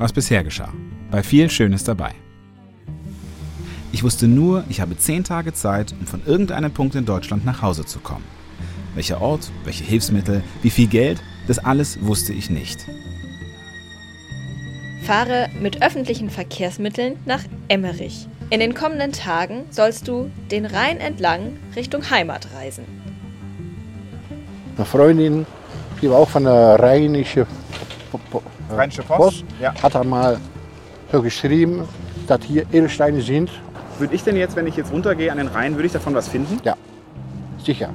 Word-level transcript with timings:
was 0.00 0.12
bisher 0.12 0.42
geschah. 0.42 0.72
Bei 1.10 1.22
viel 1.22 1.50
Schönes 1.50 1.84
dabei. 1.84 2.12
Ich 3.92 4.02
wusste 4.02 4.26
nur, 4.26 4.64
ich 4.68 4.80
habe 4.80 4.96
zehn 4.96 5.24
Tage 5.24 5.52
Zeit, 5.52 5.94
um 6.00 6.06
von 6.06 6.22
irgendeinem 6.24 6.72
Punkt 6.72 6.94
in 6.94 7.04
Deutschland 7.04 7.44
nach 7.44 7.60
Hause 7.60 7.84
zu 7.84 7.98
kommen. 7.98 8.24
Welcher 8.94 9.20
Ort, 9.20 9.50
welche 9.64 9.84
Hilfsmittel, 9.84 10.42
wie 10.62 10.70
viel 10.70 10.86
Geld, 10.86 11.22
das 11.46 11.58
alles 11.58 12.02
wusste 12.02 12.32
ich 12.32 12.50
nicht. 12.50 12.86
Fahre 15.02 15.48
mit 15.60 15.82
öffentlichen 15.82 16.30
Verkehrsmitteln 16.30 17.16
nach 17.26 17.42
Emmerich. 17.68 18.26
In 18.48 18.60
den 18.60 18.74
kommenden 18.74 19.12
Tagen 19.12 19.64
sollst 19.70 20.08
du 20.08 20.30
den 20.50 20.66
Rhein 20.66 20.98
entlang 20.98 21.58
Richtung 21.76 22.08
Heimat 22.10 22.48
reisen. 22.54 22.84
Eine 24.76 24.86
Freundin, 24.86 25.46
die 26.00 26.08
war 26.08 26.18
auch 26.18 26.28
von 26.28 26.44
der 26.44 26.78
Rheinische, 26.78 27.46
Rheinische 28.76 29.02
Post? 29.02 29.18
Post 29.18 29.44
Ja. 29.60 29.74
hat 29.82 29.94
er 29.94 30.04
mal 30.04 30.38
so 31.12 31.22
geschrieben, 31.22 31.86
dass 32.26 32.40
hier 32.44 32.62
Edelsteine 32.72 33.20
sind. 33.20 33.50
Würde 33.98 34.14
ich 34.14 34.22
denn 34.24 34.36
jetzt, 34.36 34.56
wenn 34.56 34.66
ich 34.66 34.76
jetzt 34.76 34.92
runtergehe 34.92 35.30
an 35.30 35.38
den 35.38 35.48
Rhein, 35.48 35.74
würde 35.74 35.86
ich 35.86 35.92
davon 35.92 36.14
was 36.14 36.28
finden? 36.28 36.58
Ja, 36.64 36.74
sicher. 37.62 37.90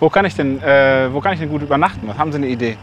Wo 0.00 0.08
kann 0.10 0.24
ich 0.24 0.34
denn, 0.34 0.60
äh, 0.62 1.08
wo 1.12 1.20
kann 1.20 1.32
ich 1.34 1.38
denn 1.40 1.48
gut 1.48 1.62
übernachten? 1.62 2.06
Was 2.08 2.18
haben 2.18 2.32
Sie 2.32 2.38
eine 2.38 2.48
Idee? 2.48 2.76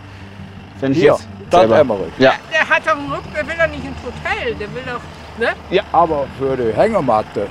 Wenn 0.80 0.94
ich 0.94 1.00
Hier, 1.00 1.12
jetzt 1.12 1.28
selber- 1.52 1.80
Emmerich. 1.80 2.14
Ja. 2.18 2.34
Der 2.52 2.68
hat 2.70 2.86
doch 2.88 2.98
einen 2.98 3.12
Ruck, 3.12 3.24
der 3.36 3.46
will 3.46 3.56
doch 3.60 3.68
nicht 3.68 3.84
ins 3.84 3.98
Hotel, 4.06 4.56
der 4.56 4.74
will 4.74 4.84
doch, 4.86 5.02
ne? 5.40 5.82
Aber 5.92 6.26
für 6.40 6.56
die 6.56 6.74
Hängematte, 6.74 7.48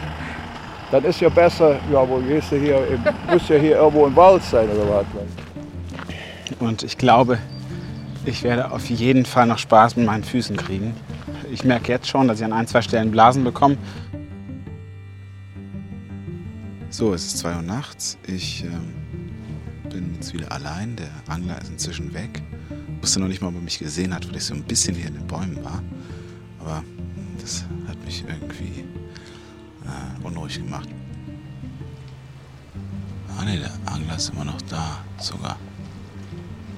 das 0.91 1.05
ist 1.05 1.21
ja 1.21 1.29
besser, 1.29 1.77
ja, 1.93 2.09
wo 2.09 2.17
gehst 2.17 2.51
du 2.51 2.57
hier, 2.57 2.81
muss 3.31 3.47
ja 3.51 3.57
hier 3.57 3.77
irgendwo 3.77 4.07
im 4.07 4.17
Wald 4.17 4.43
sein 4.43 4.69
oder 4.71 4.89
was. 4.89 5.07
Und 6.61 6.83
ich 6.83 6.97
glaube, 6.97 7.37
ich 8.25 8.43
werde 8.43 8.71
auf 8.71 8.89
jeden 8.91 9.25
Fall 9.25 9.47
noch 9.47 9.59
Spaß 9.59 9.97
mit 9.97 10.07
meinen 10.07 10.25
Füßen 10.25 10.57
kriegen. 10.57 10.95
Ich 11.51 11.65
merke 11.65 11.93
jetzt 11.93 12.09
schon, 12.09 12.29
dass 12.29 12.39
ich 12.39 12.45
an 12.45 12.53
ein, 12.53 12.67
zwei 12.67 12.83
Stellen 12.83 13.11
Blasen 13.11 13.45
bekomme. 13.45 13.77
So, 16.91 17.15
es 17.15 17.27
ist 17.27 17.39
2 17.39 17.57
Uhr 17.57 17.63
nachts. 17.63 18.19
Ich 18.27 18.65
ähm, 18.65 18.95
bin 19.91 20.15
jetzt 20.15 20.33
wieder 20.33 20.51
allein. 20.51 20.97
Der 20.97 21.11
Angler 21.29 21.61
ist 21.61 21.71
inzwischen 21.71 22.13
weg. 22.13 22.43
Wusste 23.01 23.21
noch 23.21 23.29
nicht 23.29 23.41
mal, 23.41 23.49
ob 23.49 23.55
er 23.55 23.61
mich 23.61 23.79
gesehen 23.79 24.15
hat, 24.15 24.29
weil 24.29 24.37
ich 24.37 24.45
so 24.45 24.55
ein 24.55 24.65
bisschen 24.65 24.95
hier 24.95 25.07
in 25.07 25.15
den 25.15 25.27
Bäumen 25.27 25.63
war. 25.65 25.83
Aber 26.61 26.83
das 27.41 27.65
hat 27.87 28.03
mich 28.05 28.25
irgendwie 28.27 28.85
äh, 29.85 30.27
unruhig 30.27 30.59
gemacht. 30.59 30.89
Ah 33.39 33.45
ne, 33.45 33.59
der 33.59 33.93
Angler 33.93 34.17
ist 34.17 34.31
immer 34.31 34.45
noch 34.45 34.61
da, 34.63 34.99
sogar. 35.19 35.57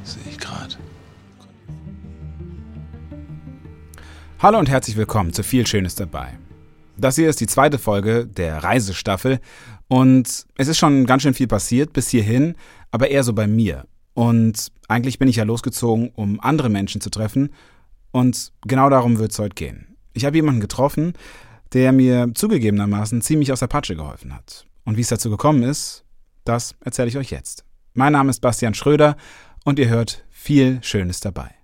Sehe 0.05 0.23
ich 0.29 0.39
gerade. 0.39 0.77
Hallo 4.43 4.59
und 4.59 4.71
herzlich 4.71 4.97
willkommen 4.97 5.35
zu 5.35 5.43
viel 5.43 5.67
Schönes 5.67 5.97
dabei. 5.97 6.39
Das 6.97 7.17
hier 7.17 7.29
ist 7.29 7.43
die 7.43 7.47
zweite 7.47 7.77
Folge 7.77 8.27
der 8.27 8.65
Reisestaffel 8.65 9.39
und 9.87 10.47
es 10.57 10.67
ist 10.67 10.79
schon 10.79 11.05
ganz 11.05 11.23
schön 11.23 11.35
viel 11.35 11.47
passiert 11.47 11.93
bis 11.93 12.09
hierhin, 12.09 12.55
aber 12.91 13.11
eher 13.11 13.23
so 13.23 13.35
bei 13.35 13.47
mir. 13.47 13.85
Und 14.15 14.73
eigentlich 14.89 15.19
bin 15.19 15.29
ich 15.29 15.37
ja 15.37 15.45
losgezogen, 15.45 16.09
um 16.15 16.41
andere 16.41 16.71
Menschen 16.71 17.03
zu 17.03 17.11
treffen 17.11 17.51
und 18.13 18.51
genau 18.63 18.89
darum 18.89 19.19
wird 19.19 19.33
es 19.33 19.39
heute 19.39 19.55
gehen. 19.55 19.95
Ich 20.15 20.25
habe 20.25 20.37
jemanden 20.37 20.63
getroffen, 20.63 21.13
der 21.75 21.93
mir 21.93 22.31
zugegebenermaßen 22.35 23.21
ziemlich 23.21 23.53
aus 23.53 23.61
der 23.61 23.67
Patsche 23.67 23.95
geholfen 23.95 24.35
hat. 24.35 24.65
Und 24.87 24.97
wie 24.97 25.03
es 25.03 25.09
dazu 25.09 25.29
gekommen 25.29 25.65
ist, 25.65 26.07
das 26.47 26.75
erzähle 26.81 27.09
ich 27.09 27.19
euch 27.19 27.31
jetzt. 27.31 27.67
Mein 27.93 28.15
Name 28.15 28.31
ist 28.31 28.41
Bastian 28.41 28.73
Schröder 28.73 29.19
und 29.67 29.79
ihr 29.79 29.91
hört 29.91 30.25
viel 30.31 30.83
Schönes 30.83 31.21
dabei. 31.21 31.60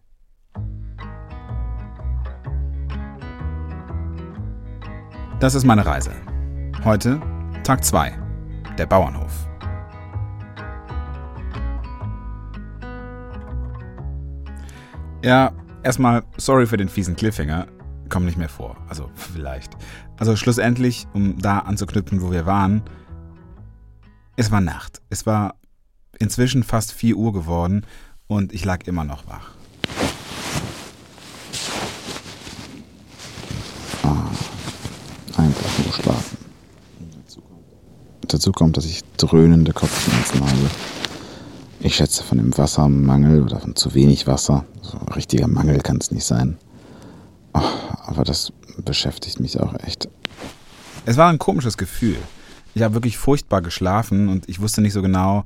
Das 5.38 5.54
ist 5.54 5.64
meine 5.64 5.84
Reise. 5.84 6.12
Heute 6.82 7.20
Tag 7.62 7.84
2. 7.84 8.10
Der 8.78 8.86
Bauernhof. 8.86 9.46
Ja, 15.22 15.52
erstmal 15.82 16.24
sorry 16.38 16.66
für 16.66 16.78
den 16.78 16.88
fiesen 16.88 17.16
Cliffhanger. 17.16 17.66
Kommt 18.08 18.24
nicht 18.24 18.38
mehr 18.38 18.48
vor. 18.48 18.78
Also 18.88 19.10
vielleicht. 19.14 19.76
Also 20.16 20.36
schlussendlich, 20.36 21.06
um 21.12 21.38
da 21.38 21.58
anzuknüpfen, 21.58 22.22
wo 22.22 22.30
wir 22.30 22.46
waren. 22.46 22.82
Es 24.36 24.50
war 24.50 24.62
Nacht. 24.62 25.02
Es 25.10 25.26
war 25.26 25.56
inzwischen 26.18 26.62
fast 26.62 26.92
4 26.94 27.14
Uhr 27.14 27.34
geworden 27.34 27.84
und 28.26 28.54
ich 28.54 28.64
lag 28.64 28.86
immer 28.86 29.04
noch 29.04 29.26
wach. 29.26 29.55
Einfach 35.56 35.84
nur 35.84 35.92
schlafen. 35.92 36.38
Dazu 38.28 38.52
kommt, 38.52 38.76
dass 38.76 38.84
ich 38.84 39.02
dröhnende 39.16 39.72
Kopfschmerzen 39.72 40.40
habe. 40.40 40.70
Ich 41.80 41.96
schätze 41.96 42.24
von 42.24 42.38
dem 42.38 42.56
Wassermangel 42.56 43.42
oder 43.42 43.60
von 43.60 43.76
zu 43.76 43.94
wenig 43.94 44.26
Wasser. 44.26 44.64
So 44.82 44.98
ein 44.98 45.12
richtiger 45.12 45.46
Mangel 45.46 45.80
kann 45.80 45.98
es 45.98 46.10
nicht 46.10 46.24
sein. 46.24 46.58
Oh, 47.54 47.60
aber 48.04 48.24
das 48.24 48.52
beschäftigt 48.78 49.40
mich 49.40 49.60
auch 49.60 49.74
echt. 49.84 50.08
Es 51.04 51.16
war 51.16 51.30
ein 51.30 51.38
komisches 51.38 51.76
Gefühl. 51.76 52.16
Ich 52.74 52.82
habe 52.82 52.94
wirklich 52.94 53.16
furchtbar 53.16 53.62
geschlafen 53.62 54.28
und 54.28 54.48
ich 54.48 54.60
wusste 54.60 54.80
nicht 54.80 54.92
so 54.92 55.02
genau, 55.02 55.44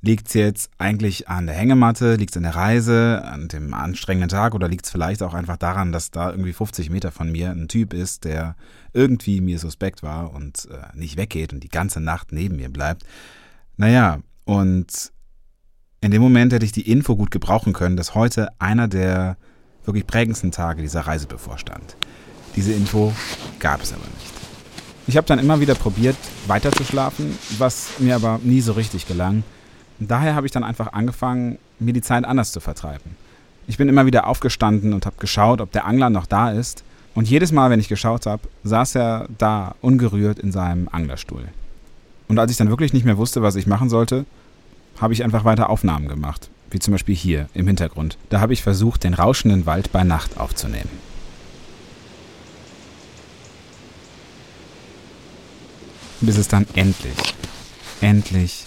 liegt 0.00 0.28
es 0.28 0.34
jetzt 0.34 0.70
eigentlich 0.78 1.28
an 1.28 1.46
der 1.46 1.56
Hängematte, 1.56 2.14
liegt 2.14 2.30
es 2.30 2.36
an 2.36 2.44
der 2.44 2.54
Reise, 2.54 3.22
an 3.24 3.48
dem 3.48 3.74
anstrengenden 3.74 4.28
Tag 4.28 4.54
oder 4.54 4.68
liegt 4.68 4.84
es 4.84 4.92
vielleicht 4.92 5.22
auch 5.22 5.34
einfach 5.34 5.56
daran, 5.56 5.92
dass 5.92 6.10
da 6.10 6.30
irgendwie 6.30 6.52
50 6.52 6.90
Meter 6.90 7.10
von 7.10 7.32
mir 7.32 7.50
ein 7.50 7.68
Typ 7.68 7.92
ist, 7.92 8.24
der 8.24 8.56
irgendwie 8.92 9.40
mir 9.40 9.58
suspekt 9.58 10.02
war 10.02 10.32
und 10.32 10.68
äh, 10.70 10.96
nicht 10.96 11.16
weggeht 11.16 11.52
und 11.52 11.64
die 11.64 11.68
ganze 11.68 12.00
Nacht 12.00 12.32
neben 12.32 12.56
mir 12.56 12.68
bleibt. 12.68 13.04
Naja, 13.76 14.20
und 14.44 15.12
in 16.00 16.10
dem 16.10 16.22
Moment 16.22 16.52
hätte 16.52 16.64
ich 16.64 16.72
die 16.72 16.90
Info 16.90 17.16
gut 17.16 17.30
gebrauchen 17.30 17.72
können, 17.72 17.96
dass 17.96 18.14
heute 18.14 18.48
einer 18.60 18.86
der 18.86 19.36
wirklich 19.84 20.06
prägendsten 20.06 20.52
Tage 20.52 20.82
dieser 20.82 21.00
Reise 21.00 21.26
bevorstand. 21.26 21.96
Diese 22.54 22.72
Info 22.72 23.12
gab 23.58 23.82
es 23.82 23.92
aber 23.92 24.02
nicht. 24.02 24.32
Ich 25.06 25.16
habe 25.16 25.26
dann 25.26 25.38
immer 25.38 25.60
wieder 25.60 25.74
probiert, 25.74 26.16
weiter 26.46 26.70
zu 26.70 26.84
schlafen, 26.84 27.36
was 27.56 27.98
mir 27.98 28.14
aber 28.14 28.40
nie 28.42 28.60
so 28.60 28.72
richtig 28.72 29.06
gelang. 29.06 29.42
Daher 30.00 30.34
habe 30.34 30.46
ich 30.46 30.52
dann 30.52 30.64
einfach 30.64 30.92
angefangen, 30.92 31.58
mir 31.78 31.92
die 31.92 32.02
Zeit 32.02 32.24
anders 32.24 32.52
zu 32.52 32.60
vertreiben. 32.60 33.16
Ich 33.66 33.76
bin 33.76 33.88
immer 33.88 34.06
wieder 34.06 34.26
aufgestanden 34.26 34.94
und 34.94 35.06
habe 35.06 35.16
geschaut, 35.18 35.60
ob 35.60 35.72
der 35.72 35.86
Angler 35.86 36.08
noch 36.08 36.26
da 36.26 36.50
ist. 36.50 36.84
Und 37.14 37.28
jedes 37.28 37.52
Mal, 37.52 37.70
wenn 37.70 37.80
ich 37.80 37.88
geschaut 37.88 38.26
habe, 38.26 38.42
saß 38.64 38.94
er 38.94 39.28
da 39.38 39.74
ungerührt 39.80 40.38
in 40.38 40.52
seinem 40.52 40.88
Anglerstuhl. 40.90 41.48
Und 42.28 42.38
als 42.38 42.50
ich 42.50 42.56
dann 42.56 42.70
wirklich 42.70 42.92
nicht 42.92 43.04
mehr 43.04 43.18
wusste, 43.18 43.42
was 43.42 43.56
ich 43.56 43.66
machen 43.66 43.88
sollte, 43.88 44.24
habe 45.00 45.12
ich 45.12 45.24
einfach 45.24 45.44
weiter 45.44 45.68
Aufnahmen 45.70 46.08
gemacht. 46.08 46.48
Wie 46.70 46.78
zum 46.78 46.92
Beispiel 46.92 47.14
hier 47.14 47.48
im 47.54 47.66
Hintergrund. 47.66 48.18
Da 48.30 48.40
habe 48.40 48.52
ich 48.52 48.62
versucht, 48.62 49.04
den 49.04 49.14
rauschenden 49.14 49.66
Wald 49.66 49.90
bei 49.90 50.04
Nacht 50.04 50.38
aufzunehmen. 50.38 50.90
Bis 56.20 56.36
es 56.36 56.48
dann 56.48 56.66
endlich, 56.74 57.34
endlich 58.00 58.66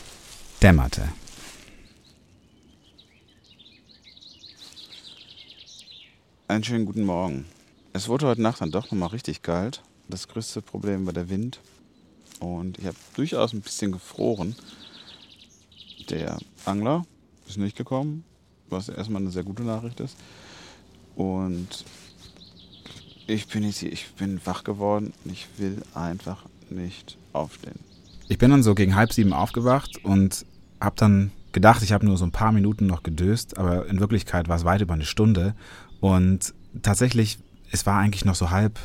dämmerte. 0.62 1.04
Einen 6.52 6.66
schönen 6.66 6.86
guten 6.86 7.06
Morgen. 7.06 7.46
Es 7.94 8.10
wurde 8.10 8.28
heute 8.28 8.42
Nacht 8.42 8.60
dann 8.60 8.72
doch 8.72 8.92
nochmal 8.92 9.08
richtig 9.08 9.42
kalt. 9.42 9.82
Das 10.10 10.28
größte 10.28 10.62
Problem 10.62 11.06
war 11.06 11.14
der 11.14 11.30
Wind. 11.30 11.62
Und 12.42 12.78
ich 12.78 12.88
habe 12.88 12.98
durchaus 13.16 13.54
ein 13.54 13.62
bisschen 13.62 13.94
gefroren. 13.94 14.58
Der 16.10 16.40
Angler 16.66 17.06
ist 17.48 17.58
nicht 17.58 17.78
gekommen, 17.78 18.26
was 18.68 18.90
erstmal 18.90 19.22
eine 19.22 19.32
sehr 19.32 19.44
gute 19.44 19.64
Nachricht 19.64 20.02
ist. 20.02 20.18
Und 21.16 21.86
ich 23.28 23.48
bin 23.48 23.64
jetzt 23.64 23.78
hier, 23.78 23.94
ich 23.94 24.12
bin 24.16 24.42
wach 24.44 24.66
geworden. 24.66 25.14
Ich 25.24 25.48
will 25.56 25.82
einfach 25.94 26.44
nicht 26.70 27.18
aufstehen. 27.32 27.80
Ich 28.28 28.40
bin 28.40 28.52
dann 28.52 28.62
so 28.62 28.76
gegen 28.76 28.98
halb 28.98 29.14
sieben 29.14 29.32
aufgewacht 29.32 30.04
und 30.04 30.46
habe 30.82 30.98
dann 30.98 31.32
gedacht, 31.54 31.82
ich 31.82 31.94
habe 31.94 32.06
nur 32.06 32.18
so 32.18 32.26
ein 32.26 32.32
paar 32.32 32.52
Minuten 32.52 32.88
noch 32.88 33.04
gedöst, 33.04 33.58
aber 33.58 33.88
in 33.88 34.02
Wirklichkeit 34.02 34.50
war 34.50 34.58
es 34.58 34.66
weit 34.66 34.82
über 34.82 34.96
eine 34.96 35.06
Stunde. 35.06 35.56
Und 36.02 36.54
tatsächlich, 36.82 37.40
es 37.72 37.86
war 37.86 37.98
eigentlich 37.98 38.26
noch 38.26 38.36
so 38.36 38.50
halb, 38.50 38.78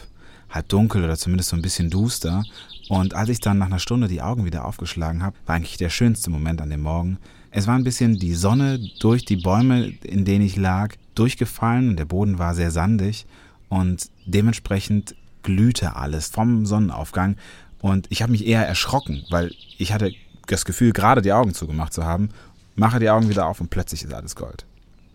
halb 0.51 0.69
dunkel 0.69 1.03
oder 1.03 1.17
zumindest 1.17 1.49
so 1.49 1.57
ein 1.57 1.63
bisschen 1.63 1.91
duster. 1.91 2.45
Und 2.89 3.15
als 3.15 3.29
ich 3.31 3.41
dann 3.41 3.59
nach 3.59 3.67
einer 3.67 3.81
Stunde 3.81 4.07
die 4.07 4.23
Augen 4.23 4.45
wieder 4.45 4.65
aufgeschlagen 4.65 5.25
habe, 5.25 5.37
war 5.47 5.57
eigentlich 5.57 5.79
der 5.79 5.91
schönste 5.91 6.31
Moment 6.31 6.61
an 6.61 6.71
dem 6.71 6.83
Morgen. 6.83 7.19
Es 7.51 7.67
war 7.67 7.75
ein 7.75 7.85
bisschen 7.85 8.19
die 8.19 8.35
Sonne 8.35 8.79
durch 9.01 9.25
die 9.25 9.37
Bäume, 9.37 9.89
in 10.05 10.25
denen 10.25 10.45
ich 10.45 10.57
lag, 10.57 10.95
durchgefallen 11.15 11.97
der 11.97 12.05
Boden 12.05 12.39
war 12.39 12.55
sehr 12.55 12.71
sandig 12.71 13.27
und 13.69 14.11
dementsprechend 14.27 15.17
glühte 15.43 15.97
alles 15.97 16.29
vom 16.29 16.67
Sonnenaufgang 16.67 17.37
und 17.81 18.07
ich 18.11 18.23
habe 18.23 18.33
mich 18.33 18.47
eher 18.47 18.67
erschrocken, 18.67 19.25
weil 19.31 19.53
ich 19.79 19.93
hatte 19.93 20.13
das 20.47 20.65
Gefühl, 20.65 20.93
gerade 20.93 21.23
die 21.23 21.33
Augen 21.33 21.55
zugemacht 21.55 21.93
zu 21.93 22.05
haben, 22.05 22.31
mache 22.75 23.01
die 23.01 23.11
Augen 23.11 23.29
wieder 23.29 23.47
auf 23.47 23.61
und 23.61 23.71
plötzlich 23.71 24.05
ist 24.05 24.13
alles 24.13 24.37
Gold. 24.37 24.65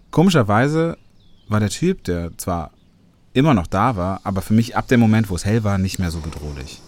Komischerweise 0.09 0.97
war 1.51 1.59
der 1.59 1.69
Typ, 1.69 2.03
der 2.05 2.37
zwar 2.37 2.71
immer 3.33 3.53
noch 3.53 3.67
da 3.67 3.95
war, 3.95 4.21
aber 4.23 4.41
für 4.41 4.53
mich 4.53 4.75
ab 4.75 4.87
dem 4.87 4.99
Moment, 4.99 5.29
wo 5.29 5.35
es 5.35 5.45
hell 5.45 5.63
war, 5.63 5.77
nicht 5.77 5.99
mehr 5.99 6.11
so 6.11 6.19
bedrohlich. 6.19 6.81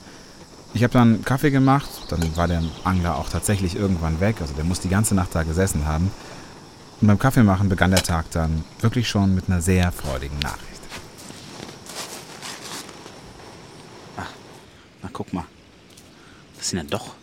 Ich 0.74 0.84
habe 0.84 0.94
dann 0.94 1.24
Kaffee 1.24 1.52
gemacht, 1.52 1.90
dann 2.10 2.36
war 2.36 2.48
der 2.48 2.64
Angler 2.84 3.18
auch 3.18 3.30
tatsächlich 3.30 3.76
irgendwann 3.76 4.20
weg, 4.20 4.38
also 4.42 4.54
der 4.54 4.64
muss 4.64 4.80
die 4.80 4.90
ganze 4.90 5.16
Nacht 5.16 5.36
da 5.36 5.44
gesessen 5.44 5.86
haben. 5.86 6.12
Und 7.00 7.08
beim 7.08 7.20
Kaffeemachen 7.20 7.70
begann 7.70 7.92
der 7.92 8.02
Tag 8.02 8.32
dann 8.32 8.64
wirklich 8.80 9.10
schon 9.10 9.36
mit 9.36 9.48
einer 9.48 9.62
sehr 9.62 9.92
freudigen 9.92 10.40
Nachricht. 10.40 10.82
Ach, 14.18 14.30
na 15.02 15.10
guck 15.12 15.34
mal. 15.34 15.46
Das 16.58 16.70
sind 16.70 16.80
ja 16.80 16.86
doch. 16.86 17.14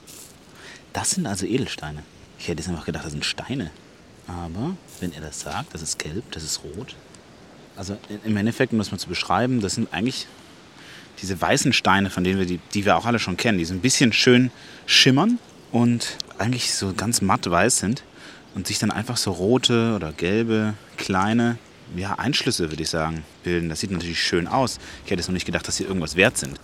Das 0.92 1.10
sind 1.12 1.26
also 1.26 1.46
Edelsteine. 1.46 2.02
Ich 2.38 2.48
hätte 2.48 2.60
jetzt 2.60 2.68
einfach 2.68 2.84
gedacht, 2.84 3.04
das 3.04 3.12
sind 3.12 3.24
Steine. 3.24 3.70
Aber 4.26 4.76
wenn 5.00 5.12
er 5.12 5.22
das 5.22 5.40
sagt, 5.40 5.74
das 5.74 5.82
ist 5.82 5.98
gelb, 5.98 6.30
das 6.32 6.42
ist 6.42 6.62
rot. 6.62 6.94
Also 7.80 7.96
im 8.26 8.36
Endeffekt, 8.36 8.74
um 8.74 8.78
das 8.78 8.92
mal 8.92 8.98
zu 8.98 9.08
beschreiben, 9.08 9.62
das 9.62 9.76
sind 9.76 9.90
eigentlich 9.94 10.26
diese 11.22 11.40
weißen 11.40 11.72
Steine, 11.72 12.10
von 12.10 12.24
denen 12.24 12.38
wir 12.38 12.44
die, 12.44 12.60
die 12.74 12.84
wir 12.84 12.98
auch 12.98 13.06
alle 13.06 13.18
schon 13.18 13.38
kennen, 13.38 13.56
die 13.56 13.64
so 13.64 13.72
ein 13.72 13.80
bisschen 13.80 14.12
schön 14.12 14.50
schimmern 14.84 15.38
und 15.72 16.18
eigentlich 16.36 16.74
so 16.74 16.92
ganz 16.92 17.22
matt 17.22 17.50
weiß 17.50 17.78
sind 17.78 18.02
und 18.54 18.66
sich 18.66 18.78
dann 18.78 18.90
einfach 18.90 19.16
so 19.16 19.30
rote 19.30 19.94
oder 19.96 20.12
gelbe 20.12 20.74
kleine 20.98 21.56
ja, 21.96 22.18
Einschlüsse, 22.18 22.70
würde 22.70 22.82
ich 22.82 22.90
sagen, 22.90 23.24
bilden. 23.44 23.70
Das 23.70 23.80
sieht 23.80 23.92
natürlich 23.92 24.22
schön 24.22 24.46
aus. 24.46 24.78
Ich 25.06 25.10
hätte 25.10 25.22
es 25.22 25.28
noch 25.28 25.32
nicht 25.32 25.46
gedacht, 25.46 25.66
dass 25.66 25.78
sie 25.78 25.84
irgendwas 25.84 26.16
wert 26.16 26.36
sind. 26.36 26.60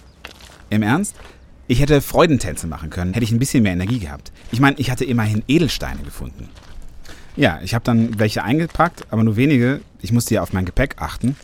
Im 0.69 0.83
Ernst? 0.83 1.17
Ich 1.67 1.81
hätte 1.81 2.03
Freudentänze 2.03 2.67
machen 2.67 2.91
können, 2.91 3.15
hätte 3.15 3.25
ich 3.25 3.33
ein 3.33 3.39
bisschen 3.39 3.63
mehr 3.63 3.73
Energie 3.73 4.01
gehabt. 4.01 4.33
Ich 4.53 4.61
meine, 4.61 4.79
ich 4.79 4.91
hatte 4.91 5.07
immerhin 5.07 5.43
Edelsteine 5.49 6.03
gefunden. 6.03 6.51
Ja, 7.37 7.61
ich 7.63 7.75
habe 7.75 7.85
dann 7.85 8.19
welche 8.19 8.43
eingepackt, 8.43 9.07
aber 9.11 9.23
nur 9.23 9.37
wenige. 9.37 9.83
Ich 10.01 10.11
musste 10.11 10.35
ja 10.35 10.43
auf 10.43 10.55
mein 10.55 10.65
Gepäck 10.65 10.97
achten. 10.99 11.37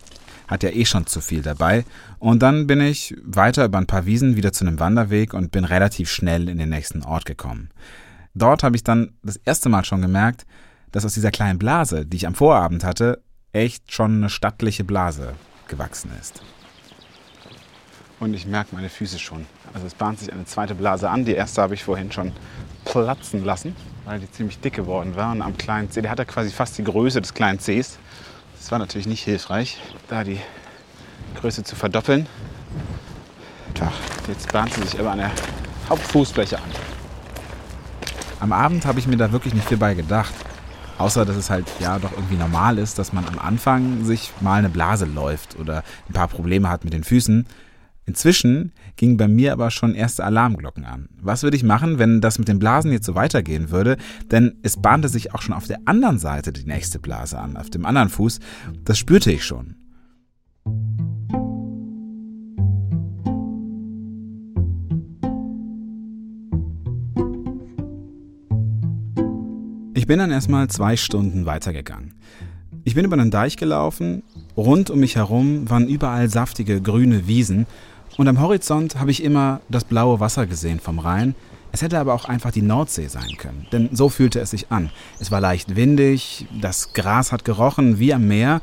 Hat 0.49 0.63
ja 0.63 0.71
eh 0.71 0.87
schon 0.87 1.07
zu 1.07 1.21
viel 1.21 1.43
dabei. 1.43 1.85
Und 2.19 2.43
dann 2.43 2.67
bin 2.67 2.81
ich 2.81 3.15
weiter 3.23 3.67
über 3.67 3.77
ein 3.77 3.87
paar 3.87 4.07
Wiesen 4.07 4.37
wieder 4.37 4.53
zu 4.53 4.67
einem 4.67 4.81
Wanderweg 4.81 5.35
und 5.35 5.53
bin 5.53 5.65
relativ 5.65 6.11
schnell 6.11 6.49
in 6.49 6.59
den 6.59 6.71
nächsten 6.71 7.03
Ort 7.03 7.27
gekommen. 7.27 7.69
Dort 8.35 8.63
habe 8.63 8.77
ich 8.77 8.85
dann 8.85 9.13
das 9.23 9.37
erste 9.37 9.69
Mal 9.69 9.85
schon 9.85 10.01
gemerkt, 10.01 10.47
dass 10.93 11.05
aus 11.05 11.15
dieser 11.15 11.31
kleinen 11.31 11.59
Blase, 11.59 12.07
die 12.07 12.17
ich 12.17 12.27
am 12.27 12.35
Vorabend 12.35 12.85
hatte, 12.85 13.23
echt 13.53 13.93
schon 13.93 14.17
eine 14.17 14.31
stattliche 14.31 14.85
Blase 14.85 15.35
gewachsen 15.69 16.11
ist. 16.19 16.43
Und 18.19 18.33
ich 18.33 18.47
merke 18.47 18.75
meine 18.75 18.89
Füße 18.89 19.19
schon. 19.19 19.47
Also 19.75 19.87
es 19.87 19.95
bahnt 19.95 20.21
sich 20.21 20.33
eine 20.33 20.47
zweite 20.47 20.75
Blase 20.75 21.11
an. 21.11 21.25
Die 21.25 21.35
erste 21.35 21.61
habe 21.61 21.75
ich 21.75 21.85
vorhin 21.85 22.13
schon 22.13 22.33
platzen 22.85 23.45
lassen, 23.45 23.75
weil 24.05 24.21
die 24.21 24.31
ziemlich 24.31 24.59
dick 24.59 24.75
geworden 24.75 25.17
war. 25.17 25.33
Und 25.33 25.43
am 25.43 25.57
kleinen 25.57 25.91
C, 25.91 26.03
der 26.03 26.11
hatte 26.11 26.27
quasi 26.27 26.51
fast 26.51 26.79
die 26.79 26.85
Größe 26.85 27.21
des 27.21 27.35
kleinen 27.35 27.59
Cs. 27.59 27.99
Das 28.59 28.71
war 28.71 28.79
natürlich 28.79 29.07
nicht 29.07 29.23
hilfreich, 29.23 29.79
da 30.09 30.25
die 30.25 30.41
Größe 31.41 31.65
zu 31.65 31.77
verdoppeln. 31.77 32.27
Tja, 33.75 33.93
jetzt 34.29 34.53
bahnt 34.53 34.73
sie 34.75 34.83
sich 34.83 35.01
aber 35.01 35.13
an 35.13 35.19
der 35.19 35.31
Hauptfußfläche 35.89 36.59
an. 36.59 36.71
Am 38.41 38.53
Abend 38.53 38.87
habe 38.87 38.99
ich 38.99 39.07
mir 39.07 39.17
da 39.17 39.33
wirklich 39.33 39.55
nicht 39.55 39.69
viel 39.69 39.79
bei 39.79 39.95
gedacht. 39.95 40.35
Außer, 40.99 41.25
dass 41.25 41.37
es 41.37 41.51
halt 41.51 41.67
ja 41.81 41.99
doch 41.99 42.13
irgendwie 42.13 42.37
normal 42.37 42.79
ist, 42.79 42.99
dass 42.99 43.13
man 43.13 43.27
am 43.27 43.39
Anfang 43.39 44.05
sich 44.05 44.33
mal 44.41 44.59
eine 44.59 44.69
Blase 44.69 45.05
läuft 45.05 45.59
oder 45.59 45.83
ein 46.09 46.13
paar 46.13 46.29
Probleme 46.29 46.69
hat 46.69 46.85
mit 46.85 46.93
den 46.93 47.03
Füßen. 47.03 47.47
Inzwischen 48.05 48.73
gingen 48.97 49.17
bei 49.17 49.29
mir 49.29 49.53
aber 49.53 49.71
schon 49.71 49.95
erste 49.95 50.25
Alarmglocken 50.25 50.85
an. 50.85 51.09
Was 51.21 51.43
würde 51.43 51.57
ich 51.57 51.65
machen, 51.65 51.99
wenn 51.99 52.21
das 52.21 52.39
mit 52.39 52.49
den 52.49 52.59
Blasen 52.59 52.93
jetzt 52.93 53.07
so 53.07 53.15
weitergehen 53.15 53.71
würde? 53.71 53.97
Denn 54.31 54.59
es 54.63 54.81
bahnte 54.81 55.09
sich 55.09 55.35
auch 55.35 55.43
schon 55.43 55.55
auf 55.55 55.67
der 55.67 55.81
anderen 55.85 56.19
Seite 56.19 56.53
die 56.53 56.65
nächste 56.65 56.99
Blase 56.99 57.39
an, 57.39 57.57
auf 57.57 57.71
dem 57.71 57.87
anderen 57.87 58.09
Fuß. 58.09 58.41
Das 58.85 58.99
spürte 58.99 59.33
ich 59.33 59.45
schon. 59.45 59.77
Ich 69.95 70.07
bin 70.09 70.19
dann 70.19 70.33
erstmal 70.33 70.69
zwei 70.69 70.97
Stunden 70.97 71.47
weitergegangen. 71.47 72.15
Ich 72.85 72.97
bin 72.97 73.05
über 73.05 73.17
einen 73.17 73.31
Deich 73.31 73.57
gelaufen, 73.57 74.25
rund 74.57 74.91
um 74.91 74.99
mich 74.99 75.15
herum 75.15 75.71
waren 75.71 75.87
überall 75.87 76.29
saftige 76.29 76.81
grüne 76.81 77.29
Wiesen 77.29 77.67
und 78.17 78.29
am 78.29 78.41
Horizont 78.41 78.97
habe 78.97 79.11
ich 79.11 79.23
immer 79.23 79.61
das 79.69 79.85
blaue 79.85 80.21
Wasser 80.21 80.47
gesehen 80.47 80.81
vom 80.81 80.99
Rhein. 80.99 81.35
Es 81.73 81.81
hätte 81.81 81.99
aber 81.99 82.13
auch 82.13 82.27
einfach 82.27 82.51
die 82.51 82.63
Nordsee 82.63 83.09
sein 83.09 83.37
können, 83.39 83.67
denn 83.73 83.89
so 83.93 84.11
fühlte 84.11 84.41
es 84.41 84.51
sich 84.51 84.71
an. 84.71 84.91
Es 85.19 85.31
war 85.31 85.41
leicht 85.41 85.75
windig, 85.75 86.47
das 86.61 86.93
Gras 86.93 87.33
hat 87.33 87.45
gerochen 87.45 87.99
wie 87.99 88.13
am 88.13 88.29
Meer 88.29 88.61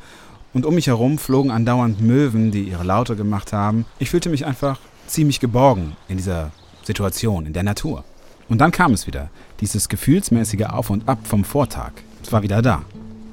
und 0.54 0.66
um 0.66 0.76
mich 0.76 0.88
herum 0.88 1.18
flogen 1.18 1.50
andauernd 1.50 2.02
Möwen, 2.02 2.52
die 2.52 2.64
ihre 2.64 2.84
Laute 2.84 3.16
gemacht 3.16 3.52
haben. 3.52 3.86
Ich 3.98 4.12
fühlte 4.12 4.30
mich 4.30 4.46
einfach 4.46 4.80
ziemlich 5.08 5.40
geborgen 5.40 5.96
in 6.08 6.18
dieser 6.18 6.52
Situation, 6.84 7.48
in 7.48 7.54
der 7.54 7.64
Natur. 7.64 8.04
Und 8.48 8.60
dann 8.60 8.72
kam 8.72 8.94
es 8.94 9.08
wieder, 9.08 9.30
dieses 9.60 9.90
gefühlsmäßige 9.90 10.66
Auf 10.66 10.90
und 10.90 11.08
Ab 11.08 11.20
vom 11.24 11.44
Vortag. 11.44 11.92
Es 12.24 12.32
war 12.32 12.44
wieder 12.44 12.62
da. 12.62 12.84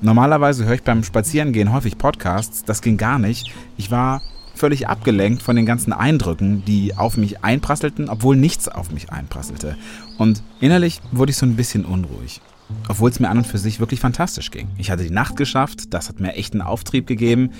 Normalerweise 0.03 0.67
höre 0.67 0.75
ich 0.75 0.83
beim 0.83 1.05
Spazierengehen 1.05 1.73
häufig 1.73 1.97
Podcasts, 1.97 2.65
das 2.65 2.83
ging 2.83 2.97
gar 2.99 3.19
nicht. 3.19 3.53
Ich 3.79 3.91
war 3.91 4.23
völlig 4.57 4.89
abgelenkt 4.89 5.43
von 5.43 5.55
den 5.55 5.67
ganzen 5.67 5.93
Eindrücken, 5.93 6.65
die 6.65 6.97
auf 6.97 7.17
mich 7.17 7.45
einprasselten, 7.45 8.09
obwohl 8.09 8.37
nichts 8.37 8.69
auf 8.69 8.91
mich 8.91 9.13
einprasselte. 9.13 9.77
Und 10.19 10.43
innerlich 10.61 11.01
wurde 11.13 11.31
ich 11.31 11.37
so 11.37 11.47
ein 11.47 11.57
bisschen 11.57 11.85
unruhig. 11.85 12.41
Obwohl 12.89 13.11
es 13.11 13.21
mir 13.21 13.29
an 13.29 13.39
und 13.39 13.47
für 13.47 13.59
sich 13.59 13.79
wirklich 13.79 14.01
fantastisch 14.01 14.51
ging. 14.51 14.69
Ich 14.77 14.91
hatte 14.91 15.05
die 15.05 15.11
Nacht 15.11 15.37
geschafft, 15.37 15.95
das 15.95 16.09
hat 16.09 16.19
mir 16.19 16.33
echt 16.35 16.53
einen 16.53 16.63
Auftrieb 16.63 17.07
gegeben. 17.07 17.51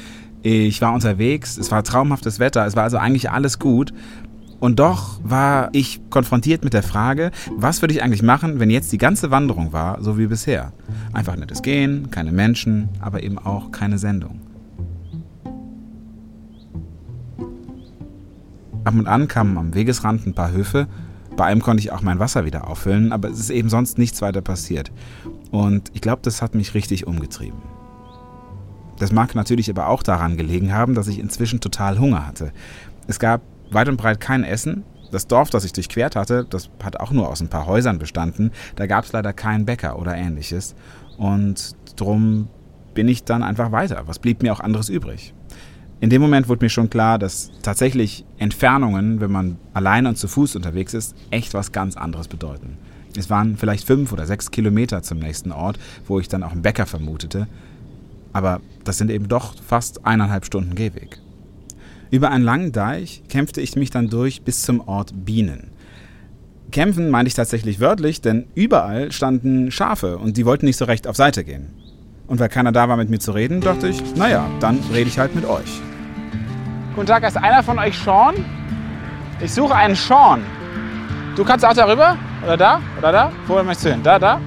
Ich 0.43 0.81
war 0.81 0.93
unterwegs, 0.93 1.57
es 1.59 1.71
war 1.71 1.85
traumhaftes 1.85 2.41
Wetter, 2.41 2.67
es 2.67 2.75
war 2.75 2.83
also 2.83 2.99
eigentlich 2.99 3.31
alles 3.31 3.59
gut. 3.59 3.93
Und 4.59 4.79
doch 4.79 5.21
war 5.23 5.69
ich 5.73 6.01
konfrontiert 6.09 6.65
mit 6.65 6.73
der 6.73 6.83
Frage, 6.83 7.31
was 7.57 7.83
würde 7.83 7.93
ich 7.93 8.03
eigentlich 8.03 8.23
machen, 8.23 8.59
wenn 8.59 8.71
jetzt 8.71 8.91
die 8.91 8.99
ganze 8.99 9.31
Wanderung 9.31 9.73
war, 9.73 10.03
so 10.03 10.19
wie 10.19 10.27
bisher? 10.27 10.73
Einfach 11.13 11.37
nettes 11.37 11.63
Gehen, 11.63 12.11
keine 12.11 12.33
Menschen, 12.33 12.89
aber 13.01 13.23
eben 13.23 13.39
auch 13.39 13.71
keine 13.71 13.99
Sendung. 13.99 14.41
Ab 18.87 18.95
und 18.95 19.09
an 19.09 19.27
kamen 19.27 19.59
am 19.59 19.75
Wegesrand 19.75 20.29
ein 20.29 20.35
paar 20.35 20.53
Höfe. 20.53 20.87
Bei 21.37 21.47
einem 21.47 21.61
konnte 21.61 21.81
ich 21.81 21.91
auch 21.91 22.03
mein 22.03 22.21
Wasser 22.21 22.45
wieder 22.45 22.69
auffüllen, 22.69 23.11
aber 23.11 23.29
es 23.29 23.41
ist 23.41 23.51
eben 23.51 23.69
sonst 23.69 23.99
nichts 23.99 24.23
weiter 24.23 24.43
passiert. 24.43 24.93
Und 25.51 25.91
ich 25.93 26.01
glaube, 26.01 26.23
das 26.23 26.41
hat 26.41 26.55
mich 26.55 26.73
richtig 26.73 27.05
umgetrieben. 27.05 27.59
Das 29.01 29.11
mag 29.11 29.35
natürlich 29.35 29.69
aber 29.69 29.89
auch 29.89 30.05
daran 30.05 30.37
gelegen 30.37 30.73
haben, 30.73 30.95
dass 30.95 31.09
ich 31.09 31.19
inzwischen 31.19 31.59
total 31.59 31.99
Hunger 31.99 32.29
hatte. 32.29 32.53
Es 33.09 33.19
gab 33.19 33.43
weit 33.73 33.89
und 33.89 33.97
breit 33.97 34.21
kein 34.21 34.45
Essen. 34.45 34.85
Das 35.11 35.27
Dorf, 35.27 35.51
das 35.51 35.65
ich 35.65 35.73
durchquert 35.73 36.15
hatte, 36.15 36.47
das 36.49 36.71
hat 36.81 37.01
auch 37.01 37.11
nur 37.11 37.29
aus 37.29 37.41
ein 37.41 37.49
paar 37.49 37.67
Häusern 37.67 37.99
bestanden. 37.99 38.53
Da 38.77 38.87
gab 38.87 39.05
es 39.05 39.11
leider 39.11 39.33
keinen 39.33 39.65
Bäcker 39.65 39.99
oder 39.99 40.15
ähnliches. 40.15 40.77
Und 41.19 41.75
drum 41.97 42.47
bin 42.95 43.09
ich 43.09 43.25
dann 43.25 43.43
einfach 43.43 43.73
weiter. 43.73 44.05
Was 44.07 44.21
blieb 44.21 44.43
mir 44.43 44.53
auch 44.53 44.61
anderes 44.61 44.89
übrig? 44.89 45.35
In 46.01 46.11
dem 46.11 46.21
Moment 46.21 46.49
wurde 46.49 46.65
mir 46.65 46.71
schon 46.71 46.91
klar, 46.91 47.19
dass 47.19 47.51
tatsächlich 47.63 48.25
Entfernungen, 48.39 49.21
wenn 49.21 49.33
man 49.33 49.57
allein 49.73 50.07
und 50.07 50.19
zu 50.19 50.29
Fuß 50.29 50.57
unterwegs 50.57 50.93
ist, 50.93 51.15
echt 51.31 51.55
was 51.55 51.73
ganz 51.73 51.97
anderes 51.97 52.29
bedeuten. 52.29 52.77
Es 53.17 53.31
waren 53.31 53.57
vielleicht 53.57 53.87
fünf 53.87 54.13
oder 54.13 54.27
sechs 54.27 54.51
Kilometer 54.51 55.03
zum 55.03 55.19
nächsten 55.19 55.53
Ort, 55.53 55.79
wo 56.07 56.21
ich 56.21 56.29
dann 56.29 56.43
auch 56.43 56.53
einen 56.53 56.63
Bäcker 56.63 56.85
vermutete. 56.85 57.49
Aber 58.35 58.61
das 58.85 58.99
sind 58.99 59.11
eben 59.11 59.29
doch 59.29 59.55
fast 59.67 60.05
eineinhalb 60.05 60.45
Stunden 60.45 60.75
Gehweg. 60.75 61.19
Über 62.11 62.31
einen 62.31 62.45
langen 62.45 62.73
Deich 62.73 63.23
kämpfte 63.29 63.63
ich 63.63 63.75
mich 63.75 63.91
dann 63.91 64.09
durch 64.09 64.43
bis 64.43 64.63
zum 64.63 64.87
Ort 64.87 65.25
Bienen. 65.25 65.71
Kämpfen 66.73 67.09
meinte 67.09 67.29
ich 67.29 67.35
tatsächlich 67.35 67.81
wörtlich, 67.81 68.21
denn 68.21 68.49
überall 68.55 69.13
standen 69.13 69.71
Schafe 69.71 70.19
und 70.19 70.37
die 70.37 70.45
wollten 70.45 70.67
nicht 70.67 70.77
so 70.77 70.85
recht 70.85 71.07
auf 71.07 71.17
Seite 71.17 71.43
gehen. 71.43 71.71
Und 72.27 72.41
weil 72.41 72.49
keiner 72.49 72.73
da 72.73 72.89
war, 72.89 72.97
mit 72.97 73.09
mir 73.09 73.19
zu 73.19 73.33
reden, 73.33 73.61
dachte 73.61 73.89
ich, 73.89 74.17
naja, 74.17 74.47
dann 74.61 74.81
rede 74.93 75.09
ich 75.09 75.19
halt 75.19 75.35
mit 75.35 75.45
euch. 75.45 75.81
Guten 76.95 77.07
Tag, 77.07 77.23
ist 77.23 77.37
einer 77.37 77.63
von 77.63 77.79
euch 77.79 77.97
Sean? 77.99 78.35
Ich 79.41 79.53
suche 79.53 79.75
einen 79.75 79.95
Sean. 79.95 80.43
Du 81.37 81.45
kannst 81.45 81.65
auch 81.65 81.75
darüber? 81.75 82.17
Oder 82.43 82.57
da? 82.57 82.81
Oder 82.99 83.13
da? 83.13 83.33
Wo 83.47 83.63
möchtest 83.63 83.85
du 83.85 83.91
hin? 83.91 84.03
Da, 84.03 84.19
da? 84.19 84.41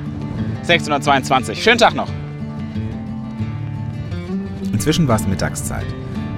622. 0.64 1.64
Schönen 1.64 1.78
Tag 1.78 1.94
noch. 1.94 2.10
Inzwischen 4.74 5.08
war 5.08 5.18
es 5.18 5.28
Mittagszeit. 5.28 5.86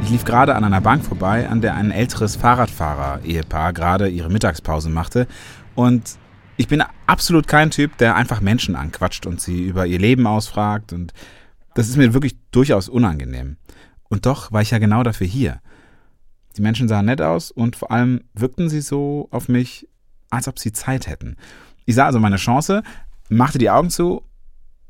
Ich 0.03 0.09
lief 0.09 0.25
gerade 0.25 0.55
an 0.55 0.63
einer 0.63 0.81
Bank 0.81 1.05
vorbei, 1.05 1.47
an 1.47 1.61
der 1.61 1.75
ein 1.75 1.91
älteres 1.91 2.35
Fahrradfahrer-Ehepaar 2.35 3.73
gerade 3.73 4.09
ihre 4.09 4.29
Mittagspause 4.29 4.89
machte. 4.89 5.27
Und 5.75 6.17
ich 6.61 6.67
bin 6.67 6.83
absolut 7.07 7.47
kein 7.47 7.71
Typ, 7.71 7.97
der 7.97 8.15
einfach 8.15 8.39
Menschen 8.39 8.75
anquatscht 8.75 9.25
und 9.25 9.41
sie 9.41 9.63
über 9.63 9.87
ihr 9.87 9.97
Leben 9.97 10.27
ausfragt. 10.27 10.93
Und 10.93 11.11
das 11.73 11.89
ist 11.89 11.97
mir 11.97 12.13
wirklich 12.13 12.35
durchaus 12.51 12.87
unangenehm. 12.87 13.57
Und 14.09 14.27
doch 14.27 14.51
war 14.51 14.61
ich 14.61 14.69
ja 14.69 14.77
genau 14.77 15.01
dafür 15.01 15.25
hier. 15.25 15.59
Die 16.55 16.61
Menschen 16.61 16.87
sahen 16.87 17.05
nett 17.05 17.19
aus 17.19 17.49
und 17.49 17.75
vor 17.75 17.89
allem 17.89 18.21
wirkten 18.35 18.69
sie 18.69 18.81
so 18.81 19.27
auf 19.31 19.49
mich, 19.49 19.87
als 20.29 20.47
ob 20.47 20.59
sie 20.59 20.71
Zeit 20.71 21.07
hätten. 21.07 21.35
Ich 21.85 21.95
sah 21.95 22.05
also 22.05 22.19
meine 22.19 22.35
Chance, 22.35 22.83
machte 23.27 23.57
die 23.57 23.71
Augen 23.71 23.89
zu 23.89 24.21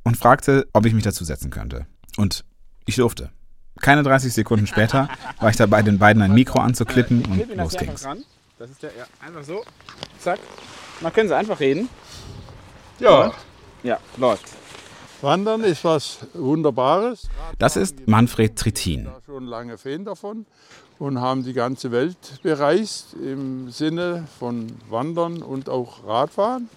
und 0.03 0.17
fragte, 0.17 0.67
ob 0.73 0.85
ich 0.85 0.93
mich 0.93 1.05
dazu 1.05 1.23
setzen 1.23 1.51
könnte. 1.51 1.85
Und 2.17 2.43
ich 2.85 2.97
durfte. 2.97 3.29
Keine 3.79 4.03
30 4.03 4.33
Sekunden 4.33 4.67
später 4.67 5.07
war 5.39 5.49
ich 5.49 5.55
dabei, 5.55 5.83
den 5.83 5.99
beiden 5.99 6.21
ein 6.21 6.33
Mikro 6.33 6.59
anzuklippen 6.59 7.23
und 7.23 7.55
los 7.55 7.77
ging's. 7.77 8.05
Das 8.59 8.69
ist 8.69 8.83
der, 8.83 8.91
ja, 8.97 9.05
einfach 9.25 9.43
so. 9.43 9.63
Zack. 10.19 10.39
Mal 11.01 11.11
können 11.11 11.29
Sie 11.29 11.35
einfach 11.35 11.59
reden. 11.59 11.89
Ja, 12.99 13.33
Ja, 13.83 13.97
läuft. 14.17 14.45
Wandern 15.21 15.63
ist 15.63 15.83
was 15.83 16.19
Wunderbares. 16.33 17.27
Das 17.59 17.75
ist 17.75 18.07
Manfred 18.07 18.55
Trittin. 18.57 19.05
Da 19.05 19.17
schon 19.25 19.45
lange 19.45 19.77
Fan 19.77 20.05
davon 20.05 20.45
und 20.99 21.19
haben 21.19 21.43
die 21.43 21.53
ganze 21.53 21.91
Welt 21.91 22.17
bereist 22.43 23.13
im 23.15 23.69
Sinne 23.71 24.27
von 24.39 24.67
Wandern 24.89 25.41
und 25.41 25.69
auch 25.69 26.05
Radfahren. 26.05 26.69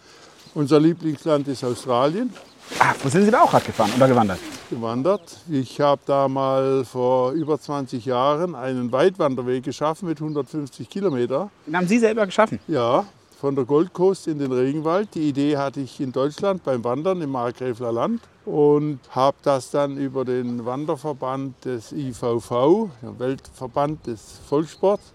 Unser 0.54 0.80
Lieblingsland 0.80 1.48
ist 1.48 1.64
Australien. 1.64 2.32
Ah, 2.78 2.94
wo 3.02 3.08
sind 3.10 3.24
Sie 3.26 3.30
da 3.30 3.42
auch 3.42 3.52
Rad 3.52 3.66
gefahren 3.66 3.92
oder 3.96 4.08
gewandert? 4.08 4.38
gewandert. 4.70 5.36
Ich 5.50 5.78
habe 5.80 6.00
da 6.06 6.26
mal 6.26 6.84
vor 6.86 7.32
über 7.32 7.60
20 7.60 8.04
Jahren 8.06 8.54
einen 8.54 8.90
Weitwanderweg 8.92 9.62
geschaffen 9.62 10.08
mit 10.08 10.18
150 10.18 10.88
Kilometer. 10.88 11.50
Den 11.66 11.76
haben 11.76 11.86
Sie 11.86 11.98
selber 11.98 12.24
geschaffen. 12.24 12.58
Ja, 12.66 13.04
von 13.44 13.54
der 13.54 13.66
Gold 13.66 13.92
Coast 13.92 14.26
in 14.26 14.38
den 14.38 14.52
Regenwald. 14.52 15.14
Die 15.14 15.28
Idee 15.28 15.58
hatte 15.58 15.82
ich 15.82 16.00
in 16.00 16.12
Deutschland 16.12 16.64
beim 16.64 16.82
Wandern 16.82 17.20
im 17.20 17.32
Markgräfler 17.32 17.92
Land 17.92 18.22
und 18.46 19.00
habe 19.10 19.36
das 19.42 19.70
dann 19.70 19.98
über 19.98 20.24
den 20.24 20.64
Wanderverband 20.64 21.62
des 21.62 21.92
IVV, 21.92 22.88
der 23.02 23.18
Weltverband 23.18 24.06
des 24.06 24.40
Volkssports, 24.48 25.12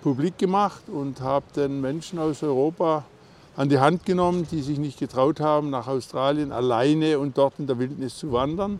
publik 0.00 0.38
gemacht 0.38 0.82
und 0.86 1.20
habe 1.20 1.44
den 1.56 1.80
Menschen 1.80 2.20
aus 2.20 2.44
Europa 2.44 3.04
an 3.56 3.68
die 3.68 3.80
Hand 3.80 4.06
genommen, 4.06 4.46
die 4.48 4.62
sich 4.62 4.78
nicht 4.78 5.00
getraut 5.00 5.40
haben, 5.40 5.70
nach 5.70 5.88
Australien 5.88 6.52
alleine 6.52 7.18
und 7.18 7.36
dort 7.36 7.54
in 7.58 7.66
der 7.66 7.80
Wildnis 7.80 8.16
zu 8.16 8.30
wandern. 8.30 8.78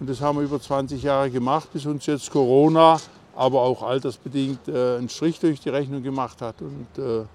Und 0.00 0.08
das 0.08 0.22
haben 0.22 0.38
wir 0.38 0.44
über 0.44 0.58
20 0.58 1.02
Jahre 1.02 1.30
gemacht, 1.30 1.68
bis 1.70 1.84
uns 1.84 2.06
jetzt 2.06 2.30
Corona, 2.30 2.98
aber 3.36 3.60
auch 3.60 3.82
altersbedingt 3.82 4.68
äh, 4.68 4.96
einen 4.96 5.10
Strich 5.10 5.38
durch 5.38 5.60
die 5.60 5.68
Rechnung 5.68 6.02
gemacht 6.02 6.40
hat 6.40 6.62
und 6.62 6.86
äh, 6.96 7.26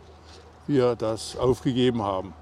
wir 0.68 0.96
das 0.96 1.38
aufgegeben 1.38 2.02
haben. 2.02 2.34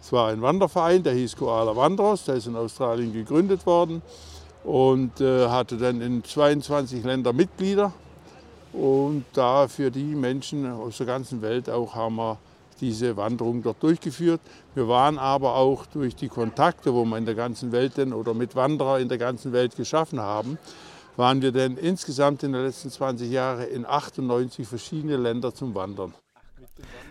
Es 0.00 0.12
war 0.12 0.28
ein 0.28 0.42
Wanderverein, 0.42 1.02
der 1.02 1.14
hieß 1.14 1.36
Koala 1.36 1.76
Wanderers, 1.76 2.24
der 2.24 2.36
ist 2.36 2.46
in 2.46 2.56
Australien 2.56 3.12
gegründet 3.12 3.64
worden 3.66 4.02
und 4.64 5.20
äh, 5.20 5.48
hatte 5.48 5.76
dann 5.76 6.00
in 6.00 6.24
22 6.24 7.04
Ländern 7.04 7.36
Mitglieder. 7.36 7.92
Und 8.72 9.24
da 9.34 9.68
für 9.68 9.90
die 9.90 10.14
Menschen 10.14 10.70
aus 10.70 10.96
der 10.96 11.06
ganzen 11.06 11.42
Welt 11.42 11.68
auch 11.68 11.94
haben 11.94 12.16
wir 12.16 12.38
diese 12.80 13.16
Wanderung 13.16 13.62
dort 13.62 13.82
durchgeführt. 13.82 14.40
Wir 14.74 14.88
waren 14.88 15.18
aber 15.18 15.54
auch 15.54 15.86
durch 15.86 16.16
die 16.16 16.28
Kontakte, 16.28 16.92
wo 16.92 17.04
wir 17.04 17.16
in 17.16 17.26
der 17.26 17.34
ganzen 17.34 17.70
Welt 17.70 17.96
denn, 17.96 18.12
oder 18.12 18.34
mit 18.34 18.56
Wanderer 18.56 18.98
in 18.98 19.08
der 19.08 19.18
ganzen 19.18 19.52
Welt 19.52 19.76
geschaffen 19.76 20.20
haben, 20.20 20.58
waren 21.16 21.42
wir 21.42 21.52
denn 21.52 21.76
insgesamt 21.76 22.42
in 22.42 22.52
den 22.52 22.64
letzten 22.64 22.90
20 22.90 23.30
Jahren 23.30 23.68
in 23.68 23.86
98 23.86 24.66
verschiedene 24.66 25.16
Länder 25.16 25.54
zum 25.54 25.74
Wandern. 25.74 26.14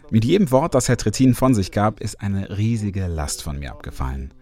Mit 0.10 0.26
jedem 0.26 0.52
Wort, 0.52 0.76
das 0.76 0.90
Herr 0.90 0.98
Trittin 0.98 1.34
von 1.36 1.54
sich 1.54 1.72
gab, 1.72 2.02
ist 2.02 2.22
eine 2.22 2.58
riesige 2.58 3.08
Last 3.08 3.44
von 3.44 3.60
mir 3.60 3.72
abgefallen. 3.72 4.34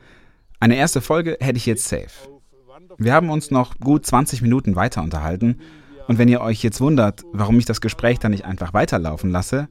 Eine 0.60 0.76
erste 0.76 1.00
Folge 1.00 1.38
hätte 1.40 1.58
ich 1.58 1.66
jetzt 1.66 1.88
safe. 1.88 2.10
Wir 2.98 3.14
haben 3.14 3.30
uns 3.30 3.52
noch 3.52 3.78
gut 3.80 4.06
20 4.06 4.42
Minuten 4.42 4.76
weiter 4.76 5.04
unterhalten. 5.04 5.60
Und 6.08 6.18
wenn 6.18 6.28
ihr 6.28 6.42
euch 6.42 6.64
jetzt 6.64 6.82
wundert, 6.82 7.24
warum 7.34 7.60
ich 7.60 7.66
das 7.66 7.82
Gespräch 7.82 8.20
dann 8.20 8.32
nicht 8.32 8.46
einfach 8.46 8.74
weiterlaufen 8.74 9.30
lasse, 9.30 9.70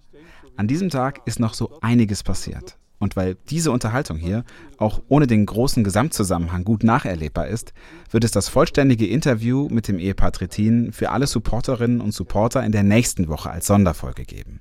an 0.57 0.69
diesem 0.69 0.88
Tag 0.88 1.21
ist 1.26 1.40
noch 1.40 1.55
so 1.55 1.78
einiges 1.81 2.23
passiert. 2.23 2.78
Und 3.00 3.17
weil 3.17 3.37
diese 3.50 3.71
Unterhaltung 3.71 4.17
hier 4.17 4.45
auch 4.76 5.02
ohne 5.09 5.26
den 5.26 5.47
großen 5.47 5.85
Gesamtzusammenhang 5.85 6.64
gut 6.64 6.85
nacherlebbar 6.85 7.49
ist, 7.49 7.73
wird 8.11 8.25
es 8.25 8.33
das 8.33 8.49
vollständige 8.49 9.07
Interview 9.07 9.69
mit 9.71 9.88
dem 9.88 9.99
Ehepaar 9.99 10.33
Trittin 10.33 10.93
für 10.93 11.11
alle 11.11 11.26
Supporterinnen 11.26 12.00
und 12.00 12.12
Supporter 12.12 12.64
in 12.64 12.73
der 12.73 12.83
nächsten 12.83 13.28
Woche 13.28 13.50
als 13.50 13.67
Sonderfolge 13.67 14.25
geben. 14.25 14.61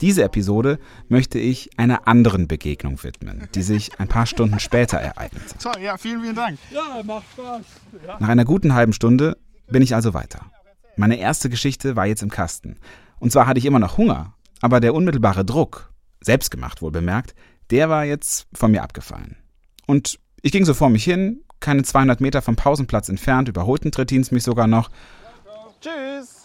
Diese 0.00 0.24
Episode 0.24 0.78
möchte 1.08 1.38
ich 1.38 1.70
einer 1.76 2.08
anderen 2.08 2.48
Begegnung 2.48 3.02
widmen, 3.02 3.48
die 3.54 3.62
sich 3.62 4.00
ein 4.00 4.08
paar 4.08 4.26
Stunden 4.26 4.58
später 4.58 4.98
ereignet. 4.98 5.54
Toll, 5.62 5.82
ja, 5.82 5.98
vielen, 5.98 6.22
vielen 6.22 6.34
Dank. 6.34 6.58
Ja, 6.70 7.02
macht 7.04 7.26
Spaß. 7.32 7.62
Nach 8.18 8.28
einer 8.28 8.44
guten 8.44 8.72
halben 8.72 8.94
Stunde 8.94 9.36
bin 9.68 9.82
ich 9.82 9.94
also 9.94 10.14
weiter. 10.14 10.46
Meine 10.96 11.18
erste 11.18 11.50
Geschichte 11.50 11.96
war 11.96 12.06
jetzt 12.06 12.22
im 12.22 12.30
Kasten. 12.30 12.78
Und 13.18 13.30
zwar 13.30 13.46
hatte 13.46 13.58
ich 13.58 13.66
immer 13.66 13.78
noch 13.78 13.98
Hunger, 13.98 14.34
aber 14.60 14.80
der 14.80 14.94
unmittelbare 14.94 15.44
Druck, 15.44 15.92
selbstgemacht 16.20 16.80
wohl 16.80 16.90
bemerkt, 16.90 17.34
der 17.70 17.88
war 17.90 18.04
jetzt 18.04 18.46
von 18.54 18.70
mir 18.70 18.82
abgefallen. 18.82 19.36
Und 19.86 20.18
ich 20.42 20.52
ging 20.52 20.64
so 20.64 20.74
vor 20.74 20.88
mich 20.88 21.04
hin, 21.04 21.44
keine 21.60 21.82
200 21.82 22.20
Meter 22.20 22.40
vom 22.40 22.56
Pausenplatz 22.56 23.10
entfernt, 23.10 23.48
überholten 23.48 23.92
Trittins 23.92 24.30
mich 24.30 24.44
sogar 24.44 24.66
noch. 24.66 24.90
Tschüss. 25.80 26.44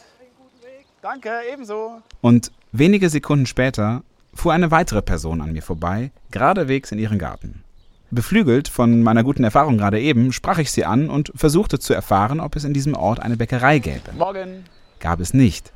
Danke, 1.02 1.30
ebenso. 1.54 2.02
Und 2.22 2.52
wenige 2.80 3.10
Sekunden 3.10 3.46
später 3.46 4.04
fuhr 4.34 4.54
eine 4.54 4.72
weitere 4.72 5.02
Person 5.02 5.42
an 5.42 5.54
mir 5.54 5.62
vorbei, 5.62 6.12
geradewegs 6.32 6.92
in 6.92 7.00
ihren 7.00 7.20
Garten. 7.20 7.64
Beflügelt 8.12 8.68
von 8.68 9.02
meiner 9.02 9.24
guten 9.24 9.44
Erfahrung 9.44 9.78
gerade 9.78 10.00
eben, 10.00 10.32
sprach 10.32 10.60
ich 10.60 10.72
sie 10.72 10.86
an 10.86 11.10
und 11.10 11.32
versuchte 11.36 11.80
zu 11.80 11.94
erfahren, 11.94 12.40
ob 12.40 12.56
es 12.56 12.64
in 12.64 12.74
diesem 12.74 12.96
Ort 12.96 13.20
eine 13.20 13.38
Bäckerei 13.38 13.80
gäbe. 13.80 14.12
Morgen. 14.18 14.66
Gab 15.00 15.20
es 15.20 15.34
nicht. 15.34 15.72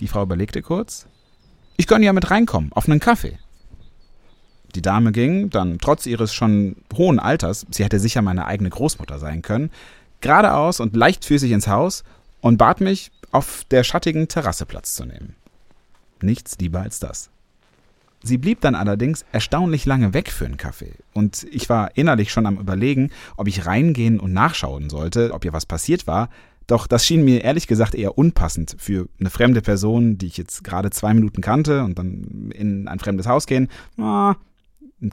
Die 0.00 0.08
Frau 0.08 0.22
überlegte 0.22 0.62
kurz. 0.62 1.06
Ich 1.76 1.86
könne 1.86 2.04
ja 2.04 2.12
mit 2.12 2.30
reinkommen, 2.30 2.70
auf 2.72 2.88
einen 2.88 3.00
Kaffee. 3.00 3.38
Die 4.74 4.82
Dame 4.82 5.12
ging, 5.12 5.50
dann 5.50 5.78
trotz 5.78 6.06
ihres 6.06 6.34
schon 6.34 6.76
hohen 6.96 7.18
Alters, 7.18 7.66
sie 7.70 7.84
hätte 7.84 7.98
sicher 7.98 8.20
meine 8.22 8.46
eigene 8.46 8.68
Großmutter 8.68 9.18
sein 9.18 9.42
können, 9.42 9.70
geradeaus 10.20 10.80
und 10.80 10.94
leichtfüßig 10.94 11.50
ins 11.50 11.68
Haus 11.68 12.04
und 12.40 12.58
bat 12.58 12.80
mich, 12.80 13.10
auf 13.32 13.64
der 13.70 13.84
schattigen 13.84 14.28
Terrasse 14.28 14.66
Platz 14.66 14.94
zu 14.94 15.04
nehmen. 15.04 15.34
Nichts 16.22 16.56
lieber 16.58 16.80
als 16.80 16.98
das. 17.00 17.30
Sie 18.22 18.38
blieb 18.38 18.60
dann 18.60 18.74
allerdings 18.74 19.24
erstaunlich 19.32 19.84
lange 19.84 20.14
weg 20.14 20.30
für 20.30 20.46
einen 20.46 20.56
Kaffee, 20.56 20.94
und 21.12 21.46
ich 21.50 21.68
war 21.68 21.96
innerlich 21.96 22.32
schon 22.32 22.46
am 22.46 22.58
Überlegen, 22.58 23.10
ob 23.36 23.46
ich 23.46 23.66
reingehen 23.66 24.18
und 24.18 24.32
nachschauen 24.32 24.90
sollte, 24.90 25.32
ob 25.32 25.44
ihr 25.44 25.52
was 25.52 25.66
passiert 25.66 26.06
war, 26.06 26.28
doch 26.66 26.86
das 26.86 27.06
schien 27.06 27.24
mir 27.24 27.44
ehrlich 27.44 27.66
gesagt 27.68 27.94
eher 27.94 28.18
unpassend 28.18 28.74
für 28.78 29.08
eine 29.20 29.30
fremde 29.30 29.62
Person, 29.62 30.18
die 30.18 30.26
ich 30.26 30.36
jetzt 30.36 30.64
gerade 30.64 30.90
zwei 30.90 31.14
Minuten 31.14 31.40
kannte 31.40 31.84
und 31.84 31.98
dann 31.98 32.50
in 32.52 32.88
ein 32.88 32.98
fremdes 32.98 33.26
Haus 33.26 33.46
gehen. 33.46 33.68
Ah, 33.98 34.34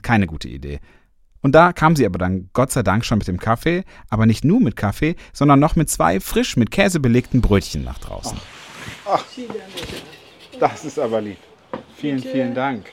keine 0.02 0.26
gute 0.26 0.48
Idee. 0.48 0.80
Und 1.42 1.54
da 1.54 1.72
kam 1.72 1.94
sie 1.94 2.06
aber 2.06 2.18
dann 2.18 2.48
Gott 2.54 2.72
sei 2.72 2.82
Dank 2.82 3.04
schon 3.04 3.18
mit 3.18 3.28
dem 3.28 3.38
Kaffee, 3.38 3.84
aber 4.08 4.26
nicht 4.26 4.44
nur 4.44 4.60
mit 4.60 4.76
Kaffee, 4.76 5.14
sondern 5.32 5.60
noch 5.60 5.76
mit 5.76 5.90
zwei 5.90 6.18
frisch 6.18 6.56
mit 6.56 6.70
Käse 6.70 7.00
belegten 7.00 7.40
Brötchen 7.40 7.84
nach 7.84 7.98
draußen. 7.98 8.38
Das 10.60 10.84
ist 10.84 10.98
aber 10.98 11.20
lieb. 11.20 11.38
Vielen, 11.96 12.20
vielen 12.20 12.54
Dank. 12.54 12.92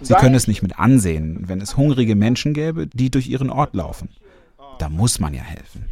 Sie 0.00 0.14
können 0.14 0.34
es 0.34 0.48
nicht 0.48 0.62
mit 0.62 0.78
ansehen, 0.78 1.44
wenn 1.46 1.60
es 1.60 1.76
hungrige 1.76 2.16
Menschen 2.16 2.54
gäbe, 2.54 2.86
die 2.86 3.10
durch 3.10 3.28
ihren 3.28 3.50
Ort 3.50 3.74
laufen. 3.74 4.08
Da 4.78 4.88
muss 4.88 5.20
man 5.20 5.34
ja 5.34 5.42
helfen. 5.42 5.86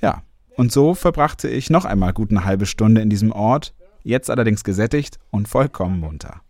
Ja, 0.00 0.22
und 0.56 0.72
so 0.72 0.94
verbrachte 0.94 1.48
ich 1.48 1.70
noch 1.70 1.84
einmal 1.84 2.12
gut 2.12 2.30
eine 2.30 2.44
halbe 2.44 2.66
Stunde 2.66 3.00
in 3.00 3.10
diesem 3.10 3.32
Ort, 3.32 3.74
jetzt 4.02 4.30
allerdings 4.30 4.64
gesättigt 4.64 5.18
und 5.30 5.48
vollkommen 5.48 6.00
munter. 6.00 6.40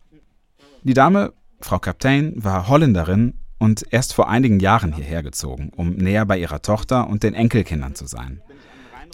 Die 0.83 0.95
Dame, 0.95 1.33
Frau 1.61 1.79
Kaptein, 1.79 2.35
war 2.37 2.69
Holländerin 2.69 3.35
und 3.59 3.87
erst 3.91 4.13
vor 4.13 4.29
einigen 4.29 4.61
Jahren 4.61 4.93
hierher 4.93 5.23
gezogen, 5.23 5.71
um 5.75 5.91
näher 5.91 6.27
bei 6.27 6.39
ihrer 6.39 6.61
Tochter 6.61 7.09
und 7.09 7.23
den 7.23 7.35
Enkelkindern 7.35 7.95
zu 7.95 8.07
sein. 8.07 8.43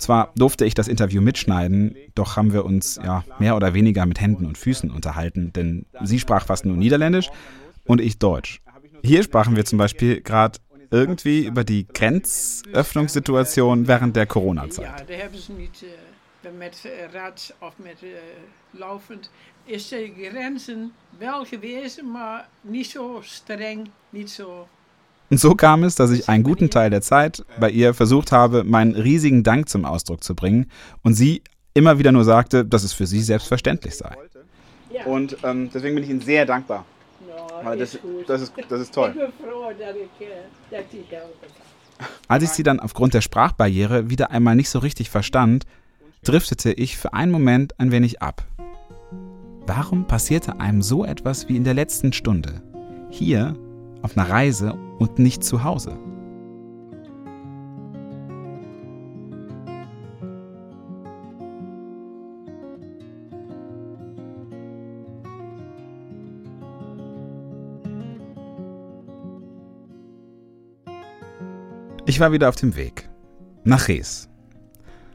Zwar 0.01 0.33
durfte 0.35 0.65
ich 0.65 0.75
das 0.75 0.89
Interview 0.89 1.21
mitschneiden, 1.21 1.95
doch 2.15 2.37
haben 2.37 2.53
wir 2.53 2.65
uns 2.65 2.99
ja 3.05 3.25
mehr 3.39 3.55
oder 3.55 3.75
weniger 3.75 4.07
mit 4.07 4.21
Händen 4.21 4.47
und 4.47 4.59
Füßen 4.59 4.91
unterhalten, 4.91 5.53
denn 5.53 5.87
sie 6.05 6.19
sprach 6.19 6.47
fast 6.47 6.65
nur 6.65 6.77
Niederländisch 6.77 7.31
und 7.85 8.01
ich 8.01 8.19
Deutsch. 8.19 8.61
Hier 9.03 9.23
sprachen 9.23 9.57
wir 9.57 9.65
zum 9.65 9.79
Beispiel 9.79 10.21
gerade 10.23 10.59
irgendwie 10.91 11.47
über 11.47 11.65
die 11.65 11.87
Grenzöffnungssituation 11.87 13.87
während 13.87 14.17
der 14.17 14.25
Ja, 14.25 14.29
Corona-Zeit. 14.29 15.07
ze 15.35 15.53
niet 15.53 15.85
eh, 16.43 16.51
met 16.59 16.89
rad 17.13 17.55
of 17.59 17.75
met 17.77 18.03
eh, 18.03 18.09
laufend. 18.71 19.31
Is 19.65 19.89
de 19.89 20.13
grenzen 20.31 20.93
wel 21.19 21.45
geweest, 21.45 22.03
maar 22.03 22.49
niet 22.61 22.87
zo 22.87 23.19
streng, 23.23 23.89
niet 24.11 24.31
zo. 24.31 24.69
Und 25.31 25.39
so 25.39 25.55
kam 25.55 25.85
es, 25.85 25.95
dass 25.95 26.11
ich 26.11 26.29
einen 26.29 26.43
guten 26.43 26.71
Teil 26.71 26.91
der 26.91 27.03
Zeit 27.03 27.45
bei 27.59 27.71
ihr 27.71 27.95
versucht 27.95 28.33
habe, 28.33 28.65
meinen 28.65 28.97
riesigen 28.97 29.45
Dank 29.45 29.69
zum 29.69 29.85
Ausdruck 29.85 30.25
zu 30.25 30.35
bringen 30.35 30.67
und 31.03 31.15
sie 31.15 31.43
immer 31.73 31.99
wieder 31.99 32.11
nur 32.11 32.25
sagte, 32.25 32.65
dass 32.65 32.83
es 32.83 32.93
für 32.93 33.07
sie 33.07 33.23
selbstverständlich 33.23 33.97
sei. 33.97 34.17
Und 35.07 35.37
ähm, 35.45 35.71
deswegen 35.73 35.95
bin 35.95 36.05
ich 36.05 36.11
Ihnen 36.11 36.21
sehr 36.21 36.45
dankbar. 36.45 36.85
Is 37.75 37.79
das, 37.79 38.03
goed. 38.03 38.29
das, 38.29 38.43
ist, 38.43 38.53
das 38.69 38.81
ist 38.81 38.95
toll. 38.95 39.15
froh. 39.15 39.71
Als 42.27 42.45
ich 42.45 42.51
sie 42.51 42.63
dann 42.63 42.81
aufgrund 42.81 43.15
der 43.15 43.21
Sprachbarriere 43.21 44.11
wieder 44.11 44.31
einmal 44.31 44.57
nicht 44.57 44.71
so 44.71 44.79
richtig 44.79 45.11
verstand, 45.11 45.65
driftete 46.25 46.73
ich 46.73 46.97
für 46.97 47.13
einen 47.13 47.31
Moment 47.31 47.79
ein 47.79 47.93
wenig 47.93 48.21
ab. 48.23 48.45
Warum 49.67 50.07
passierte 50.07 50.59
einem 50.59 50.83
so 50.83 51.05
etwas 51.05 51.49
wie 51.49 51.57
in 51.57 51.65
der 51.65 51.75
letzten 51.75 52.13
Stunde? 52.13 52.63
Hier, 53.11 53.55
auf 54.03 54.17
einer 54.17 54.29
Reise 54.29 54.77
und 55.01 55.19
nicht 55.19 55.43
zu 55.43 55.65
Hause. 55.65 55.99
Ich 72.07 72.21
war 72.21 72.33
wieder 72.33 72.49
auf 72.49 72.57
dem 72.57 72.77
Weg. 72.77 73.09
Nach 73.65 73.89
Rees. 73.89 74.29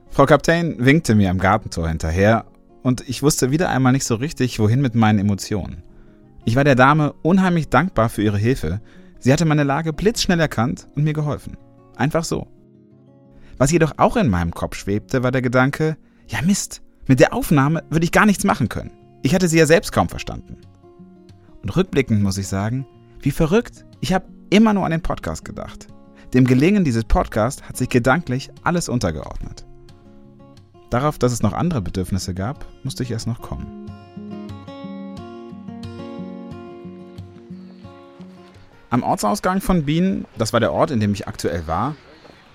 Frau 0.10 0.26
Kapitän 0.26 0.76
winkte 0.80 1.14
mir 1.14 1.30
am 1.30 1.38
Gartentor 1.38 1.90
hinterher 1.90 2.46
und 2.84 3.08
ich 3.08 3.22
wusste 3.22 3.52
wieder 3.52 3.70
einmal 3.70 3.92
nicht 3.92 4.06
so 4.06 4.16
richtig, 4.16 4.60
wohin 4.60 4.82
mit 4.82 4.96
meinen 4.96 5.20
Emotionen. 5.20 5.84
Ich 6.46 6.56
war 6.56 6.64
der 6.64 6.76
Dame 6.76 7.14
unheimlich 7.22 7.70
dankbar 7.70 8.10
für 8.10 8.24
ihre 8.24 8.38
Hilfe, 8.38 8.80
Sie 9.26 9.34
hatte 9.34 9.46
meine 9.46 9.64
Lage 9.64 9.92
blitzschnell 9.92 10.40
erkannt 10.40 10.88
und 10.96 11.04
mir 11.04 11.14
geholfen. 11.14 11.58
Einfach 11.96 12.24
so. 12.24 12.46
Was 13.58 13.72
jedoch 13.72 13.94
auch 13.98 14.18
in 14.18 14.30
meinem 14.30 14.52
Kopf 14.52 14.76
schwebte, 14.76 15.24
war 15.24 15.32
der 15.32 15.42
Gedanke, 15.42 15.98
ja 16.28 16.44
Mist, 16.44 16.84
mit 17.08 17.20
der 17.20 17.34
Aufnahme 17.34 17.84
würde 17.90 18.04
ich 18.04 18.12
gar 18.12 18.28
nichts 18.28 18.44
machen 18.44 18.70
können. 18.70 18.92
Ich 19.24 19.34
hatte 19.34 19.48
sie 19.48 19.58
ja 19.58 19.66
selbst 19.66 19.92
kaum 19.92 20.10
verstanden. 20.10 20.58
Und 21.64 21.76
rückblickend 21.76 22.22
muss 22.22 22.38
ich 22.38 22.48
sagen, 22.48 22.86
wie 23.20 23.32
verrückt, 23.32 23.84
ich 24.00 24.14
habe 24.14 24.28
immer 24.52 24.76
nur 24.76 24.86
an 24.86 24.92
den 24.92 25.02
Podcast 25.02 25.44
gedacht. 25.44 25.88
Dem 26.36 26.46
Gelingen 26.46 26.84
dieses 26.84 27.06
Podcasts 27.06 27.64
hat 27.64 27.78
sich 27.78 27.90
gedanklich 27.90 28.52
alles 28.62 28.90
untergeordnet. 28.90 29.66
Darauf, 30.92 31.18
dass 31.18 31.32
es 31.32 31.42
noch 31.42 31.54
andere 31.54 31.82
Bedürfnisse 31.82 32.36
gab, 32.36 32.64
musste 32.84 33.02
ich 33.02 33.10
erst 33.10 33.26
noch 33.26 33.42
kommen. 33.42 33.85
Am 38.96 39.04
Ortsausgang 39.04 39.60
von 39.60 39.84
Bienen, 39.84 40.24
das 40.38 40.54
war 40.54 40.62
der 40.62 40.72
Ort, 40.72 40.90
in 40.90 41.02
dem 41.02 41.12
ich 41.12 41.28
aktuell 41.28 41.68
war, 41.68 41.98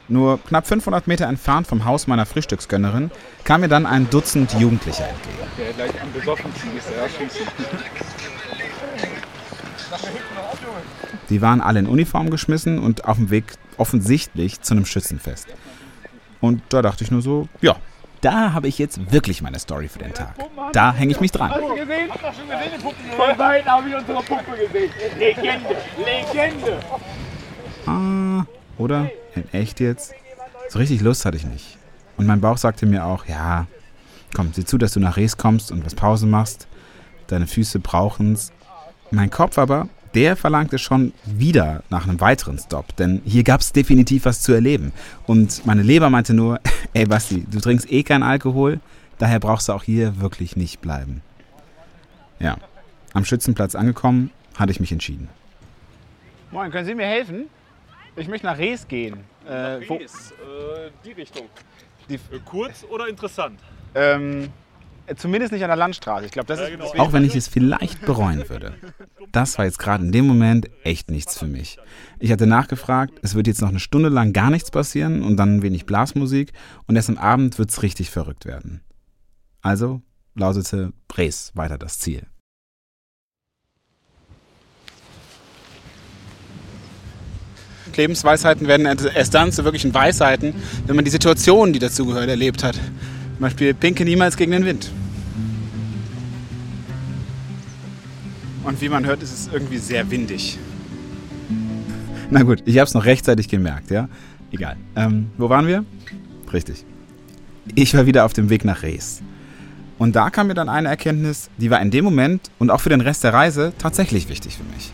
nur 0.08 0.42
knapp 0.42 0.66
500 0.66 1.06
Meter 1.06 1.26
entfernt 1.26 1.66
vom 1.66 1.84
Haus 1.84 2.06
meiner 2.06 2.24
Frühstücksgönnerin, 2.24 3.10
kam 3.44 3.60
mir 3.60 3.68
dann 3.68 3.84
ein 3.84 4.08
Dutzend 4.08 4.54
Jugendlicher 4.54 5.06
entgegen. 5.06 5.36
Der 5.58 5.74
gleich 5.74 6.02
am 6.02 6.10
besoffensten 6.14 6.70
ist, 6.78 6.88
ja, 6.88 7.06
schießen. 7.06 7.46
Die 11.28 11.42
waren 11.42 11.60
alle 11.60 11.80
in 11.80 11.86
Uniform 11.86 12.30
geschmissen 12.30 12.78
und 12.78 13.04
auf 13.04 13.18
dem 13.18 13.28
Weg 13.28 13.44
offensichtlich 13.76 14.62
zu 14.62 14.72
einem 14.72 14.86
Schützenfest. 14.86 15.46
Und 16.40 16.62
da 16.70 16.80
dachte 16.80 17.04
ich 17.04 17.10
nur 17.10 17.20
so, 17.20 17.48
ja, 17.60 17.76
da 18.20 18.52
habe 18.52 18.68
ich 18.68 18.78
jetzt 18.78 19.12
wirklich 19.12 19.42
meine 19.42 19.58
Story 19.58 19.88
für 19.88 19.98
den 19.98 20.12
Tag. 20.12 20.34
Da 20.72 20.92
hänge 20.92 21.12
ich 21.12 21.20
mich 21.20 21.32
dran. 21.32 21.50
Hast 21.50 21.60
du 21.60 21.74
gesehen? 21.74 22.10
Hast 22.10 22.20
du 22.20 22.40
schon 22.40 22.48
gesehen, 22.48 22.72
die 22.76 22.82
Puppen? 22.82 23.10
Von 23.16 23.38
weit 23.38 23.66
habe 23.66 23.88
ich 23.88 23.94
unsere 23.94 24.22
Puppe 24.22 24.56
gesehen. 24.56 24.90
Legende, 25.18 25.76
Legende. 26.04 26.80
Ah, 27.86 28.44
oder? 28.78 29.10
In 29.34 29.44
echt 29.52 29.80
jetzt? 29.80 30.14
So 30.68 30.78
richtig 30.78 31.00
Lust 31.00 31.24
hatte 31.24 31.36
ich 31.36 31.44
nicht. 31.44 31.78
Und 32.16 32.26
mein 32.26 32.40
Bauch 32.40 32.58
sagte 32.58 32.86
mir 32.86 33.04
auch, 33.04 33.26
ja, 33.26 33.66
komm, 34.34 34.52
sieh 34.52 34.64
zu, 34.64 34.78
dass 34.78 34.92
du 34.92 35.00
nach 35.00 35.16
Rees 35.16 35.36
kommst 35.36 35.72
und 35.72 35.84
was 35.84 35.94
Pause 35.94 36.26
machst. 36.26 36.68
Deine 37.28 37.46
Füße 37.46 37.78
brauchen's. 37.78 38.52
Mein 39.10 39.30
Kopf 39.30 39.58
aber, 39.58 39.88
der 40.14 40.36
verlangte 40.36 40.78
schon 40.78 41.12
wieder 41.24 41.82
nach 41.90 42.06
einem 42.06 42.20
weiteren 42.20 42.58
Stop, 42.58 42.96
denn 42.96 43.22
hier 43.24 43.44
gab's 43.44 43.72
definitiv 43.72 44.24
was 44.24 44.42
zu 44.42 44.52
erleben. 44.52 44.92
Und 45.26 45.64
meine 45.66 45.82
Leber 45.82 46.10
meinte 46.10 46.34
nur, 46.34 46.60
ey 46.94 47.06
Basti, 47.06 47.46
du 47.50 47.60
trinkst 47.60 47.90
eh 47.90 48.02
keinen 48.02 48.22
Alkohol, 48.22 48.80
daher 49.18 49.38
brauchst 49.40 49.68
du 49.68 49.72
auch 49.72 49.84
hier 49.84 50.20
wirklich 50.20 50.56
nicht 50.56 50.80
bleiben. 50.80 51.22
Ja, 52.38 52.56
am 53.12 53.24
Schützenplatz 53.24 53.74
angekommen, 53.74 54.30
hatte 54.56 54.72
ich 54.72 54.80
mich 54.80 54.92
entschieden. 54.92 55.28
Moin, 56.50 56.70
können 56.70 56.86
Sie 56.86 56.94
mir 56.94 57.06
helfen? 57.06 57.46
Ich 58.16 58.26
möchte 58.26 58.46
nach 58.46 58.58
Rees 58.58 58.88
gehen. 58.88 59.18
Äh, 59.46 59.80
wo, 59.88 59.94
Rees, 59.94 60.32
äh, 60.32 60.90
die 61.04 61.12
Richtung. 61.12 61.46
Die- 62.08 62.14
Äh, 62.14 62.40
kurz 62.44 62.84
oder 62.90 63.06
interessant? 63.08 63.60
ähm, 63.94 64.48
zumindest 65.16 65.52
nicht 65.52 65.62
an 65.62 65.68
der 65.68 65.76
Landstraße. 65.76 66.26
Ich 66.26 66.32
glaube, 66.32 66.46
das 66.48 66.58
Ja, 66.58 66.64
ist 66.66 66.70
genau. 66.72 66.84
deswegen- 66.84 67.00
Auch 67.02 67.12
wenn 67.12 67.24
ich 67.24 67.34
es 67.36 67.48
vielleicht 67.48 68.00
bereuen 68.04 68.48
würde. 68.48 68.74
Das 69.32 69.58
war 69.58 69.64
jetzt 69.64 69.78
gerade 69.78 70.04
in 70.04 70.12
dem 70.12 70.26
Moment 70.26 70.68
echt 70.84 71.10
nichts 71.10 71.38
für 71.38 71.46
mich. 71.46 71.78
Ich 72.18 72.32
hatte 72.32 72.46
nachgefragt, 72.46 73.14
es 73.22 73.34
wird 73.34 73.46
jetzt 73.46 73.60
noch 73.60 73.68
eine 73.68 73.80
Stunde 73.80 74.08
lang 74.08 74.32
gar 74.32 74.50
nichts 74.50 74.70
passieren 74.70 75.22
und 75.22 75.36
dann 75.36 75.56
ein 75.56 75.62
wenig 75.62 75.86
Blasmusik 75.86 76.52
und 76.86 76.96
erst 76.96 77.08
am 77.10 77.18
Abend 77.18 77.58
wird's 77.58 77.82
richtig 77.82 78.10
verrückt 78.10 78.44
werden. 78.46 78.80
Also 79.62 80.02
lautete 80.34 80.92
Bres 81.08 81.52
weiter 81.54 81.78
das 81.78 81.98
Ziel. 81.98 82.26
Lebensweisheiten 87.96 88.66
werden 88.66 88.86
erst 88.86 89.34
dann 89.34 89.52
zu 89.52 89.64
wirklichen 89.64 89.92
Weisheiten, 89.92 90.54
wenn 90.86 90.96
man 90.96 91.04
die 91.04 91.10
Situationen, 91.10 91.72
die 91.72 91.78
dazugehören, 91.78 92.28
erlebt 92.28 92.62
hat. 92.64 92.74
Zum 92.76 93.40
Beispiel 93.40 93.74
Pinke 93.74 94.04
niemals 94.04 94.36
gegen 94.36 94.52
den 94.52 94.64
Wind. 94.64 94.90
Und 98.64 98.80
wie 98.80 98.88
man 98.88 99.06
hört, 99.06 99.22
ist 99.22 99.32
es 99.32 99.52
irgendwie 99.52 99.78
sehr 99.78 100.10
windig. 100.10 100.58
Na 102.30 102.42
gut, 102.42 102.62
ich 102.66 102.78
hab's 102.78 102.94
noch 102.94 103.04
rechtzeitig 103.04 103.48
gemerkt, 103.48 103.90
ja? 103.90 104.08
Egal. 104.52 104.76
Ähm, 104.96 105.30
wo 105.38 105.48
waren 105.48 105.66
wir? 105.66 105.84
Richtig. 106.52 106.84
Ich 107.74 107.94
war 107.94 108.06
wieder 108.06 108.24
auf 108.24 108.32
dem 108.32 108.50
Weg 108.50 108.64
nach 108.64 108.82
Rees. 108.82 109.22
Und 109.98 110.16
da 110.16 110.30
kam 110.30 110.46
mir 110.46 110.54
dann 110.54 110.68
eine 110.68 110.88
Erkenntnis, 110.88 111.50
die 111.58 111.70
war 111.70 111.80
in 111.80 111.90
dem 111.90 112.04
Moment 112.04 112.50
und 112.58 112.70
auch 112.70 112.80
für 112.80 112.88
den 112.88 113.00
Rest 113.00 113.22
der 113.22 113.34
Reise 113.34 113.72
tatsächlich 113.78 114.28
wichtig 114.28 114.56
für 114.56 114.64
mich. 114.74 114.92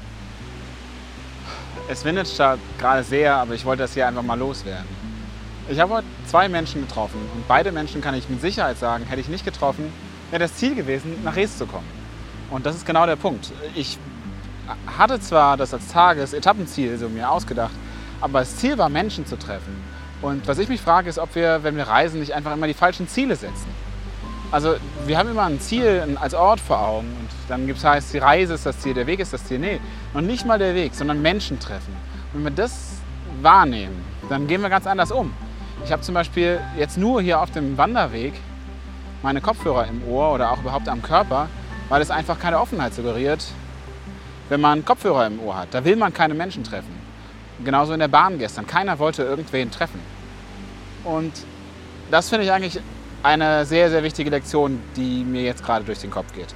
Es 1.88 2.04
windet 2.04 2.28
gerade 2.78 3.04
sehr, 3.04 3.36
aber 3.36 3.54
ich 3.54 3.64
wollte 3.64 3.84
das 3.84 3.94
hier 3.94 4.08
einfach 4.08 4.22
mal 4.22 4.38
loswerden. 4.38 4.86
Ich 5.68 5.78
habe 5.78 5.94
heute 5.94 6.06
zwei 6.26 6.48
Menschen 6.48 6.80
getroffen 6.80 7.20
und 7.34 7.46
beide 7.46 7.70
Menschen 7.70 8.00
kann 8.00 8.14
ich 8.14 8.28
mit 8.28 8.40
Sicherheit 8.40 8.78
sagen, 8.78 9.04
hätte 9.04 9.20
ich 9.20 9.28
nicht 9.28 9.44
getroffen, 9.44 9.84
wäre 10.30 10.40
das 10.40 10.54
Ziel 10.54 10.74
gewesen, 10.74 11.12
nach 11.24 11.36
Rees 11.36 11.56
zu 11.56 11.66
kommen. 11.66 11.86
Und 12.50 12.66
das 12.66 12.76
ist 12.76 12.86
genau 12.86 13.06
der 13.06 13.16
Punkt. 13.16 13.52
Ich 13.74 13.98
hatte 14.98 15.20
zwar 15.20 15.56
das 15.56 15.72
als 15.72 15.88
Tages-Etappenziel 15.88 16.98
so 16.98 17.08
mir 17.08 17.30
ausgedacht, 17.30 17.72
aber 18.20 18.40
das 18.40 18.56
Ziel 18.56 18.78
war, 18.78 18.88
Menschen 18.88 19.26
zu 19.26 19.36
treffen. 19.36 19.76
Und 20.22 20.48
was 20.48 20.58
ich 20.58 20.68
mich 20.68 20.80
frage, 20.80 21.08
ist, 21.08 21.18
ob 21.18 21.34
wir, 21.34 21.62
wenn 21.62 21.76
wir 21.76 21.88
reisen, 21.88 22.20
nicht 22.20 22.34
einfach 22.34 22.52
immer 22.54 22.66
die 22.66 22.74
falschen 22.74 23.08
Ziele 23.08 23.36
setzen. 23.36 23.68
Also 24.50 24.76
wir 25.06 25.18
haben 25.18 25.28
immer 25.28 25.44
ein 25.44 25.60
Ziel 25.60 26.16
als 26.20 26.32
Ort 26.32 26.60
vor 26.60 26.80
Augen 26.80 27.08
und 27.08 27.28
dann 27.48 27.66
gibt 27.66 27.78
es 27.78 27.84
heißt, 27.84 28.14
die 28.14 28.18
Reise 28.18 28.54
ist 28.54 28.64
das 28.64 28.78
Ziel, 28.78 28.94
der 28.94 29.06
Weg 29.06 29.18
ist 29.18 29.32
das 29.32 29.44
Ziel. 29.44 29.58
Nee, 29.58 29.80
noch 30.14 30.20
nicht 30.20 30.46
mal 30.46 30.58
der 30.58 30.74
Weg, 30.74 30.94
sondern 30.94 31.20
Menschen 31.20 31.58
treffen. 31.58 31.94
Und 32.32 32.44
wenn 32.44 32.44
wir 32.44 32.62
das 32.62 33.00
wahrnehmen, 33.42 34.04
dann 34.28 34.46
gehen 34.46 34.62
wir 34.62 34.70
ganz 34.70 34.86
anders 34.86 35.10
um. 35.10 35.32
Ich 35.84 35.92
habe 35.92 36.02
zum 36.02 36.14
Beispiel 36.14 36.60
jetzt 36.78 36.96
nur 36.96 37.20
hier 37.20 37.40
auf 37.40 37.50
dem 37.50 37.76
Wanderweg 37.76 38.34
meine 39.22 39.40
Kopfhörer 39.40 39.86
im 39.88 40.02
Ohr 40.08 40.32
oder 40.32 40.52
auch 40.52 40.60
überhaupt 40.60 40.88
am 40.88 41.02
Körper, 41.02 41.48
weil 41.88 42.02
es 42.02 42.10
einfach 42.10 42.38
keine 42.38 42.60
Offenheit 42.60 42.94
suggeriert, 42.94 43.44
wenn 44.48 44.60
man 44.60 44.84
Kopfhörer 44.84 45.26
im 45.26 45.40
Ohr 45.40 45.56
hat. 45.56 45.68
Da 45.72 45.84
will 45.84 45.96
man 45.96 46.12
keine 46.12 46.34
Menschen 46.34 46.64
treffen. 46.64 46.94
Genauso 47.64 47.92
in 47.92 48.00
der 48.00 48.08
Bahn 48.08 48.38
gestern. 48.38 48.66
Keiner 48.66 48.98
wollte 48.98 49.22
irgendwen 49.22 49.70
treffen. 49.70 50.00
Und 51.04 51.32
das 52.10 52.28
finde 52.28 52.44
ich 52.44 52.52
eigentlich 52.52 52.80
eine 53.22 53.64
sehr, 53.64 53.90
sehr 53.90 54.02
wichtige 54.02 54.30
Lektion, 54.30 54.80
die 54.96 55.24
mir 55.24 55.42
jetzt 55.42 55.64
gerade 55.64 55.84
durch 55.84 56.00
den 56.00 56.10
Kopf 56.10 56.32
geht. 56.34 56.54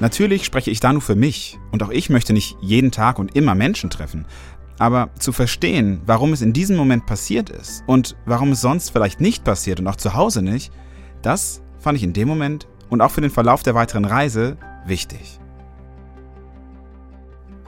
Natürlich 0.00 0.44
spreche 0.44 0.70
ich 0.70 0.80
da 0.80 0.92
nur 0.92 1.02
für 1.02 1.14
mich 1.14 1.58
und 1.70 1.82
auch 1.82 1.90
ich 1.90 2.10
möchte 2.10 2.32
nicht 2.32 2.56
jeden 2.60 2.90
Tag 2.90 3.18
und 3.18 3.36
immer 3.36 3.54
Menschen 3.54 3.90
treffen. 3.90 4.26
Aber 4.78 5.10
zu 5.20 5.30
verstehen, 5.30 6.00
warum 6.04 6.32
es 6.32 6.42
in 6.42 6.52
diesem 6.52 6.76
Moment 6.76 7.06
passiert 7.06 7.48
ist 7.48 7.84
und 7.86 8.16
warum 8.26 8.52
es 8.52 8.60
sonst 8.60 8.90
vielleicht 8.90 9.20
nicht 9.20 9.44
passiert 9.44 9.78
und 9.78 9.86
auch 9.86 9.96
zu 9.96 10.14
Hause 10.14 10.42
nicht, 10.42 10.72
das 11.22 11.62
fand 11.78 11.96
ich 11.96 12.02
in 12.02 12.12
dem 12.12 12.26
Moment 12.26 12.66
und 12.94 13.00
auch 13.00 13.10
für 13.10 13.20
den 13.20 13.30
Verlauf 13.30 13.64
der 13.64 13.74
weiteren 13.74 14.04
Reise 14.04 14.56
wichtig. 14.86 15.40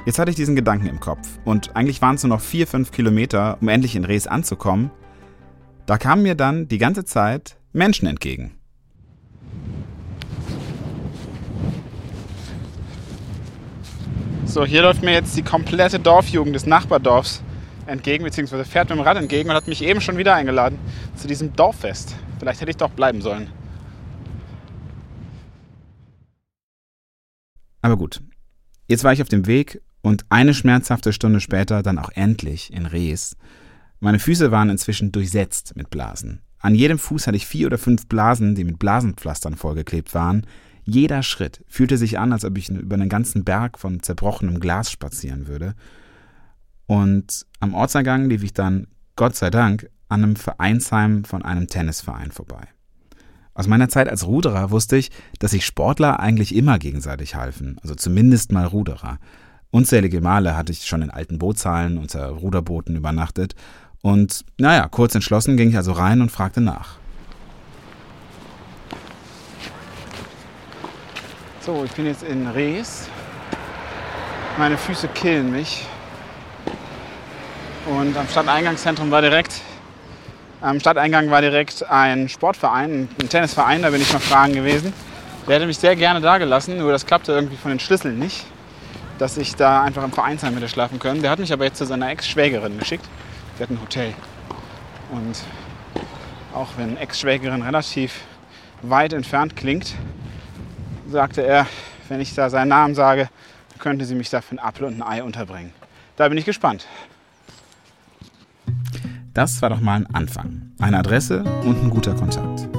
Jetzt 0.04 0.20
hatte 0.20 0.30
ich 0.30 0.36
diesen 0.36 0.54
Gedanken 0.54 0.86
im 0.86 1.00
Kopf 1.00 1.28
und 1.44 1.74
eigentlich 1.74 2.00
waren 2.00 2.14
es 2.14 2.22
nur 2.22 2.36
noch 2.36 2.40
vier, 2.40 2.68
fünf 2.68 2.92
Kilometer, 2.92 3.58
um 3.60 3.68
endlich 3.68 3.96
in 3.96 4.04
Rees 4.04 4.28
anzukommen. 4.28 4.92
Da 5.84 5.98
kamen 5.98 6.22
mir 6.22 6.36
dann 6.36 6.68
die 6.68 6.78
ganze 6.78 7.04
Zeit 7.04 7.56
Menschen 7.72 8.06
entgegen. 8.06 8.54
So, 14.44 14.64
hier 14.64 14.82
läuft 14.82 15.02
mir 15.02 15.12
jetzt 15.12 15.36
die 15.36 15.42
komplette 15.42 15.98
Dorfjugend 15.98 16.54
des 16.54 16.66
Nachbardorfs 16.66 17.42
entgegen, 17.86 18.22
beziehungsweise 18.22 18.64
fährt 18.64 18.90
mit 18.90 18.98
dem 18.98 19.02
Rad 19.02 19.16
entgegen 19.16 19.50
und 19.50 19.56
hat 19.56 19.66
mich 19.66 19.82
eben 19.82 20.00
schon 20.00 20.18
wieder 20.18 20.36
eingeladen 20.36 20.78
zu 21.16 21.26
diesem 21.26 21.54
Dorffest. 21.56 22.14
Vielleicht 22.38 22.60
hätte 22.60 22.70
ich 22.70 22.76
doch 22.76 22.90
bleiben 22.90 23.22
sollen. 23.22 23.50
Aber 27.86 27.96
gut, 27.96 28.20
jetzt 28.88 29.04
war 29.04 29.12
ich 29.12 29.22
auf 29.22 29.28
dem 29.28 29.46
Weg 29.46 29.80
und 30.02 30.26
eine 30.28 30.54
schmerzhafte 30.54 31.12
Stunde 31.12 31.38
später 31.38 31.84
dann 31.84 32.00
auch 32.00 32.10
endlich 32.16 32.72
in 32.72 32.84
Rees. 32.84 33.36
Meine 34.00 34.18
Füße 34.18 34.50
waren 34.50 34.70
inzwischen 34.70 35.12
durchsetzt 35.12 35.76
mit 35.76 35.88
Blasen. 35.88 36.40
An 36.58 36.74
jedem 36.74 36.98
Fuß 36.98 37.28
hatte 37.28 37.36
ich 37.36 37.46
vier 37.46 37.68
oder 37.68 37.78
fünf 37.78 38.08
Blasen, 38.08 38.56
die 38.56 38.64
mit 38.64 38.80
Blasenpflastern 38.80 39.54
vollgeklebt 39.54 40.14
waren. 40.14 40.48
Jeder 40.82 41.22
Schritt 41.22 41.64
fühlte 41.68 41.96
sich 41.96 42.18
an, 42.18 42.32
als 42.32 42.44
ob 42.44 42.58
ich 42.58 42.68
über 42.70 42.96
einen 42.96 43.08
ganzen 43.08 43.44
Berg 43.44 43.78
von 43.78 44.02
zerbrochenem 44.02 44.58
Glas 44.58 44.90
spazieren 44.90 45.46
würde. 45.46 45.76
Und 46.86 47.46
am 47.60 47.72
Ortseingang 47.72 48.28
lief 48.28 48.42
ich 48.42 48.52
dann, 48.52 48.88
Gott 49.14 49.36
sei 49.36 49.50
Dank, 49.50 49.88
an 50.08 50.24
einem 50.24 50.34
Vereinsheim 50.34 51.22
von 51.22 51.44
einem 51.44 51.68
Tennisverein 51.68 52.32
vorbei. 52.32 52.66
Aus 53.56 53.66
meiner 53.66 53.88
Zeit 53.88 54.10
als 54.10 54.26
Ruderer 54.26 54.70
wusste 54.70 54.98
ich, 54.98 55.10
dass 55.38 55.52
sich 55.52 55.64
Sportler 55.64 56.20
eigentlich 56.20 56.54
immer 56.54 56.78
gegenseitig 56.78 57.36
halfen, 57.36 57.78
also 57.82 57.94
zumindest 57.94 58.52
mal 58.52 58.66
Ruderer. 58.66 59.18
Unzählige 59.70 60.20
Male 60.20 60.58
hatte 60.58 60.72
ich 60.72 60.84
schon 60.84 61.00
in 61.00 61.10
alten 61.10 61.38
Bootshallen 61.38 61.96
unter 61.96 62.28
Ruderbooten 62.28 62.96
übernachtet 62.96 63.54
Und 64.02 64.44
naja, 64.58 64.86
kurz 64.88 65.14
entschlossen 65.14 65.56
ging 65.56 65.70
ich 65.70 65.76
also 65.76 65.92
rein 65.92 66.20
und 66.20 66.30
fragte 66.30 66.60
nach. 66.60 66.96
So, 71.60 71.82
ich 71.82 71.92
bin 71.92 72.04
jetzt 72.04 72.24
in 72.24 72.46
Rees. 72.48 73.08
Meine 74.58 74.76
Füße 74.76 75.08
killen 75.08 75.50
mich. 75.50 75.86
Und 77.86 78.16
am 78.18 78.28
Stadteingangszentrum 78.28 79.10
war 79.10 79.22
direkt, 79.22 79.62
am 80.60 80.80
Stadteingang 80.80 81.30
war 81.30 81.40
direkt 81.40 81.88
ein 81.88 82.28
Sportverein, 82.28 83.08
ein 83.20 83.28
Tennisverein, 83.28 83.82
da 83.82 83.90
bin 83.90 84.00
ich 84.00 84.12
mal 84.12 84.20
fragen 84.20 84.54
gewesen. 84.54 84.92
Der 85.46 85.56
hätte 85.56 85.66
mich 85.66 85.78
sehr 85.78 85.94
gerne 85.94 86.20
da 86.20 86.38
gelassen, 86.38 86.78
nur 86.78 86.90
das 86.92 87.06
klappte 87.06 87.32
irgendwie 87.32 87.56
von 87.56 87.70
den 87.70 87.78
Schlüsseln 87.78 88.18
nicht, 88.18 88.44
dass 89.18 89.36
ich 89.36 89.54
da 89.54 89.82
einfach 89.82 90.02
im 90.02 90.12
Vereinsheim 90.12 90.54
hätte 90.54 90.68
schlafen 90.68 90.98
können. 90.98 91.22
Der 91.22 91.30
hat 91.30 91.38
mich 91.38 91.52
aber 91.52 91.64
jetzt 91.64 91.78
zu 91.78 91.84
seiner 91.84 92.10
Ex-Schwägerin 92.10 92.78
geschickt. 92.78 93.04
Die 93.58 93.62
hat 93.62 93.70
ein 93.70 93.80
Hotel. 93.80 94.12
Und 95.12 95.36
auch 96.52 96.70
wenn 96.76 96.96
Ex-Schwägerin 96.96 97.62
relativ 97.62 98.22
weit 98.82 99.12
entfernt 99.12 99.56
klingt, 99.56 99.94
sagte 101.08 101.42
er, 101.42 101.66
wenn 102.08 102.20
ich 102.20 102.34
da 102.34 102.50
seinen 102.50 102.68
Namen 102.68 102.94
sage, 102.94 103.28
könnte 103.78 104.04
sie 104.04 104.14
mich 104.14 104.30
da 104.30 104.40
für 104.40 104.50
einen 104.50 104.58
Apfel 104.58 104.86
und 104.86 105.00
ein 105.00 105.02
Ei 105.02 105.22
unterbringen. 105.22 105.72
Da 106.16 106.28
bin 106.28 106.38
ich 106.38 106.44
gespannt. 106.44 106.86
Das 109.36 109.60
war 109.60 109.68
doch 109.68 109.82
mal 109.82 109.96
ein 109.96 110.06
Anfang. 110.06 110.72
Eine 110.78 110.98
Adresse 110.98 111.44
und 111.62 111.76
ein 111.76 111.90
guter 111.90 112.14
Kontakt. 112.14 112.70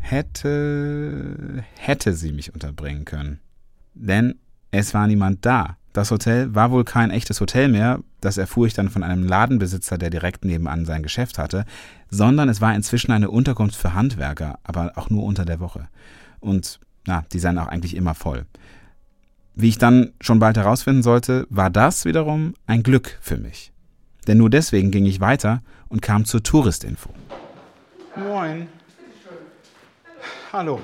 Hätte, 0.00 1.64
hätte 1.78 2.12
sie 2.12 2.32
mich 2.32 2.52
unterbringen 2.52 3.06
können. 3.06 3.40
Denn 3.94 4.34
es 4.70 4.92
war 4.92 5.06
niemand 5.06 5.46
da. 5.46 5.78
Das 5.94 6.10
Hotel 6.10 6.54
war 6.54 6.70
wohl 6.72 6.84
kein 6.84 7.10
echtes 7.10 7.40
Hotel 7.40 7.68
mehr, 7.68 8.00
das 8.20 8.36
erfuhr 8.36 8.66
ich 8.66 8.74
dann 8.74 8.90
von 8.90 9.02
einem 9.02 9.24
Ladenbesitzer, 9.24 9.96
der 9.96 10.10
direkt 10.10 10.44
nebenan 10.44 10.84
sein 10.84 11.02
Geschäft 11.02 11.38
hatte, 11.38 11.64
sondern 12.10 12.50
es 12.50 12.60
war 12.60 12.74
inzwischen 12.74 13.12
eine 13.12 13.30
Unterkunft 13.30 13.76
für 13.76 13.94
Handwerker, 13.94 14.58
aber 14.62 14.92
auch 14.96 15.08
nur 15.08 15.24
unter 15.24 15.46
der 15.46 15.58
Woche. 15.60 15.88
Und 16.38 16.80
na, 17.06 17.24
die 17.32 17.38
seien 17.38 17.58
auch 17.58 17.68
eigentlich 17.68 17.96
immer 17.96 18.14
voll. 18.14 18.44
Wie 19.58 19.70
ich 19.70 19.78
dann 19.78 20.12
schon 20.20 20.38
bald 20.38 20.58
herausfinden 20.58 21.02
sollte, 21.02 21.46
war 21.48 21.70
das 21.70 22.04
wiederum 22.04 22.52
ein 22.66 22.82
Glück 22.82 23.16
für 23.22 23.38
mich. 23.38 23.72
Denn 24.26 24.36
nur 24.36 24.50
deswegen 24.50 24.90
ging 24.90 25.06
ich 25.06 25.18
weiter 25.18 25.62
und 25.88 26.02
kam 26.02 26.26
zur 26.26 26.42
Touristinfo. 26.42 27.08
Moin. 28.16 28.68
Hallo. 30.52 30.78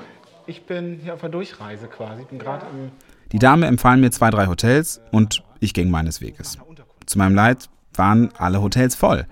Ich 0.47 0.65
bin 0.65 1.01
hier 1.03 1.13
auf 1.13 1.21
der 1.21 1.29
Durchreise 1.29 1.87
quasi. 1.87 2.25
Bin 2.25 2.39
gerade 2.39 2.65
am 2.65 2.91
Die 3.31 3.39
Dame 3.39 3.67
empfahl 3.67 3.99
mir 3.99 4.11
zwei, 4.11 4.31
drei 4.31 4.47
Hotels 4.47 5.03
und 5.11 5.45
ich 5.61 5.75
ging 5.75 5.91
meines 5.91 6.23
Weges. 6.23 6.57
Zu 7.05 7.19
meinem 7.19 7.35
Leid 7.35 7.69
waren 7.93 8.31
alle 8.39 8.63
Hotels 8.63 8.95
voll. 8.95 9.27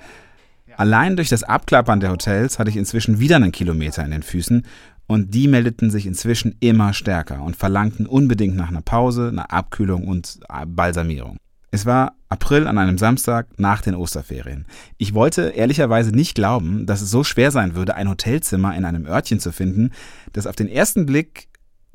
Allein 0.76 1.16
durch 1.16 1.31
das 1.31 1.42
Abklappern 1.44 2.00
der 2.00 2.11
Hotels 2.11 2.59
hatte 2.59 2.68
ich 2.68 2.76
inzwischen 2.76 3.20
wieder 3.20 3.37
einen 3.37 3.53
Kilometer 3.53 4.05
in 4.05 4.11
den 4.11 4.22
Füßen 4.22 4.66
und 5.10 5.34
die 5.34 5.48
meldeten 5.48 5.90
sich 5.90 6.06
inzwischen 6.06 6.54
immer 6.60 6.92
stärker 6.92 7.42
und 7.42 7.56
verlangten 7.56 8.06
unbedingt 8.06 8.54
nach 8.54 8.68
einer 8.68 8.80
Pause, 8.80 9.26
einer 9.26 9.52
Abkühlung 9.52 10.06
und 10.06 10.38
Balsamierung. 10.68 11.36
Es 11.72 11.84
war 11.84 12.14
April 12.28 12.68
an 12.68 12.78
einem 12.78 12.96
Samstag 12.96 13.48
nach 13.58 13.82
den 13.82 13.96
Osterferien. 13.96 14.66
Ich 14.98 15.12
wollte 15.12 15.48
ehrlicherweise 15.48 16.12
nicht 16.12 16.36
glauben, 16.36 16.86
dass 16.86 17.00
es 17.00 17.10
so 17.10 17.24
schwer 17.24 17.50
sein 17.50 17.74
würde, 17.74 17.96
ein 17.96 18.08
Hotelzimmer 18.08 18.76
in 18.76 18.84
einem 18.84 19.04
Örtchen 19.04 19.40
zu 19.40 19.50
finden, 19.50 19.90
das 20.32 20.46
auf 20.46 20.54
den 20.54 20.68
ersten 20.68 21.06
Blick 21.06 21.48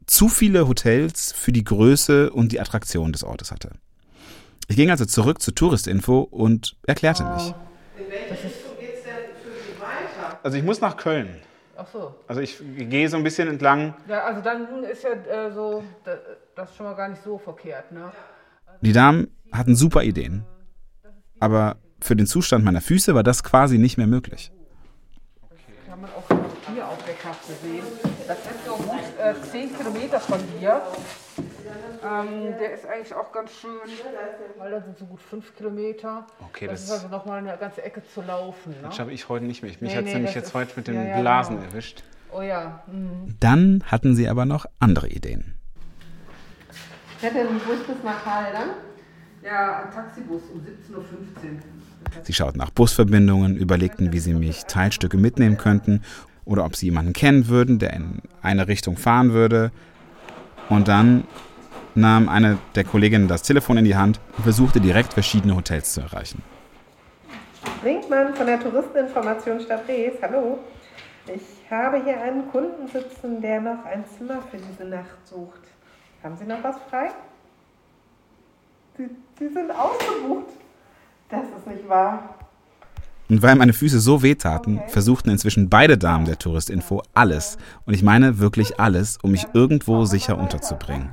zu 0.07 0.27
viele 0.27 0.67
Hotels 0.67 1.31
für 1.31 1.53
die 1.53 1.63
Größe 1.63 2.31
und 2.31 2.51
die 2.51 2.59
Attraktion 2.59 3.13
des 3.13 3.23
Ortes 3.23 3.49
hatte. 3.49 3.71
Ich 4.67 4.75
ging 4.75 4.89
also 4.89 5.05
zurück 5.05 5.41
zur 5.41 5.55
Touristinfo 5.55 6.19
und 6.19 6.75
erklärte 6.85 7.23
mich. 7.23 7.53
Also 10.43 10.57
ich 10.57 10.63
muss 10.65 10.81
nach 10.81 10.97
Köln. 10.97 11.29
Ach 11.77 11.87
so. 11.91 12.15
Also 12.27 12.41
ich 12.41 12.57
gehe 12.77 13.09
so 13.09 13.17
ein 13.17 13.23
bisschen 13.23 13.47
entlang. 13.49 13.93
Ja, 14.07 14.23
also 14.23 14.41
dann 14.41 14.83
ist 14.83 15.03
ja 15.03 15.11
äh, 15.11 15.51
so, 15.51 15.83
da- 16.03 16.17
das 16.55 16.69
ist 16.71 16.77
schon 16.77 16.85
mal 16.85 16.95
gar 16.95 17.09
nicht 17.09 17.21
so 17.21 17.37
verkehrt, 17.37 17.91
ne? 17.91 18.11
Die 18.81 18.93
Damen 18.93 19.27
hatten 19.51 19.75
super 19.75 20.03
Ideen. 20.03 20.45
Aber 21.39 21.75
für 22.01 22.15
den 22.15 22.27
Zustand 22.27 22.63
meiner 22.63 22.81
Füße 22.81 23.13
war 23.15 23.23
das 23.23 23.43
quasi 23.43 23.77
nicht 23.77 23.97
mehr 23.97 24.07
möglich. 24.07 24.51
Kann 25.87 26.01
man 26.01 26.09
auch 26.11 26.73
hier 26.73 26.87
auf 26.87 27.03
der 27.05 27.15
Karte 27.15 27.53
sehen. 27.61 27.83
Das 28.27 28.37
ist 28.39 28.65
so 28.65 28.75
gut 28.75 28.99
äh, 29.19 29.33
10 29.51 29.75
Kilometer 29.77 30.19
von 30.19 30.39
hier. 30.59 30.81
Ähm, 32.05 32.53
der 32.59 32.73
ist 32.73 32.85
eigentlich 32.85 33.13
auch 33.13 33.31
ganz 33.31 33.51
schön, 33.59 33.71
weil 34.57 34.71
das 34.71 34.83
sind 34.85 34.97
so 34.97 35.05
gut 35.05 35.21
5 35.21 35.55
Kilometer. 35.55 36.25
Okay, 36.49 36.67
das, 36.67 36.81
das- 36.81 36.97
ist 36.97 37.03
also 37.03 37.07
nochmal 37.15 37.39
eine 37.39 37.57
ganze 37.57 37.81
Ecke 37.83 38.01
zu 38.13 38.21
laufen. 38.21 38.71
Ne? 38.71 38.77
Das 38.83 38.95
schaffe 38.95 39.11
ich 39.11 39.27
heute 39.29 39.45
nicht 39.45 39.63
mehr. 39.63 39.71
Mich 39.71 39.81
Nee, 39.81 39.89
hat 39.95 39.99
es 39.99 40.05
nee, 40.05 40.13
nämlich 40.13 40.29
das 40.33 40.35
jetzt 40.35 40.47
ist- 40.49 40.53
heute 40.53 40.73
mit 40.75 40.87
den 40.87 40.95
ja, 40.95 41.03
ja, 41.03 41.19
Blasen 41.21 41.55
genau. 41.57 41.67
erwischt. 41.69 42.03
Oh 42.31 42.41
ja. 42.41 42.83
Mhm. 42.87 43.35
Dann 43.39 43.83
hatten 43.87 44.15
sie 44.15 44.27
aber 44.29 44.45
noch 44.45 44.65
andere 44.79 45.07
Ideen. 45.07 45.55
Hätte 47.21 47.39
ein 47.39 47.59
Bus 47.65 47.79
bis 47.87 48.03
nach 48.03 48.25
Haldern? 48.25 48.69
Ja, 49.43 49.83
ein 49.83 49.91
Taxibus 49.93 50.41
um 50.53 50.59
17.15 50.59 50.95
Uhr. 50.97 51.03
Sie 52.23 52.33
schauten 52.33 52.57
nach 52.57 52.69
Busverbindungen, 52.71 53.55
überlegten, 53.57 54.11
wie 54.11 54.19
sie 54.19 54.33
mich 54.33 54.65
Teilstücke 54.65 55.17
mitnehmen 55.17 55.57
könnten 55.57 56.01
oder 56.45 56.65
ob 56.65 56.75
sie 56.75 56.87
jemanden 56.87 57.13
kennen 57.13 57.47
würden, 57.47 57.79
der 57.79 57.93
in 57.93 58.21
eine 58.41 58.67
Richtung 58.67 58.97
fahren 58.97 59.33
würde. 59.33 59.71
Und 60.69 60.87
dann 60.87 61.25
nahm 61.95 62.29
eine 62.29 62.57
der 62.75 62.83
Kolleginnen 62.83 63.27
das 63.27 63.41
Telefon 63.41 63.77
in 63.77 63.85
die 63.85 63.95
Hand 63.95 64.19
und 64.37 64.43
versuchte 64.43 64.79
direkt 64.79 65.13
verschiedene 65.13 65.55
Hotels 65.55 65.93
zu 65.93 66.01
erreichen. 66.01 66.41
Brinkmann 67.81 68.35
von 68.35 68.45
der 68.45 68.59
Touristeninformation 68.59 69.59
Stadt 69.61 69.87
Rees. 69.87 70.13
Hallo. 70.21 70.59
Ich 71.27 71.71
habe 71.71 72.03
hier 72.03 72.21
einen 72.21 72.49
Kunden 72.51 72.87
sitzen, 72.87 73.41
der 73.41 73.59
noch 73.61 73.83
ein 73.85 74.03
Zimmer 74.17 74.41
für 74.51 74.57
diese 74.57 74.87
Nacht 74.87 75.25
sucht. 75.25 75.61
Haben 76.23 76.37
Sie 76.37 76.45
noch 76.45 76.63
was 76.63 76.75
frei? 76.89 77.09
Sie, 78.97 79.09
Sie 79.39 79.47
sind 79.47 79.71
ausgebucht. 79.71 80.49
Das 81.29 81.43
ist 81.57 81.67
nicht 81.67 81.89
wahr. 81.89 82.35
Und 83.27 83.41
weil 83.41 83.55
meine 83.55 83.73
Füße 83.73 83.99
so 83.99 84.21
wehtaten, 84.21 84.81
versuchten 84.87 85.31
inzwischen 85.31 85.69
beide 85.69 85.97
Damen 85.97 86.25
der 86.25 86.37
Touristinfo 86.37 87.01
alles, 87.15 87.57
und 87.85 87.95
ich 87.95 88.03
meine 88.03 88.37
wirklich 88.37 88.79
alles, 88.79 89.17
um 89.23 89.31
mich 89.31 89.47
irgendwo 89.53 90.05
sicher 90.05 90.37
unterzubringen. 90.37 91.09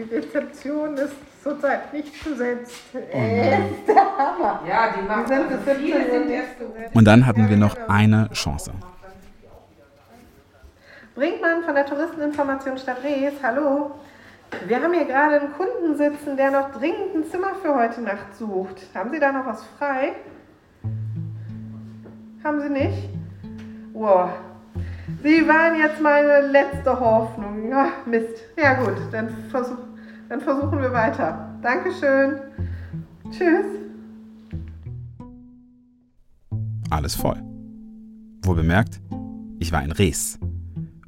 Die 0.00 0.14
Rezeption 0.14 0.94
ist 0.96 1.12
zurzeit 1.42 1.92
nicht 1.92 2.24
besetzt. 2.24 2.80
Äh, 3.12 3.54
ist 3.58 3.86
der 3.86 3.96
Hammer. 3.96 4.62
Ja, 4.66 4.94
die 4.96 5.06
machen 5.06 5.26
sind 5.26 5.36
also 5.42 5.56
bis 5.56 5.64
17 5.66 5.76
viele 5.76 6.10
sind 6.10 6.26
nicht 6.26 6.36
erst- 6.36 6.58
besetzt. 6.58 6.96
Und 6.96 7.04
dann 7.04 7.26
hatten 7.26 7.48
wir 7.50 7.56
noch 7.58 7.76
eine 7.88 8.30
Chance. 8.32 8.72
Brinkmann 11.14 11.62
von 11.64 11.74
der 11.74 11.84
Touristeninformation 11.84 12.78
Stadt 12.78 13.02
Rees. 13.04 13.34
Hallo. 13.42 13.90
Wir 14.66 14.82
haben 14.82 14.92
hier 14.94 15.04
gerade 15.04 15.40
einen 15.40 15.52
Kunden 15.52 15.96
sitzen, 15.96 16.36
der 16.36 16.50
noch 16.50 16.70
dringend 16.72 17.14
ein 17.14 17.24
Zimmer 17.30 17.54
für 17.62 17.74
heute 17.74 18.00
Nacht 18.00 18.34
sucht. 18.38 18.86
Haben 18.94 19.10
Sie 19.10 19.20
da 19.20 19.32
noch 19.32 19.46
was 19.46 19.62
frei? 19.78 20.12
Haben 22.42 22.60
Sie 22.62 22.70
nicht? 22.70 23.10
Wow. 23.92 24.30
Sie 25.22 25.46
waren 25.46 25.76
jetzt 25.78 26.00
meine 26.00 26.40
letzte 26.46 26.98
Hoffnung. 26.98 27.68
Ja, 27.68 27.88
Mist. 28.06 28.38
Ja 28.56 28.74
gut, 28.74 28.94
dann, 29.12 29.28
versuch, 29.50 29.76
dann 30.30 30.40
versuchen 30.40 30.80
wir 30.80 30.92
weiter. 30.92 31.58
Dankeschön. 31.60 32.38
Tschüss. 33.30 33.66
Alles 36.88 37.14
voll. 37.14 37.42
Wohl 38.42 38.54
bemerkt, 38.54 39.00
ich 39.58 39.72
war 39.72 39.82
in 39.82 39.92
Rees. 39.92 40.38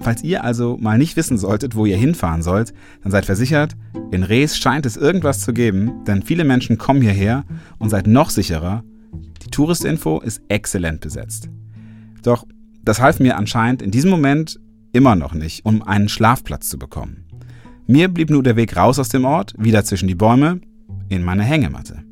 Falls 0.00 0.24
ihr 0.24 0.42
also 0.42 0.76
mal 0.76 0.98
nicht 0.98 1.16
wissen 1.16 1.38
solltet, 1.38 1.76
wo 1.76 1.86
ihr 1.86 1.96
hinfahren 1.96 2.42
sollt, 2.42 2.74
dann 3.02 3.12
seid 3.12 3.24
versichert, 3.24 3.76
in 4.10 4.24
Rees 4.24 4.58
scheint 4.58 4.84
es 4.86 4.96
irgendwas 4.96 5.40
zu 5.40 5.52
geben, 5.52 6.04
denn 6.04 6.22
viele 6.22 6.44
Menschen 6.44 6.76
kommen 6.76 7.00
hierher 7.00 7.44
und 7.78 7.90
seid 7.90 8.08
noch 8.08 8.30
sicherer, 8.30 8.82
die 9.44 9.50
Touristinfo 9.50 10.20
ist 10.20 10.42
exzellent 10.48 11.00
besetzt. 11.00 11.48
Doch 12.24 12.44
das 12.82 13.00
half 13.00 13.20
mir 13.20 13.36
anscheinend 13.36 13.82
in 13.82 13.92
diesem 13.92 14.10
Moment 14.10 14.58
immer 14.92 15.14
noch 15.14 15.32
nicht, 15.32 15.64
um 15.64 15.82
einen 15.82 16.08
Schlafplatz 16.08 16.68
zu 16.68 16.78
bekommen. 16.78 17.24
Mir 17.86 18.08
blieb 18.08 18.30
nur 18.30 18.42
der 18.42 18.56
Weg 18.56 18.76
raus 18.76 18.98
aus 18.98 19.08
dem 19.08 19.24
Ort, 19.24 19.54
wieder 19.58 19.84
zwischen 19.84 20.08
die 20.08 20.14
Bäume, 20.14 20.60
in 21.08 21.22
meine 21.22 21.42
Hängematte. 21.42 22.02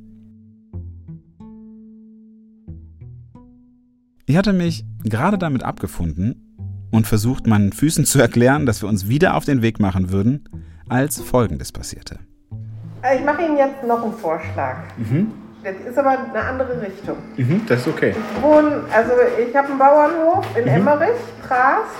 Ich 4.26 4.36
hatte 4.36 4.52
mich 4.52 4.84
gerade 5.04 5.38
damit 5.38 5.62
abgefunden 5.62 6.56
und 6.90 7.06
versucht, 7.06 7.46
meinen 7.46 7.72
Füßen 7.72 8.04
zu 8.04 8.20
erklären, 8.20 8.66
dass 8.66 8.82
wir 8.82 8.88
uns 8.88 9.08
wieder 9.08 9.34
auf 9.36 9.44
den 9.44 9.62
Weg 9.62 9.80
machen 9.80 10.10
würden, 10.10 10.48
als 10.88 11.20
Folgendes 11.20 11.72
passierte. 11.72 12.18
Äh, 13.02 13.18
Ich 13.18 13.24
mache 13.24 13.42
Ihnen 13.44 13.56
jetzt 13.56 13.82
noch 13.86 14.02
einen 14.02 14.12
Vorschlag. 14.12 14.76
Mhm. 14.98 15.28
Das 15.62 15.74
ist 15.88 15.98
aber 15.98 16.10
eine 16.10 16.40
andere 16.42 16.80
Richtung. 16.80 17.16
Mhm, 17.36 17.62
das 17.68 17.80
ist 17.80 17.88
okay. 17.88 18.14
Ich 18.36 18.42
wohne, 18.42 18.82
also 18.94 19.12
ich 19.46 19.54
habe 19.54 19.68
einen 19.68 19.78
Bauernhof 19.78 20.46
in 20.56 20.62
Mhm. 20.64 20.68
Emmerich, 20.68 21.18
Trast. 21.46 21.90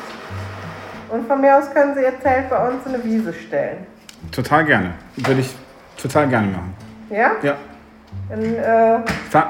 Und 1.12 1.26
von 1.26 1.40
mir 1.40 1.56
aus 1.58 1.70
können 1.72 1.94
Sie 1.94 2.02
Ihr 2.02 2.12
Zelt 2.22 2.48
bei 2.50 2.68
uns 2.68 2.86
in 2.86 2.94
eine 2.94 3.04
Wiese 3.04 3.32
stellen. 3.32 3.78
Total 4.30 4.64
gerne. 4.64 4.94
Würde 5.16 5.40
ich 5.40 5.54
total 5.96 6.28
gerne 6.28 6.48
machen. 6.48 6.74
Ja? 7.10 7.32
Ja. 7.42 7.56
Dann, 8.28 8.42
äh, 8.44 8.98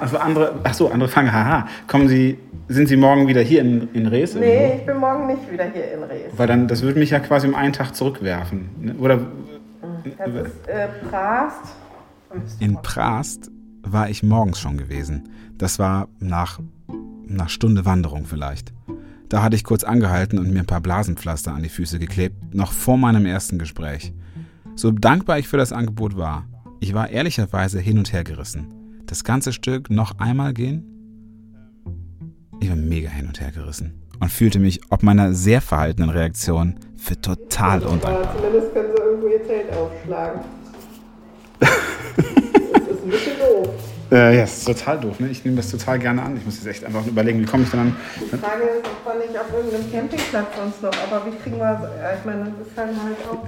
Also 0.00 0.18
andere, 0.18 0.54
ach 0.64 0.74
so, 0.74 0.90
andere 0.90 1.08
Fragen. 1.08 1.32
Haha. 1.32 1.66
Kommen 1.86 2.08
Sie, 2.08 2.38
sind 2.68 2.88
Sie 2.88 2.96
morgen 2.96 3.26
wieder 3.26 3.40
hier 3.42 3.60
in, 3.60 3.88
in 3.92 4.06
Rees? 4.06 4.34
irgendwo? 4.34 4.50
nee, 4.52 4.74
ich 4.78 4.86
bin 4.86 4.96
morgen 4.98 5.26
nicht 5.26 5.50
wieder 5.50 5.64
hier 5.64 5.92
in 5.92 6.02
Rees. 6.04 6.32
Weil 6.36 6.46
dann, 6.46 6.66
das 6.68 6.82
würde 6.82 6.98
mich 6.98 7.10
ja 7.10 7.20
quasi 7.20 7.46
um 7.48 7.54
einen 7.54 7.72
Tag 7.72 7.94
zurückwerfen. 7.94 8.70
ne? 8.80 8.94
Oder 8.98 9.18
Das 10.18 10.28
ist 10.28 10.68
äh, 10.68 10.88
Prast. 11.10 11.74
in 12.58 12.80
Prast 12.80 13.50
war 13.82 14.08
ich 14.08 14.22
morgens 14.22 14.60
schon 14.60 14.76
gewesen. 14.78 15.28
Das 15.58 15.78
war 15.78 16.08
nach 16.20 16.58
einer 17.28 17.48
Stunde 17.48 17.84
Wanderung 17.84 18.24
vielleicht. 18.24 18.72
Da 19.30 19.44
hatte 19.44 19.54
ich 19.54 19.62
kurz 19.62 19.84
angehalten 19.84 20.40
und 20.40 20.50
mir 20.50 20.58
ein 20.58 20.66
paar 20.66 20.80
Blasenpflaster 20.80 21.54
an 21.54 21.62
die 21.62 21.68
Füße 21.68 22.00
geklebt, 22.00 22.52
noch 22.52 22.72
vor 22.72 22.98
meinem 22.98 23.26
ersten 23.26 23.60
Gespräch. 23.60 24.12
So 24.74 24.90
dankbar 24.90 25.38
ich 25.38 25.46
für 25.46 25.56
das 25.56 25.72
Angebot 25.72 26.16
war, 26.16 26.46
ich 26.80 26.94
war 26.94 27.10
ehrlicherweise 27.10 27.78
hin 27.78 27.98
und 27.98 28.12
her 28.12 28.24
gerissen. 28.24 28.74
Das 29.06 29.22
ganze 29.22 29.52
Stück 29.52 29.88
noch 29.88 30.18
einmal 30.18 30.52
gehen? 30.52 30.84
Ich 32.60 32.68
war 32.68 32.76
mega 32.76 33.08
hin 33.08 33.28
und 33.28 33.40
her 33.40 33.52
gerissen 33.52 34.02
und 34.18 34.32
fühlte 34.32 34.58
mich 34.58 34.80
ob 34.90 35.04
meiner 35.04 35.32
sehr 35.32 35.60
verhaltenen 35.60 36.10
Reaktion 36.10 36.74
für 36.96 37.20
total 37.20 37.84
undankbar. 37.84 38.34
Zumindest 38.36 38.74
können 38.74 38.88
Sie 38.96 39.02
irgendwo 39.02 39.28
Ihr 39.28 39.46
Zelt 39.46 39.72
aufschlagen. 39.72 40.40
das 41.60 41.70
ist 41.70 43.04
ein 43.04 43.10
bisschen 43.10 43.38
doof. 43.38 43.89
Äh, 44.10 44.34
ja, 44.36 44.40
das 44.42 44.58
ist 44.58 44.64
total 44.66 44.98
doof. 44.98 45.20
Ne? 45.20 45.28
Ich 45.28 45.44
nehme 45.44 45.56
das 45.56 45.70
total 45.70 45.98
gerne 45.98 46.22
an. 46.22 46.36
Ich 46.36 46.44
muss 46.44 46.56
jetzt 46.56 46.66
echt 46.66 46.84
einfach 46.84 47.06
überlegen, 47.06 47.40
wie 47.40 47.44
komme 47.44 47.62
ich 47.62 47.70
denn 47.70 47.80
an. 47.80 47.96
Die 48.16 48.36
Frage 48.36 48.62
ist, 48.64 48.84
ob 48.86 49.14
wir 49.14 49.26
nicht 49.26 49.38
auf 49.38 49.46
irgendeinem 49.52 49.92
Campingplatz 49.92 50.46
sonst 50.56 50.82
noch, 50.82 50.92
aber 51.10 51.26
wie 51.26 51.36
kriegen 51.36 51.58
wir 51.58 51.80
es? 52.02 52.18
Ich 52.18 52.24
meine, 52.24 52.52
das 52.58 52.66
ist 52.66 52.76
halt 52.76 52.88
halt 52.88 53.16
auch. 53.30 53.46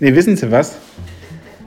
Nee, 0.00 0.14
wissen 0.14 0.36
Sie 0.36 0.50
was? 0.50 0.76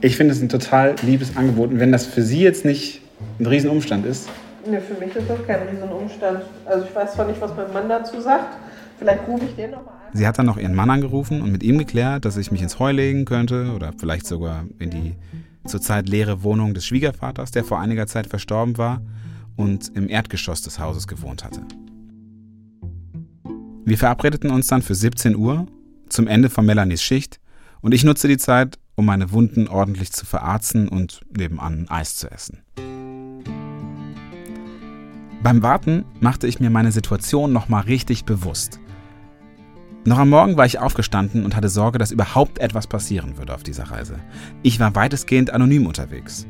Ich 0.00 0.16
finde 0.16 0.34
es 0.34 0.42
ein 0.42 0.48
total 0.50 0.96
liebes 1.02 1.36
Angebot. 1.36 1.70
Und 1.70 1.80
wenn 1.80 1.92
das 1.92 2.04
für 2.04 2.22
Sie 2.22 2.42
jetzt 2.42 2.64
nicht 2.64 3.00
ein 3.38 3.46
Riesenumstand 3.46 4.04
ist, 4.06 4.28
Ne, 4.66 4.80
für 4.80 4.94
mich 4.94 5.14
ist 5.14 5.28
das 5.28 5.46
kein 5.46 5.68
Riesenumstand. 5.68 6.40
Also 6.64 6.86
ich 6.86 6.94
weiß 6.94 7.12
zwar 7.12 7.26
nicht, 7.26 7.38
was 7.40 7.54
mein 7.54 7.70
Mann 7.72 7.88
dazu 7.88 8.18
sagt. 8.20 8.56
Vielleicht 8.98 9.28
rufe 9.28 9.44
ich 9.44 9.54
den 9.56 9.72
nochmal 9.72 9.92
an. 9.94 10.16
sie 10.16 10.26
hat 10.26 10.38
dann 10.38 10.46
noch 10.46 10.56
ihren 10.56 10.74
Mann 10.74 10.88
angerufen 10.88 11.42
und 11.42 11.52
mit 11.52 11.62
ihm 11.62 11.76
geklärt, 11.78 12.24
dass 12.24 12.36
ich 12.36 12.50
mich 12.50 12.62
ins 12.62 12.78
Heu 12.78 12.92
legen 12.92 13.24
könnte 13.26 13.72
oder 13.74 13.92
vielleicht 13.98 14.26
sogar 14.26 14.64
in 14.78 14.88
die 14.90 15.14
zurzeit 15.66 16.08
leere 16.08 16.42
Wohnung 16.42 16.74
des 16.74 16.86
Schwiegervaters, 16.86 17.50
der 17.50 17.64
vor 17.64 17.80
einiger 17.80 18.06
Zeit 18.06 18.26
verstorben 18.26 18.78
war 18.78 19.02
und 19.56 19.90
im 19.94 20.08
Erdgeschoss 20.08 20.62
des 20.62 20.78
Hauses 20.78 21.06
gewohnt 21.06 21.44
hatte. 21.44 21.62
Wir 23.84 23.98
verabredeten 23.98 24.50
uns 24.50 24.66
dann 24.66 24.82
für 24.82 24.94
17 24.94 25.36
Uhr 25.36 25.66
zum 26.08 26.26
Ende 26.26 26.48
von 26.48 26.64
Melanies 26.64 27.02
Schicht 27.02 27.40
und 27.80 27.92
ich 27.92 28.04
nutzte 28.04 28.28
die 28.28 28.38
Zeit, 28.38 28.78
um 28.94 29.04
meine 29.06 29.32
Wunden 29.32 29.68
ordentlich 29.68 30.12
zu 30.12 30.24
verarzen 30.24 30.88
und 30.88 31.20
nebenan 31.36 31.88
Eis 31.88 32.16
zu 32.16 32.30
essen. 32.30 32.62
Beim 35.42 35.62
Warten 35.62 36.06
machte 36.20 36.46
ich 36.46 36.60
mir 36.60 36.70
meine 36.70 36.92
Situation 36.92 37.52
nochmal 37.52 37.82
richtig 37.82 38.24
bewusst. 38.24 38.80
Noch 40.06 40.18
am 40.18 40.28
Morgen 40.28 40.58
war 40.58 40.66
ich 40.66 40.78
aufgestanden 40.78 41.46
und 41.46 41.56
hatte 41.56 41.70
Sorge, 41.70 41.98
dass 41.98 42.12
überhaupt 42.12 42.58
etwas 42.58 42.86
passieren 42.86 43.38
würde 43.38 43.54
auf 43.54 43.62
dieser 43.62 43.84
Reise. 43.84 44.18
Ich 44.62 44.78
war 44.78 44.94
weitestgehend 44.94 45.50
anonym 45.50 45.86
unterwegs. 45.86 46.46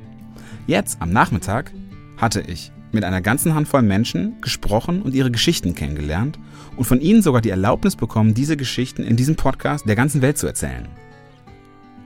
Jetzt, 0.67 1.01
am 1.01 1.11
Nachmittag, 1.11 1.73
hatte 2.17 2.41
ich 2.41 2.73
mit 2.91 3.05
einer 3.05 3.21
ganzen 3.21 3.55
Handvoll 3.55 3.83
Menschen 3.83 4.41
gesprochen 4.41 5.03
und 5.03 5.15
ihre 5.15 5.31
Geschichten 5.31 5.77
kennengelernt 5.77 6.39
und 6.77 6.85
von 6.85 7.01
ihnen 7.01 7.23
sogar 7.23 7.43
die 7.43 7.51
Erlaubnis 7.51 7.95
bekommen, 7.95 8.35
diese 8.35 8.57
Geschichten 8.57 9.05
in 9.05 9.17
diesem 9.17 9.37
Podcast 9.37 9.89
der 9.89 9.97
ganzen 9.97 10.21
Welt 10.21 10.37
zu 10.37 10.49
erzählen. 10.49 10.89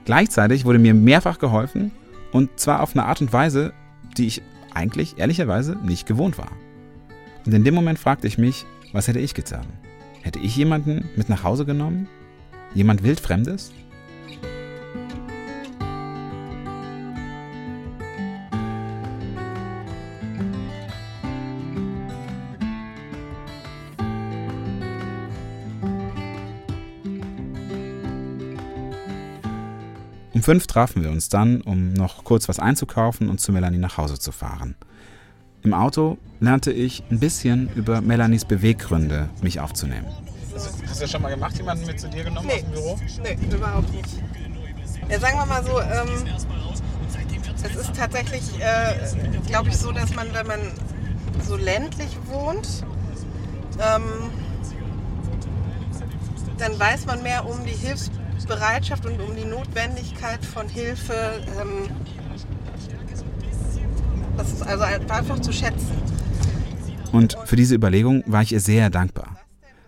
Gleichzeitig 0.05 0.65
wurde 0.65 0.79
mir 0.79 0.93
mehrfach 0.93 1.39
geholfen 1.39 1.91
und 2.31 2.59
zwar 2.59 2.81
auf 2.83 2.93
eine 2.93 3.05
Art 3.05 3.21
und 3.21 3.33
Weise, 3.33 3.73
die 4.17 4.27
ich 4.27 4.43
eigentlich 4.75 5.17
ehrlicherweise 5.17 5.75
nicht 5.83 6.05
gewohnt 6.05 6.37
war. 6.37 6.51
Und 7.45 7.53
in 7.55 7.63
dem 7.63 7.73
Moment 7.73 7.97
fragte 7.97 8.27
ich 8.27 8.37
mich, 8.37 8.65
was 8.93 9.07
hätte 9.07 9.19
ich 9.19 9.33
getan? 9.33 9.65
Hätte 10.21 10.39
ich 10.39 10.55
jemanden 10.55 11.09
mit 11.15 11.29
nach 11.29 11.43
Hause 11.43 11.65
genommen? 11.65 12.07
Jemand 12.73 13.03
wildfremdes? 13.03 13.71
Um 30.33 30.43
fünf 30.43 30.67
trafen 30.67 31.03
wir 31.03 31.11
uns 31.11 31.27
dann, 31.27 31.59
um 31.61 31.91
noch 31.91 32.23
kurz 32.23 32.47
was 32.47 32.59
einzukaufen 32.59 33.29
und 33.29 33.41
zu 33.41 33.51
Melanie 33.51 33.77
nach 33.77 33.97
Hause 33.97 34.19
zu 34.19 34.31
fahren. 34.31 34.75
Im 35.63 35.73
Auto 35.73 36.17
lernte 36.39 36.71
ich 36.71 37.03
ein 37.11 37.19
bisschen 37.19 37.69
über 37.75 38.01
Melanies 38.01 38.45
Beweggründe, 38.45 39.29
mich 39.41 39.59
aufzunehmen. 39.59 40.07
Hast 40.53 40.81
du 40.81 41.01
das 41.01 41.11
schon 41.11 41.21
mal 41.21 41.29
gemacht, 41.29 41.57
jemanden 41.57 41.85
mit 41.85 41.99
zu 41.99 42.07
dir 42.09 42.23
genommen 42.23 42.47
Nee. 42.47 42.63
Nee, 43.23 43.55
überhaupt 43.55 43.93
nicht. 43.93 44.09
Ja, 45.09 45.19
sagen 45.19 45.37
wir 45.37 45.45
mal 45.45 45.63
so, 45.63 45.79
ähm, 45.79 46.27
es 47.63 47.75
ist 47.75 47.95
tatsächlich, 47.95 48.43
äh, 48.59 48.95
glaube 49.47 49.69
ich, 49.69 49.77
so, 49.77 49.91
dass 49.91 50.15
man, 50.15 50.33
wenn 50.33 50.47
man 50.47 50.59
so 51.45 51.57
ländlich 51.57 52.17
wohnt, 52.27 52.85
ähm, 53.79 54.03
dann 56.57 56.79
weiß 56.79 57.05
man 57.05 57.21
mehr 57.23 57.45
um 57.45 57.65
die 57.65 57.71
Hilfsbereitschaft 57.71 59.05
und 59.05 59.19
um 59.19 59.35
die 59.35 59.45
Notwendigkeit 59.45 60.45
von 60.45 60.69
Hilfe. 60.69 61.43
Ähm, 61.59 61.89
das 64.39 64.53
ist 64.53 64.65
also 64.65 64.83
einfach 64.83 65.39
zu 65.41 65.51
schätzen. 65.51 65.91
Und 67.11 67.37
für 67.45 67.55
diese 67.55 67.75
Überlegung 67.75 68.23
war 68.25 68.41
ich 68.41 68.53
ihr 68.53 68.59
sehr 68.59 68.89
dankbar. 68.89 69.37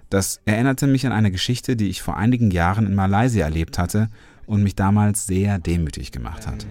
Das 0.10 0.42
erinnerte 0.44 0.88
mich 0.88 1.06
an 1.06 1.14
eine 1.14 1.32
Geschichte, 1.32 1.78
die 1.78 1.88
ich 1.88 2.02
vor 2.02 2.18
einigen 2.18 2.52
Jahren 2.52 2.86
in 2.86 2.94
Malaysia 2.96 3.46
erlebt 3.46 3.78
hatte 3.78 4.10
und 4.46 4.62
mich 4.62 4.76
damals 4.76 5.26
sehr 5.26 5.58
demütig 5.58 6.12
gemacht 6.12 6.48
hat. 6.48 6.66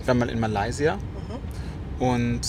Ich 0.00 0.08
war 0.08 0.14
mal 0.14 0.28
in 0.28 0.40
Malaysia 0.40 0.98
und 2.00 2.40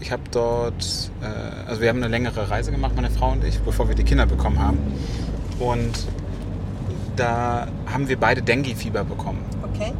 ich 0.00 0.12
habe 0.12 0.22
dort, 0.30 1.10
äh, 1.20 1.68
also 1.68 1.80
wir 1.80 1.88
haben 1.88 1.96
eine 1.96 2.08
längere 2.08 2.48
Reise 2.48 2.70
gemacht, 2.70 2.92
meine 2.94 3.10
Frau 3.10 3.32
und 3.32 3.42
ich, 3.42 3.58
bevor 3.60 3.88
wir 3.88 3.96
die 3.96 4.04
Kinder 4.04 4.26
bekommen 4.26 4.60
haben. 4.60 4.78
Und 5.58 6.06
da 7.16 7.66
haben 7.86 8.08
wir 8.08 8.18
beide 8.18 8.42
Dengue-Fieber 8.42 9.02
bekommen. 9.02 9.40
Okay. 9.62 9.92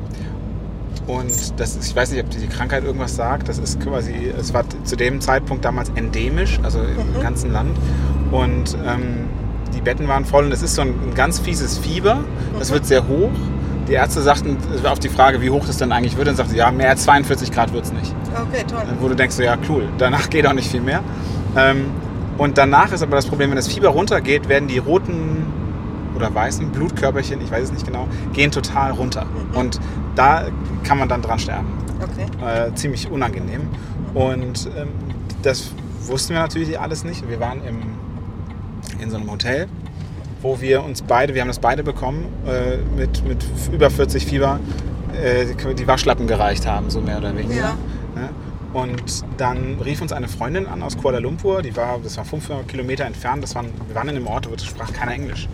Und 1.06 1.60
das 1.60 1.76
ist, 1.76 1.86
ich 1.86 1.96
weiß 1.96 2.10
nicht, 2.10 2.22
ob 2.22 2.30
die 2.30 2.46
Krankheit 2.48 2.84
irgendwas 2.84 3.14
sagt. 3.14 3.48
Das 3.48 3.58
ist 3.58 3.80
quasi, 3.80 4.32
es 4.36 4.52
war 4.52 4.64
zu 4.84 4.96
dem 4.96 5.20
Zeitpunkt 5.20 5.64
damals 5.64 5.90
endemisch, 5.94 6.58
also 6.62 6.80
im 6.80 7.22
ganzen 7.22 7.52
Land. 7.52 7.76
Und 8.32 8.76
ähm, 8.84 9.28
die 9.74 9.80
Betten 9.80 10.08
waren 10.08 10.24
voll 10.24 10.46
und 10.46 10.52
es 10.52 10.62
ist 10.62 10.74
so 10.74 10.82
ein, 10.82 10.88
ein 10.88 11.14
ganz 11.14 11.38
fieses 11.38 11.78
Fieber. 11.78 12.24
Das 12.58 12.72
wird 12.72 12.86
sehr 12.86 13.06
hoch. 13.06 13.30
Die 13.88 13.92
Ärzte 13.92 14.20
sagten 14.20 14.56
auf 14.84 14.98
die 14.98 15.08
Frage, 15.08 15.40
wie 15.40 15.50
hoch 15.50 15.64
das 15.64 15.76
denn 15.76 15.92
eigentlich 15.92 16.16
wird, 16.16 16.26
dann 16.26 16.34
sagten 16.34 16.52
sie, 16.52 16.58
ja, 16.58 16.72
mehr 16.72 16.90
als 16.90 17.04
42 17.04 17.52
Grad 17.52 17.72
wird 17.72 17.84
es 17.84 17.92
nicht. 17.92 18.12
Okay, 18.34 18.64
toll. 18.68 18.82
Wo 18.98 19.08
du 19.08 19.14
denkst, 19.14 19.36
so, 19.36 19.44
ja, 19.44 19.56
cool, 19.68 19.88
danach 19.98 20.28
geht 20.28 20.44
auch 20.44 20.54
nicht 20.54 20.68
viel 20.68 20.80
mehr. 20.80 21.04
Ähm, 21.56 21.86
und 22.36 22.58
danach 22.58 22.92
ist 22.92 23.02
aber 23.02 23.14
das 23.14 23.26
Problem, 23.26 23.50
wenn 23.50 23.56
das 23.56 23.68
Fieber 23.68 23.90
runtergeht, 23.90 24.48
werden 24.48 24.66
die 24.66 24.78
roten 24.78 25.46
oder 26.16 26.34
weißen 26.34 26.70
Blutkörperchen, 26.70 27.40
ich 27.42 27.50
weiß 27.50 27.64
es 27.64 27.72
nicht 27.72 27.86
genau, 27.86 28.08
gehen 28.32 28.50
total 28.50 28.90
runter. 28.90 29.26
Und 29.54 29.78
da 30.16 30.46
kann 30.82 30.98
man 30.98 31.08
dann 31.08 31.22
dran 31.22 31.38
sterben. 31.38 31.68
Okay. 32.00 32.68
Äh, 32.68 32.74
ziemlich 32.74 33.10
unangenehm. 33.10 33.62
Und 34.14 34.68
ähm, 34.76 34.88
das 35.42 35.70
wussten 36.02 36.34
wir 36.34 36.40
natürlich 36.40 36.78
alles 36.78 37.04
nicht. 37.04 37.28
Wir 37.28 37.40
waren 37.40 37.62
im, 37.64 37.78
in 39.00 39.10
so 39.10 39.16
einem 39.16 39.30
Hotel, 39.30 39.68
wo 40.42 40.60
wir 40.60 40.82
uns 40.82 41.02
beide, 41.02 41.34
wir 41.34 41.42
haben 41.42 41.48
das 41.48 41.58
beide 41.58 41.82
bekommen, 41.82 42.26
äh, 42.46 42.78
mit, 42.96 43.24
mit 43.26 43.44
über 43.72 43.90
40 43.90 44.26
Fieber, 44.26 44.60
äh, 45.22 45.46
die 45.74 45.86
Waschlappen 45.86 46.26
gereicht 46.26 46.66
haben, 46.66 46.90
so 46.90 47.00
mehr 47.00 47.18
oder 47.18 47.36
weniger. 47.36 47.54
Ja. 47.54 47.76
Und 48.72 49.24
dann 49.38 49.78
rief 49.82 50.02
uns 50.02 50.12
eine 50.12 50.28
Freundin 50.28 50.66
an 50.66 50.82
aus 50.82 50.98
Kuala 50.98 51.18
Lumpur, 51.18 51.62
die 51.62 51.74
war, 51.76 51.98
das 52.02 52.18
war 52.18 52.26
500 52.26 52.68
Kilometer 52.68 53.06
entfernt, 53.06 53.42
das 53.42 53.54
waren, 53.54 53.68
wir 53.86 53.94
waren 53.94 54.08
in 54.10 54.16
einem 54.16 54.26
Ort, 54.26 54.50
wo 54.50 54.58
sprach 54.58 54.92
keiner 54.92 55.12
Englisch. 55.12 55.48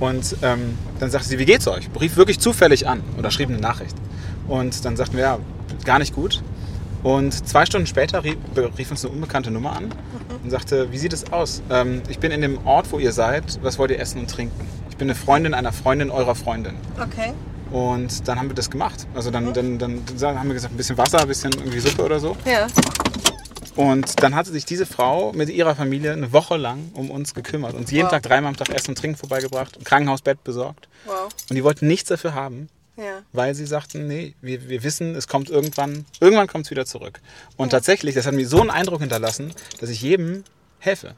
Und 0.00 0.36
ähm, 0.42 0.76
dann 0.98 1.10
sagte 1.10 1.28
sie, 1.28 1.38
wie 1.38 1.44
geht's 1.44 1.68
euch? 1.68 1.88
Rief 2.00 2.16
wirklich 2.16 2.40
zufällig 2.40 2.88
an 2.88 3.02
oder 3.18 3.30
schrieb 3.30 3.48
eine 3.48 3.58
Nachricht. 3.58 3.96
Und 4.48 4.84
dann 4.84 4.96
sagten 4.96 5.16
wir, 5.16 5.24
ja, 5.24 5.38
gar 5.84 5.98
nicht 5.98 6.14
gut. 6.14 6.42
Und 7.02 7.46
zwei 7.46 7.66
Stunden 7.66 7.86
später 7.86 8.24
rief, 8.24 8.36
rief 8.78 8.90
uns 8.90 9.04
eine 9.04 9.14
unbekannte 9.14 9.50
Nummer 9.50 9.76
an 9.76 9.92
und 10.42 10.50
sagte, 10.50 10.90
wie 10.90 10.98
sieht 10.98 11.12
es 11.12 11.32
aus? 11.32 11.62
Ähm, 11.70 12.02
ich 12.08 12.18
bin 12.18 12.32
in 12.32 12.40
dem 12.40 12.66
Ort, 12.66 12.90
wo 12.92 12.98
ihr 12.98 13.12
seid. 13.12 13.58
Was 13.62 13.78
wollt 13.78 13.90
ihr 13.90 14.00
essen 14.00 14.20
und 14.20 14.30
trinken? 14.30 14.66
Ich 14.90 14.96
bin 14.96 15.08
eine 15.08 15.14
Freundin 15.14 15.52
einer 15.54 15.72
Freundin 15.72 16.10
eurer 16.10 16.34
Freundin. 16.34 16.74
Okay. 16.98 17.32
Und 17.70 18.26
dann 18.26 18.38
haben 18.38 18.48
wir 18.48 18.54
das 18.54 18.70
gemacht. 18.70 19.06
Also 19.14 19.30
dann, 19.30 19.52
dann, 19.52 19.78
dann, 19.78 20.02
dann 20.18 20.38
haben 20.38 20.48
wir 20.48 20.54
gesagt, 20.54 20.72
ein 20.72 20.76
bisschen 20.76 20.96
Wasser, 20.96 21.20
ein 21.20 21.28
bisschen 21.28 21.52
irgendwie 21.52 21.80
Suppe 21.80 22.04
oder 22.04 22.20
so. 22.20 22.36
Ja. 22.46 22.68
Und 23.76 24.22
dann 24.22 24.34
hatte 24.34 24.52
sich 24.52 24.64
diese 24.64 24.86
Frau 24.86 25.32
mit 25.32 25.48
ihrer 25.48 25.74
Familie 25.74 26.12
eine 26.12 26.32
Woche 26.32 26.56
lang 26.56 26.90
um 26.94 27.10
uns 27.10 27.34
gekümmert. 27.34 27.74
Uns 27.74 27.90
jeden 27.90 28.04
Wow. 28.04 28.12
Tag 28.12 28.22
dreimal 28.22 28.50
am 28.50 28.56
Tag 28.56 28.68
Essen 28.70 28.90
und 28.90 28.98
Trinken 28.98 29.16
vorbeigebracht, 29.16 29.84
Krankenhausbett 29.84 30.44
besorgt. 30.44 30.88
Wow. 31.06 31.28
Und 31.50 31.56
die 31.56 31.64
wollten 31.64 31.86
nichts 31.88 32.08
dafür 32.08 32.34
haben, 32.34 32.68
Ja. 32.96 33.22
weil 33.32 33.54
sie 33.56 33.66
sagten, 33.66 34.06
nee, 34.06 34.34
wir, 34.40 34.68
wir 34.68 34.84
wissen, 34.84 35.16
es 35.16 35.26
kommt 35.26 35.50
irgendwann, 35.50 36.04
irgendwann 36.20 36.46
kommt 36.46 36.66
es 36.66 36.70
wieder 36.70 36.86
zurück. 36.86 37.20
Und 37.56 37.70
tatsächlich, 37.70 38.14
das 38.14 38.26
hat 38.26 38.34
mir 38.34 38.46
so 38.46 38.60
einen 38.60 38.70
Eindruck 38.70 39.00
hinterlassen, 39.00 39.52
dass 39.80 39.90
ich 39.90 40.00
jedem 40.00 40.44
helfe. 40.78 41.14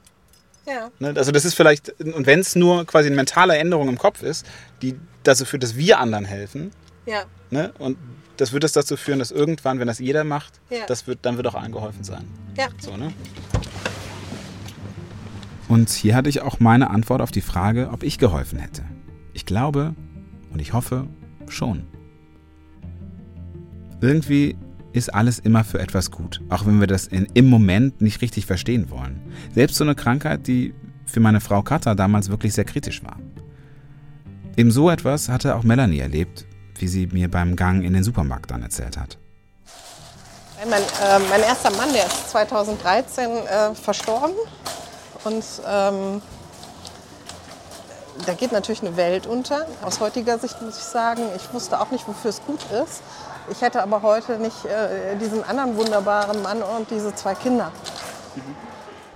Ja. 0.66 0.90
Ne? 0.98 1.12
Also 1.16 1.32
das 1.32 1.44
ist 1.44 1.54
vielleicht, 1.54 2.00
und 2.00 2.26
wenn 2.26 2.40
es 2.40 2.56
nur 2.56 2.86
quasi 2.86 3.06
eine 3.08 3.16
mentale 3.16 3.56
Änderung 3.58 3.88
im 3.88 3.98
Kopf 3.98 4.22
ist, 4.22 4.46
die 4.82 4.96
dazu 5.24 5.44
führt, 5.44 5.62
dass 5.62 5.76
wir 5.76 5.98
anderen 6.00 6.24
helfen, 6.24 6.70
Ja. 7.04 7.24
ne? 7.50 7.72
und 7.78 7.98
das 8.36 8.52
wird 8.52 8.64
es 8.64 8.72
dazu 8.72 8.96
führen, 8.96 9.18
dass 9.18 9.30
irgendwann, 9.30 9.78
wenn 9.80 9.86
das 9.86 9.98
jeder 9.98 10.24
macht, 10.24 10.60
Ja. 10.70 10.86
das 10.86 11.06
wird, 11.06 11.20
dann 11.22 11.36
wird 11.36 11.46
auch 11.46 11.54
allen 11.54 11.72
geholfen 11.72 12.04
sein. 12.04 12.24
Ja. 12.56 12.68
So, 12.78 12.96
ne? 12.96 13.12
Und 15.68 15.90
hier 15.90 16.14
hatte 16.14 16.28
ich 16.28 16.42
auch 16.42 16.60
meine 16.60 16.90
Antwort 16.90 17.20
auf 17.20 17.30
die 17.32 17.40
Frage, 17.40 17.90
ob 17.92 18.02
ich 18.02 18.18
geholfen 18.18 18.58
hätte. 18.58 18.84
Ich 19.32 19.46
glaube 19.46 19.94
und 20.52 20.60
ich 20.60 20.72
hoffe 20.72 21.06
schon. 21.48 21.84
Irgendwie 24.00 24.56
ist 24.92 25.12
alles 25.12 25.38
immer 25.38 25.64
für 25.64 25.78
etwas 25.78 26.10
gut, 26.10 26.40
auch 26.48 26.66
wenn 26.66 26.80
wir 26.80 26.86
das 26.86 27.06
in, 27.06 27.26
im 27.34 27.48
Moment 27.50 28.00
nicht 28.00 28.22
richtig 28.22 28.46
verstehen 28.46 28.90
wollen. 28.90 29.20
Selbst 29.54 29.76
so 29.76 29.84
eine 29.84 29.94
Krankheit, 29.94 30.46
die 30.46 30.72
für 31.04 31.20
meine 31.20 31.40
Frau 31.40 31.62
Katha 31.62 31.94
damals 31.94 32.30
wirklich 32.30 32.54
sehr 32.54 32.64
kritisch 32.64 33.02
war. 33.04 33.18
Eben 34.56 34.70
so 34.70 34.88
etwas 34.90 35.28
hatte 35.28 35.54
auch 35.56 35.64
Melanie 35.64 35.98
erlebt, 35.98 36.46
wie 36.80 36.88
sie 36.88 37.06
mir 37.06 37.30
beim 37.30 37.56
Gang 37.56 37.84
in 37.84 37.92
den 37.92 38.04
Supermarkt 38.04 38.50
dann 38.50 38.62
erzählt 38.62 38.96
hat. 38.96 39.18
Mein, 40.68 40.82
äh, 40.82 41.18
mein 41.28 41.42
erster 41.42 41.70
Mann, 41.72 41.92
der 41.92 42.06
ist 42.06 42.30
2013 42.30 43.30
äh, 43.30 43.74
verstorben. 43.74 44.34
Und 45.24 45.44
ähm, 45.68 46.22
da 48.24 48.32
geht 48.34 48.52
natürlich 48.52 48.82
eine 48.82 48.96
Welt 48.96 49.26
unter. 49.26 49.66
Aus 49.82 50.00
heutiger 50.00 50.38
Sicht 50.38 50.60
muss 50.62 50.78
ich 50.78 50.84
sagen, 50.84 51.22
ich 51.36 51.52
wusste 51.52 51.80
auch 51.80 51.90
nicht, 51.90 52.08
wofür 52.08 52.30
es 52.30 52.40
gut 52.46 52.60
ist. 52.82 53.02
Ich 53.50 53.60
hätte 53.60 53.82
aber 53.82 54.02
heute 54.02 54.38
nicht 54.38 54.64
äh, 54.64 55.16
diesen 55.20 55.44
anderen 55.44 55.76
wunderbaren 55.76 56.42
Mann 56.42 56.62
und 56.62 56.90
diese 56.90 57.14
zwei 57.14 57.34
Kinder. 57.34 57.70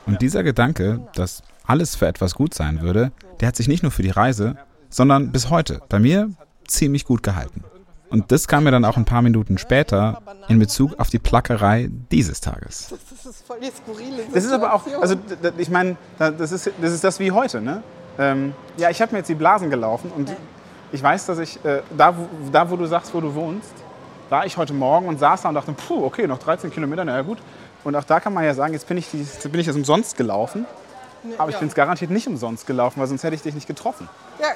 Und 0.06 0.20
dieser 0.22 0.42
Gedanke, 0.42 1.00
dass 1.14 1.42
alles 1.66 1.96
für 1.96 2.06
etwas 2.06 2.34
gut 2.34 2.54
sein 2.54 2.80
würde, 2.80 3.12
der 3.40 3.48
hat 3.48 3.56
sich 3.56 3.68
nicht 3.68 3.82
nur 3.82 3.92
für 3.92 4.02
die 4.02 4.10
Reise, 4.10 4.56
sondern 4.88 5.32
bis 5.32 5.50
heute 5.50 5.80
bei 5.88 5.98
mir 5.98 6.30
ziemlich 6.70 7.04
gut 7.04 7.22
gehalten. 7.22 7.64
Und 8.08 8.32
das 8.32 8.48
kam 8.48 8.64
mir 8.64 8.72
dann 8.72 8.84
auch 8.84 8.96
ein 8.96 9.04
paar 9.04 9.22
Minuten 9.22 9.56
später 9.56 10.20
in 10.48 10.58
Bezug 10.58 10.98
auf 10.98 11.10
die 11.10 11.20
Plackerei 11.20 11.88
dieses 12.10 12.40
Tages. 12.40 12.88
Das 13.22 13.26
ist 13.36 13.46
voll 13.46 13.58
die 13.60 13.70
skurrile 13.70 14.22
Das 14.34 14.44
ist 14.44 14.50
aber 14.50 14.74
auch, 14.74 14.84
Situation. 14.84 15.02
also 15.38 15.52
ich 15.58 15.70
meine, 15.70 15.96
da- 16.18 16.30
das 16.32 16.50
ist, 16.50 16.70
das 16.82 16.92
ist 16.92 17.04
das 17.04 17.20
wie 17.20 17.30
heute, 17.30 17.60
ne? 17.60 17.82
Ähm, 18.18 18.52
ja, 18.76 18.90
ich 18.90 19.00
habe 19.00 19.12
mir 19.12 19.18
jetzt 19.18 19.28
die 19.28 19.36
Blasen 19.36 19.70
gelaufen 19.70 20.10
und 20.16 20.34
ich 20.90 21.00
weiß, 21.00 21.26
dass 21.26 21.38
ich, 21.38 21.64
äh, 21.64 21.82
da, 21.96 22.16
wo, 22.16 22.26
da 22.50 22.68
wo 22.68 22.74
du 22.76 22.86
sagst, 22.86 23.14
wo 23.14 23.20
du 23.20 23.32
wohnst, 23.32 23.70
war 24.28 24.44
ich 24.44 24.56
heute 24.56 24.72
Morgen 24.74 25.06
und 25.06 25.20
saß 25.20 25.42
da 25.42 25.48
und 25.50 25.54
dachte, 25.54 25.72
puh, 25.72 26.04
okay, 26.04 26.26
noch 26.26 26.38
13 26.38 26.72
Kilometer, 26.72 27.04
na 27.04 27.14
ja 27.14 27.22
gut. 27.22 27.38
Und 27.84 27.94
auch 27.94 28.04
da 28.04 28.18
kann 28.18 28.34
man 28.34 28.42
ja 28.44 28.54
sagen, 28.54 28.72
jetzt 28.72 28.88
bin 28.88 28.98
ich, 28.98 29.08
die, 29.12 29.18
jetzt 29.20 29.42
bin 29.50 29.60
ich 29.60 29.66
jetzt 29.68 29.76
umsonst 29.76 30.16
gelaufen, 30.16 30.66
aber 31.38 31.50
ich 31.50 31.56
bin 31.58 31.68
es 31.68 31.74
garantiert 31.74 32.10
nicht 32.10 32.26
umsonst 32.26 32.66
gelaufen, 32.66 32.98
weil 33.00 33.06
sonst 33.06 33.22
hätte 33.22 33.36
ich 33.36 33.42
dich 33.42 33.54
nicht 33.54 33.68
getroffen. 33.68 34.08
Ja, 34.40 34.48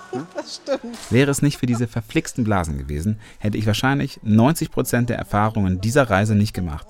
das 0.34 0.56
stimmt. 0.56 0.96
Wäre 1.10 1.30
es 1.30 1.42
nicht 1.42 1.58
für 1.58 1.66
diese 1.66 1.86
verflixten 1.86 2.44
Blasen 2.44 2.78
gewesen, 2.78 3.18
hätte 3.38 3.58
ich 3.58 3.66
wahrscheinlich 3.66 4.20
90 4.22 4.70
Prozent 4.70 5.10
der 5.10 5.18
Erfahrungen 5.18 5.80
dieser 5.80 6.08
Reise 6.08 6.34
nicht 6.34 6.54
gemacht. 6.54 6.86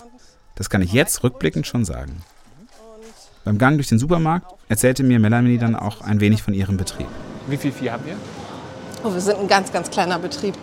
Das 0.54 0.70
kann 0.70 0.82
ich 0.82 0.92
jetzt 0.92 1.22
rückblickend 1.22 1.66
schon 1.66 1.84
sagen. 1.84 2.22
Beim 3.44 3.58
Gang 3.58 3.76
durch 3.76 3.88
den 3.88 3.98
Supermarkt 3.98 4.46
erzählte 4.68 5.02
mir 5.02 5.18
Melanie 5.18 5.58
dann 5.58 5.74
auch 5.74 6.00
ein 6.00 6.20
wenig 6.20 6.42
von 6.42 6.54
ihrem 6.54 6.76
Betrieb. 6.76 7.08
Wie 7.48 7.56
viel 7.56 7.72
Vieh 7.72 7.90
habt 7.90 8.06
ihr? 8.06 8.16
Oh, 9.02 9.12
wir 9.12 9.20
sind 9.20 9.38
ein 9.38 9.48
ganz, 9.48 9.72
ganz 9.72 9.90
kleiner 9.90 10.18
Betrieb. 10.18 10.54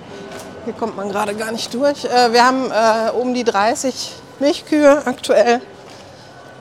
Hier 0.63 0.73
kommt 0.73 0.95
man 0.95 1.09
gerade 1.09 1.35
gar 1.35 1.51
nicht 1.51 1.73
durch. 1.73 2.05
Äh, 2.05 2.31
wir 2.31 2.45
haben 2.45 2.71
äh, 2.71 3.11
um 3.11 3.33
die 3.33 3.43
30 3.43 4.13
Milchkühe 4.39 5.05
aktuell 5.05 5.61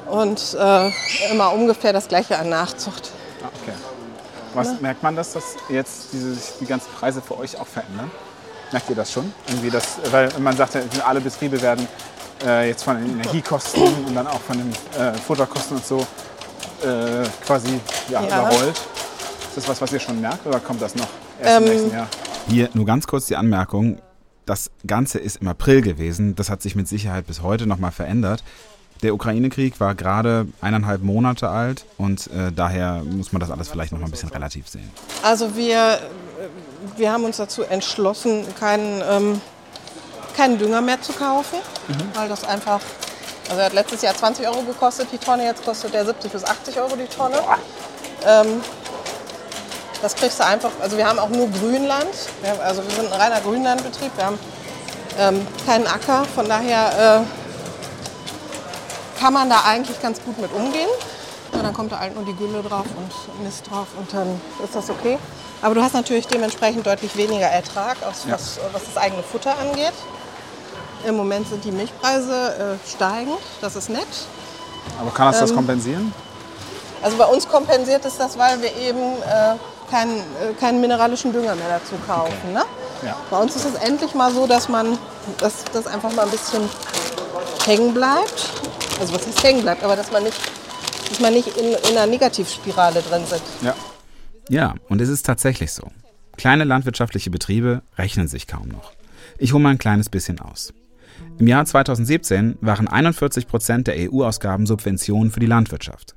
und 0.06 0.56
äh, 0.58 0.90
immer 1.30 1.52
ungefähr 1.52 1.92
das 1.92 2.08
gleiche 2.08 2.38
an 2.38 2.48
Nachzucht. 2.48 3.12
Ah, 3.42 3.48
okay. 3.62 3.76
Was, 4.58 4.68
Ne? 4.68 4.78
Merkt 4.80 5.02
man, 5.02 5.16
dass 5.16 5.32
das 5.32 5.56
jetzt 5.68 6.08
diese, 6.12 6.36
die 6.60 6.66
ganzen 6.66 6.90
Preise 6.98 7.20
für 7.22 7.38
euch 7.38 7.58
auch 7.58 7.66
verändern? 7.66 8.10
Merkt 8.72 8.90
ihr 8.90 8.96
das 8.96 9.10
schon? 9.12 9.32
Irgendwie 9.48 9.70
das, 9.70 9.84
weil 10.10 10.28
man 10.40 10.56
sagt, 10.56 10.74
ja, 10.74 10.82
alle 11.06 11.20
Betriebe 11.20 11.60
werden 11.62 11.86
äh, 12.44 12.68
jetzt 12.68 12.82
von 12.84 12.96
den 12.98 13.12
Energiekosten 13.18 13.82
und 14.06 14.14
dann 14.14 14.26
auch 14.26 14.40
von 14.40 14.58
den 14.58 14.70
äh, 15.00 15.14
Futterkosten 15.14 15.76
und 15.78 15.86
so 15.86 16.00
äh, 16.82 17.24
quasi 17.46 17.80
ja, 18.10 18.22
Ja. 18.22 18.26
überrollt. 18.50 18.76
Ist 18.76 19.56
das 19.56 19.68
was, 19.68 19.80
was 19.80 19.92
ihr 19.92 20.00
schon 20.00 20.20
merkt 20.20 20.46
oder 20.46 20.60
kommt 20.60 20.82
das 20.82 20.94
noch 20.94 21.08
erst 21.40 21.58
im 21.58 21.64
Ähm, 21.64 21.70
nächsten 21.72 21.92
Jahr? 21.92 22.08
Hier 22.48 22.68
nur 22.74 22.84
ganz 22.86 23.06
kurz 23.06 23.26
die 23.26 23.36
Anmerkung. 23.36 23.98
Das 24.46 24.70
Ganze 24.86 25.18
ist 25.18 25.36
im 25.38 25.48
April 25.48 25.82
gewesen. 25.82 26.34
Das 26.36 26.48
hat 26.50 26.62
sich 26.62 26.74
mit 26.74 26.88
Sicherheit 26.88 27.26
bis 27.26 27.42
heute 27.42 27.66
noch 27.66 27.78
mal 27.78 27.90
verändert. 27.90 28.42
Der 29.02 29.14
Ukraine-Krieg 29.14 29.78
war 29.80 29.94
gerade 29.94 30.46
eineinhalb 30.60 31.02
Monate 31.02 31.48
alt 31.48 31.84
und 31.98 32.26
äh, 32.28 32.50
daher 32.54 33.02
muss 33.04 33.32
man 33.32 33.40
das 33.40 33.50
alles 33.50 33.68
vielleicht 33.68 33.92
noch 33.92 34.00
mal 34.00 34.06
ein 34.06 34.10
bisschen 34.10 34.30
relativ 34.30 34.68
sehen. 34.68 34.90
Also 35.22 35.54
wir, 35.56 36.00
wir 36.96 37.12
haben 37.12 37.24
uns 37.24 37.36
dazu 37.36 37.62
entschlossen, 37.62 38.44
keinen, 38.58 39.02
ähm, 39.08 39.40
keinen 40.36 40.58
Dünger 40.58 40.80
mehr 40.80 41.00
zu 41.00 41.12
kaufen, 41.12 41.58
Mhm. 41.88 41.94
weil 42.14 42.28
das 42.28 42.44
einfach, 42.44 42.80
also 43.48 43.60
er 43.60 43.66
hat 43.66 43.72
letztes 43.72 44.02
Jahr 44.02 44.14
20 44.14 44.46
Euro 44.46 44.62
gekostet 44.62 45.08
die 45.12 45.18
Tonne, 45.18 45.44
jetzt 45.44 45.64
kostet 45.64 45.94
er 45.94 46.04
70 46.04 46.32
bis 46.32 46.44
80 46.44 46.78
Euro 46.80 46.96
die 46.96 47.06
Tonne. 47.06 47.36
Ähm, 48.26 48.60
das 50.02 50.14
kriegst 50.14 50.38
du 50.38 50.44
einfach, 50.44 50.70
also 50.82 50.96
wir 50.96 51.06
haben 51.08 51.18
auch 51.18 51.28
nur 51.30 51.48
Grünland, 51.50 52.06
wir 52.42 52.50
haben, 52.50 52.60
also 52.60 52.82
wir 52.84 52.90
sind 52.90 53.12
ein 53.12 53.20
reiner 53.20 53.40
Grünlandbetrieb, 53.40 54.10
wir 54.16 54.26
haben 54.26 54.38
ähm, 55.18 55.46
keinen 55.66 55.86
Acker, 55.86 56.24
von 56.34 56.48
daher 56.48 57.24
äh, 57.24 57.47
kann 59.18 59.32
man 59.32 59.48
da 59.50 59.62
eigentlich 59.66 60.00
ganz 60.00 60.20
gut 60.22 60.38
mit 60.38 60.52
umgehen. 60.52 60.88
Ja, 61.54 61.62
dann 61.62 61.72
kommt 61.72 61.92
da 61.92 61.98
halt 61.98 62.14
nur 62.14 62.24
die 62.24 62.34
Gülle 62.34 62.62
drauf 62.62 62.84
und 62.96 63.42
Mist 63.44 63.70
drauf 63.70 63.86
und 63.98 64.12
dann 64.12 64.40
ist 64.62 64.74
das 64.74 64.90
okay. 64.90 65.18
Aber 65.62 65.74
du 65.74 65.82
hast 65.82 65.94
natürlich 65.94 66.26
dementsprechend 66.26 66.86
deutlich 66.86 67.16
weniger 67.16 67.46
Ertrag, 67.46 67.96
aus, 68.08 68.24
Ja. 68.26 68.34
was, 68.34 68.58
was 68.72 68.82
das 68.84 68.96
eigene 69.02 69.22
Futter 69.22 69.54
angeht. 69.58 69.94
Im 71.06 71.16
Moment 71.16 71.48
sind 71.48 71.64
die 71.64 71.72
Milchpreise 71.72 72.78
äh, 72.84 72.88
steigend, 72.88 73.38
das 73.60 73.76
ist 73.76 73.88
nett. 73.88 74.06
Aber 75.00 75.10
kann 75.10 75.28
das 75.28 75.40
das 75.40 75.50
Ähm, 75.50 75.56
kompensieren? 75.56 76.12
Also 77.02 77.16
bei 77.16 77.24
uns 77.26 77.48
kompensiert 77.48 78.04
es 78.04 78.16
das, 78.18 78.36
weil 78.36 78.60
wir 78.60 78.74
eben 78.76 78.98
äh, 79.22 79.54
keinen, 79.90 80.18
äh, 80.18 80.52
keinen 80.60 80.80
mineralischen 80.80 81.32
Dünger 81.32 81.54
mehr 81.54 81.68
dazu 81.80 81.94
kaufen. 82.06 82.52
Ne? 82.52 82.64
Ja. 83.02 83.16
Bei 83.30 83.38
uns 83.38 83.54
ist 83.56 83.64
es 83.64 83.74
endlich 83.76 84.14
mal 84.14 84.32
so, 84.32 84.46
dass 84.46 84.68
man 84.68 84.98
dass 85.38 85.64
das 85.72 85.86
einfach 85.86 86.12
mal 86.12 86.22
ein 86.24 86.30
bisschen 86.30 86.68
hängen 87.66 87.94
bleibt. 87.94 88.50
Also 89.00 89.14
was 89.14 89.26
heißt 89.26 89.42
hängen 89.42 89.62
bleibt, 89.62 89.82
aber 89.82 89.96
dass 89.96 90.10
man 90.10 90.24
nicht, 90.24 90.38
dass 91.08 91.20
man 91.20 91.32
nicht 91.32 91.48
in, 91.56 91.66
in 91.66 91.96
einer 91.96 92.06
Negativspirale 92.06 93.02
drin 93.02 93.24
sitzt. 93.26 93.62
Ja. 93.62 93.74
Ja, 94.48 94.74
und 94.88 95.00
es 95.00 95.08
ist 95.08 95.26
tatsächlich 95.26 95.72
so. 95.72 95.88
Kleine 96.36 96.64
landwirtschaftliche 96.64 97.30
Betriebe 97.30 97.82
rechnen 97.98 98.28
sich 98.28 98.46
kaum 98.46 98.68
noch. 98.68 98.92
Ich 99.38 99.52
hole 99.52 99.62
mal 99.62 99.70
ein 99.70 99.78
kleines 99.78 100.08
bisschen 100.08 100.40
aus. 100.40 100.72
Im 101.38 101.46
Jahr 101.46 101.64
2017 101.64 102.58
waren 102.60 102.88
41 102.88 103.46
Prozent 103.46 103.86
der 103.86 103.96
EU-Ausgaben 104.10 104.66
Subventionen 104.66 105.30
für 105.30 105.40
die 105.40 105.46
Landwirtschaft. 105.46 106.14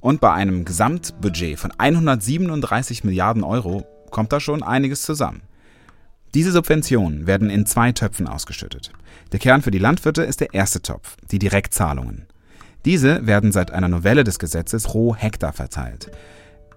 Und 0.00 0.20
bei 0.20 0.32
einem 0.32 0.64
Gesamtbudget 0.64 1.58
von 1.58 1.72
137 1.76 3.04
Milliarden 3.04 3.44
Euro 3.44 3.86
kommt 4.10 4.32
da 4.32 4.40
schon 4.40 4.62
einiges 4.62 5.02
zusammen. 5.02 5.42
Diese 6.34 6.52
Subventionen 6.52 7.26
werden 7.26 7.50
in 7.50 7.66
zwei 7.66 7.90
Töpfen 7.90 8.28
ausgeschüttet. 8.28 8.92
Der 9.32 9.40
Kern 9.40 9.62
für 9.62 9.72
die 9.72 9.78
Landwirte 9.78 10.22
ist 10.22 10.40
der 10.40 10.54
erste 10.54 10.80
Topf, 10.80 11.16
die 11.30 11.40
Direktzahlungen. 11.40 12.26
Diese 12.84 13.26
werden 13.26 13.50
seit 13.50 13.72
einer 13.72 13.88
Novelle 13.88 14.22
des 14.22 14.38
Gesetzes 14.38 14.84
pro 14.84 15.14
Hektar 15.14 15.52
verteilt. 15.52 16.10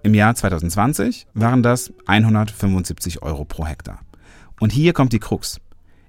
Im 0.02 0.12
Jahr 0.12 0.34
2020 0.34 1.28
waren 1.34 1.62
das 1.62 1.92
175 2.06 3.22
Euro 3.22 3.44
pro 3.44 3.64
Hektar. 3.64 4.00
Und 4.60 4.72
hier 4.72 4.92
kommt 4.92 5.12
die 5.12 5.20
Krux. 5.20 5.60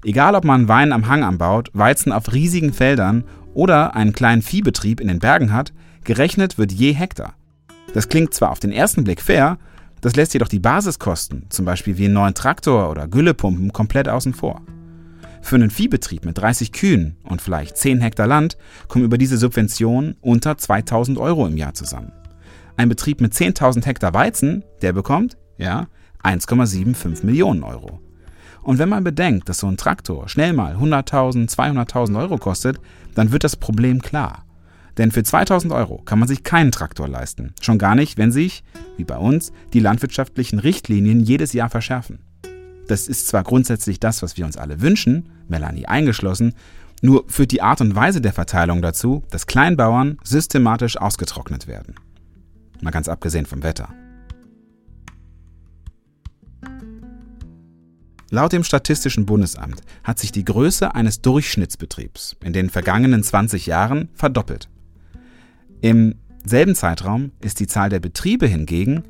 Egal 0.03 0.35
ob 0.35 0.43
man 0.43 0.67
Wein 0.67 0.91
am 0.91 1.07
Hang 1.07 1.23
anbaut, 1.23 1.69
Weizen 1.73 2.11
auf 2.11 2.33
riesigen 2.33 2.73
Feldern 2.73 3.23
oder 3.53 3.95
einen 3.95 4.13
kleinen 4.13 4.41
Viehbetrieb 4.41 4.99
in 4.99 5.07
den 5.07 5.19
Bergen 5.19 5.53
hat, 5.53 5.71
gerechnet 6.03 6.57
wird 6.57 6.71
je 6.71 6.93
Hektar. 6.93 7.35
Das 7.93 8.09
klingt 8.09 8.33
zwar 8.33 8.51
auf 8.51 8.59
den 8.59 8.71
ersten 8.71 9.03
Blick 9.03 9.21
fair, 9.21 9.57
das 10.05 10.15
lässt 10.15 10.33
jedoch 10.33 10.49
die 10.49 10.59
Basiskosten, 10.59 11.47
zum 11.49 11.65
Beispiel 11.65 11.97
wie 11.97 12.05
einen 12.05 12.13
neuen 12.13 12.35
Traktor 12.35 12.91
oder 12.91 13.07
Güllepumpen, 13.07 13.73
komplett 13.73 14.07
außen 14.07 14.35
vor. 14.35 14.61
Für 15.41 15.55
einen 15.55 15.71
Viehbetrieb 15.71 16.25
mit 16.25 16.37
30 16.37 16.71
Kühen 16.73 17.17
und 17.23 17.41
vielleicht 17.41 17.75
10 17.75 18.01
Hektar 18.01 18.27
Land 18.27 18.55
kommen 18.87 19.03
über 19.03 19.17
diese 19.17 19.39
Subvention 19.39 20.15
unter 20.21 20.59
2000 20.59 21.17
Euro 21.17 21.47
im 21.47 21.57
Jahr 21.57 21.73
zusammen. 21.73 22.11
Ein 22.77 22.87
Betrieb 22.87 23.19
mit 23.19 23.33
10.000 23.33 23.83
Hektar 23.83 24.13
Weizen, 24.13 24.63
der 24.83 24.93
bekommt, 24.93 25.37
ja, 25.57 25.87
1,75 26.23 27.25
Millionen 27.25 27.63
Euro. 27.63 27.99
Und 28.61 28.77
wenn 28.77 28.89
man 28.89 29.03
bedenkt, 29.03 29.49
dass 29.49 29.57
so 29.57 29.67
ein 29.67 29.77
Traktor 29.77 30.29
schnell 30.29 30.53
mal 30.53 30.75
100.000, 30.75 31.49
200.000 31.49 32.19
Euro 32.19 32.37
kostet, 32.37 32.79
dann 33.15 33.31
wird 33.31 33.43
das 33.43 33.55
Problem 33.55 34.03
klar. 34.03 34.44
Denn 34.97 35.11
für 35.11 35.23
2000 35.23 35.73
Euro 35.73 36.01
kann 36.05 36.19
man 36.19 36.27
sich 36.27 36.43
keinen 36.43 36.71
Traktor 36.71 37.07
leisten. 37.07 37.53
Schon 37.61 37.77
gar 37.77 37.95
nicht, 37.95 38.17
wenn 38.17 38.31
sich, 38.31 38.63
wie 38.97 39.03
bei 39.03 39.17
uns, 39.17 39.51
die 39.73 39.79
landwirtschaftlichen 39.79 40.59
Richtlinien 40.59 41.19
jedes 41.19 41.53
Jahr 41.53 41.69
verschärfen. 41.69 42.19
Das 42.87 43.07
ist 43.07 43.27
zwar 43.27 43.43
grundsätzlich 43.43 43.99
das, 43.99 44.21
was 44.21 44.37
wir 44.37 44.45
uns 44.45 44.57
alle 44.57 44.81
wünschen, 44.81 45.29
Melanie 45.47 45.87
eingeschlossen, 45.87 46.53
nur 47.01 47.25
führt 47.27 47.51
die 47.51 47.61
Art 47.61 47.81
und 47.81 47.95
Weise 47.95 48.21
der 48.21 48.33
Verteilung 48.33 48.81
dazu, 48.81 49.23
dass 49.29 49.47
Kleinbauern 49.47 50.17
systematisch 50.23 50.97
ausgetrocknet 50.97 51.67
werden. 51.67 51.95
Mal 52.81 52.91
ganz 52.91 53.07
abgesehen 53.07 53.45
vom 53.45 53.63
Wetter. 53.63 53.89
Laut 58.31 58.53
dem 58.53 58.63
Statistischen 58.63 59.25
Bundesamt 59.25 59.81
hat 60.03 60.19
sich 60.19 60.31
die 60.31 60.45
Größe 60.45 60.95
eines 60.95 61.21
Durchschnittsbetriebs 61.21 62.37
in 62.43 62.53
den 62.53 62.69
vergangenen 62.69 63.23
20 63.23 63.65
Jahren 63.65 64.09
verdoppelt. 64.13 64.67
Im 65.81 66.15
selben 66.45 66.75
Zeitraum 66.75 67.31
ist 67.41 67.59
die 67.59 67.67
Zahl 67.67 67.89
der 67.89 67.99
Betriebe 67.99 68.47
hingegen 68.47 69.03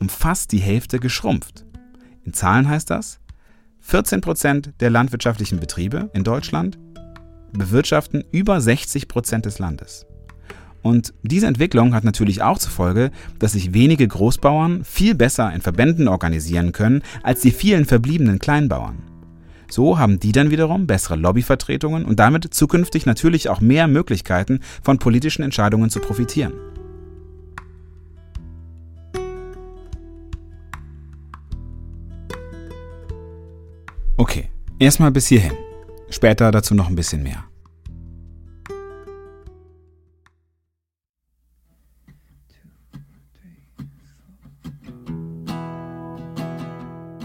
um 0.00 0.08
fast 0.08 0.52
die 0.52 0.58
Hälfte 0.58 0.98
geschrumpft. 0.98 1.64
In 2.24 2.32
Zahlen 2.32 2.68
heißt 2.68 2.90
das, 2.90 3.20
14 3.80 4.20
Prozent 4.20 4.72
der 4.80 4.90
landwirtschaftlichen 4.90 5.60
Betriebe 5.60 6.10
in 6.14 6.24
Deutschland 6.24 6.78
bewirtschaften 7.52 8.24
über 8.32 8.60
60 8.60 9.08
Prozent 9.08 9.46
des 9.46 9.58
Landes. 9.58 10.06
Und 10.82 11.12
diese 11.22 11.46
Entwicklung 11.46 11.94
hat 11.94 12.04
natürlich 12.04 12.42
auch 12.42 12.58
zur 12.58 12.70
Folge, 12.70 13.10
dass 13.38 13.52
sich 13.52 13.74
wenige 13.74 14.08
Großbauern 14.08 14.84
viel 14.84 15.14
besser 15.14 15.52
in 15.52 15.60
Verbänden 15.60 16.08
organisieren 16.08 16.72
können 16.72 17.02
als 17.22 17.40
die 17.40 17.50
vielen 17.50 17.84
verbliebenen 17.84 18.38
Kleinbauern. 18.38 19.09
So 19.70 19.98
haben 19.98 20.18
die 20.18 20.32
dann 20.32 20.50
wiederum 20.50 20.86
bessere 20.86 21.16
Lobbyvertretungen 21.16 22.04
und 22.04 22.18
damit 22.18 22.52
zukünftig 22.52 23.06
natürlich 23.06 23.48
auch 23.48 23.60
mehr 23.60 23.86
Möglichkeiten, 23.86 24.60
von 24.82 24.98
politischen 24.98 25.42
Entscheidungen 25.42 25.90
zu 25.90 26.00
profitieren. 26.00 26.52
Okay, 34.16 34.50
erstmal 34.78 35.12
bis 35.12 35.28
hierhin. 35.28 35.52
Später 36.10 36.50
dazu 36.50 36.74
noch 36.74 36.88
ein 36.88 36.96
bisschen 36.96 37.22
mehr. 37.22 37.49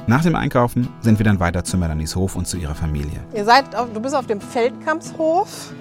Nach 0.07 0.21
dem 0.21 0.35
Einkaufen 0.35 0.87
sind 1.01 1.19
wir 1.19 1.23
dann 1.23 1.39
weiter 1.39 1.63
zu 1.63 1.77
Melanies 1.77 2.15
Hof 2.15 2.35
und 2.35 2.47
zu 2.47 2.57
ihrer 2.57 2.75
Familie. 2.75 3.19
Ihr 3.33 3.43
seid 3.43 3.75
auf, 3.75 3.91
du 3.91 3.99
bist 3.99 4.15
auf 4.15 4.27
dem 4.27 4.39
Feldkampshof 4.39 5.73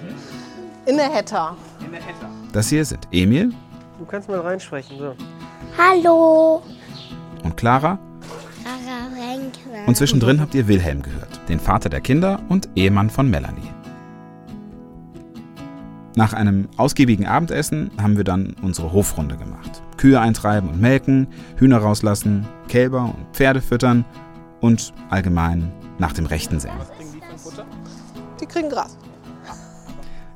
in 0.87 0.97
der 0.97 1.11
Hetta. 1.11 1.55
In 1.85 1.91
der 1.91 2.01
Hetta. 2.01 2.29
Das 2.51 2.69
hier 2.69 2.83
sind 2.85 3.07
Emil 3.11 3.53
Du 3.99 4.05
kannst 4.05 4.27
mal 4.27 4.39
reinsprechen. 4.39 4.97
So. 4.97 5.15
Hallo. 5.77 6.61
und 7.43 7.55
Clara 7.55 7.97
und 9.85 9.95
zwischendrin 9.95 10.41
habt 10.41 10.55
ihr 10.55 10.67
Wilhelm 10.67 11.01
gehört, 11.01 11.39
den 11.47 11.59
Vater 11.59 11.89
der 11.89 12.01
Kinder 12.01 12.39
und 12.49 12.69
Ehemann 12.75 13.09
von 13.09 13.29
Melanie. 13.29 13.71
Nach 16.15 16.31
einem 16.31 16.69
ausgiebigen 16.77 17.25
Abendessen 17.25 17.91
haben 18.01 18.15
wir 18.15 18.23
dann 18.23 18.55
unsere 18.61 18.93
Hofrunde 18.93 19.35
gemacht. 19.35 19.81
Kühe 19.97 20.19
eintreiben 20.19 20.69
und 20.69 20.79
melken, 20.79 21.27
Hühner 21.57 21.79
rauslassen, 21.79 22.47
Kälber 22.69 23.03
und 23.03 23.25
Pferde 23.33 23.61
füttern 23.61 24.05
und 24.61 24.93
allgemein 25.09 25.73
nach 25.99 26.13
dem 26.13 26.25
Rechten 26.25 26.59
sehen. 26.59 26.71
Die 28.39 28.45
kriegen 28.45 28.69
Gras. 28.69 28.97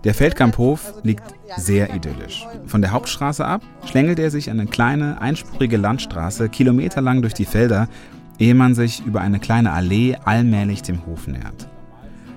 Der 0.03 0.13
Feldkamphof 0.13 0.93
liegt 1.03 1.23
sehr 1.57 1.93
idyllisch. 1.93 2.45
Von 2.67 2.82
der 2.82 2.91
Hauptstraße 2.91 3.45
ab 3.45 3.61
schlängelt 3.86 4.19
er 4.19 4.32
sich 4.32 4.49
eine 4.49 4.65
kleine, 4.65 5.21
einspurige 5.21 5.77
Landstraße 5.77 6.49
kilometerlang 6.49 7.21
durch 7.21 7.34
die 7.34 7.45
Felder, 7.45 7.88
ehe 8.38 8.55
man 8.55 8.75
sich 8.75 9.05
über 9.05 9.21
eine 9.21 9.39
kleine 9.39 9.71
Allee 9.71 10.15
allmählich 10.23 10.82
dem 10.82 11.05
Hof 11.05 11.27
nähert. 11.27 11.69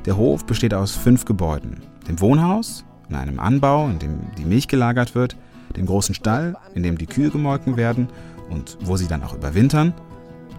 Der 0.06 0.16
Hof 0.16 0.44
besteht 0.44 0.74
aus 0.74 0.96
fünf 0.96 1.24
Gebäuden. 1.24 1.82
Dem 2.08 2.20
Wohnhaus, 2.20 2.84
in 3.12 3.18
einem 3.18 3.38
Anbau, 3.38 3.88
in 3.88 3.98
dem 3.98 4.20
die 4.38 4.44
Milch 4.44 4.68
gelagert 4.68 5.14
wird, 5.14 5.36
dem 5.76 5.86
großen 5.86 6.14
Stall, 6.14 6.56
in 6.74 6.82
dem 6.82 6.96
die 6.96 7.06
Kühe 7.06 7.30
gemolken 7.30 7.76
werden 7.76 8.08
und 8.48 8.78
wo 8.80 8.96
sie 8.96 9.06
dann 9.06 9.22
auch 9.22 9.34
überwintern, 9.34 9.92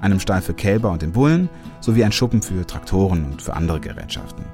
einem 0.02 0.20
Stall 0.20 0.42
für 0.42 0.54
Kälber 0.54 0.92
und 0.92 1.02
den 1.02 1.14
Bullen 1.14 1.50
sowie 1.80 2.04
ein 2.04 2.12
Schuppen 2.12 2.42
für 2.42 2.66
Traktoren 2.68 3.26
und 3.26 3.42
für 3.42 3.54
andere 3.54 3.80
Gerätschaften. 3.80 4.46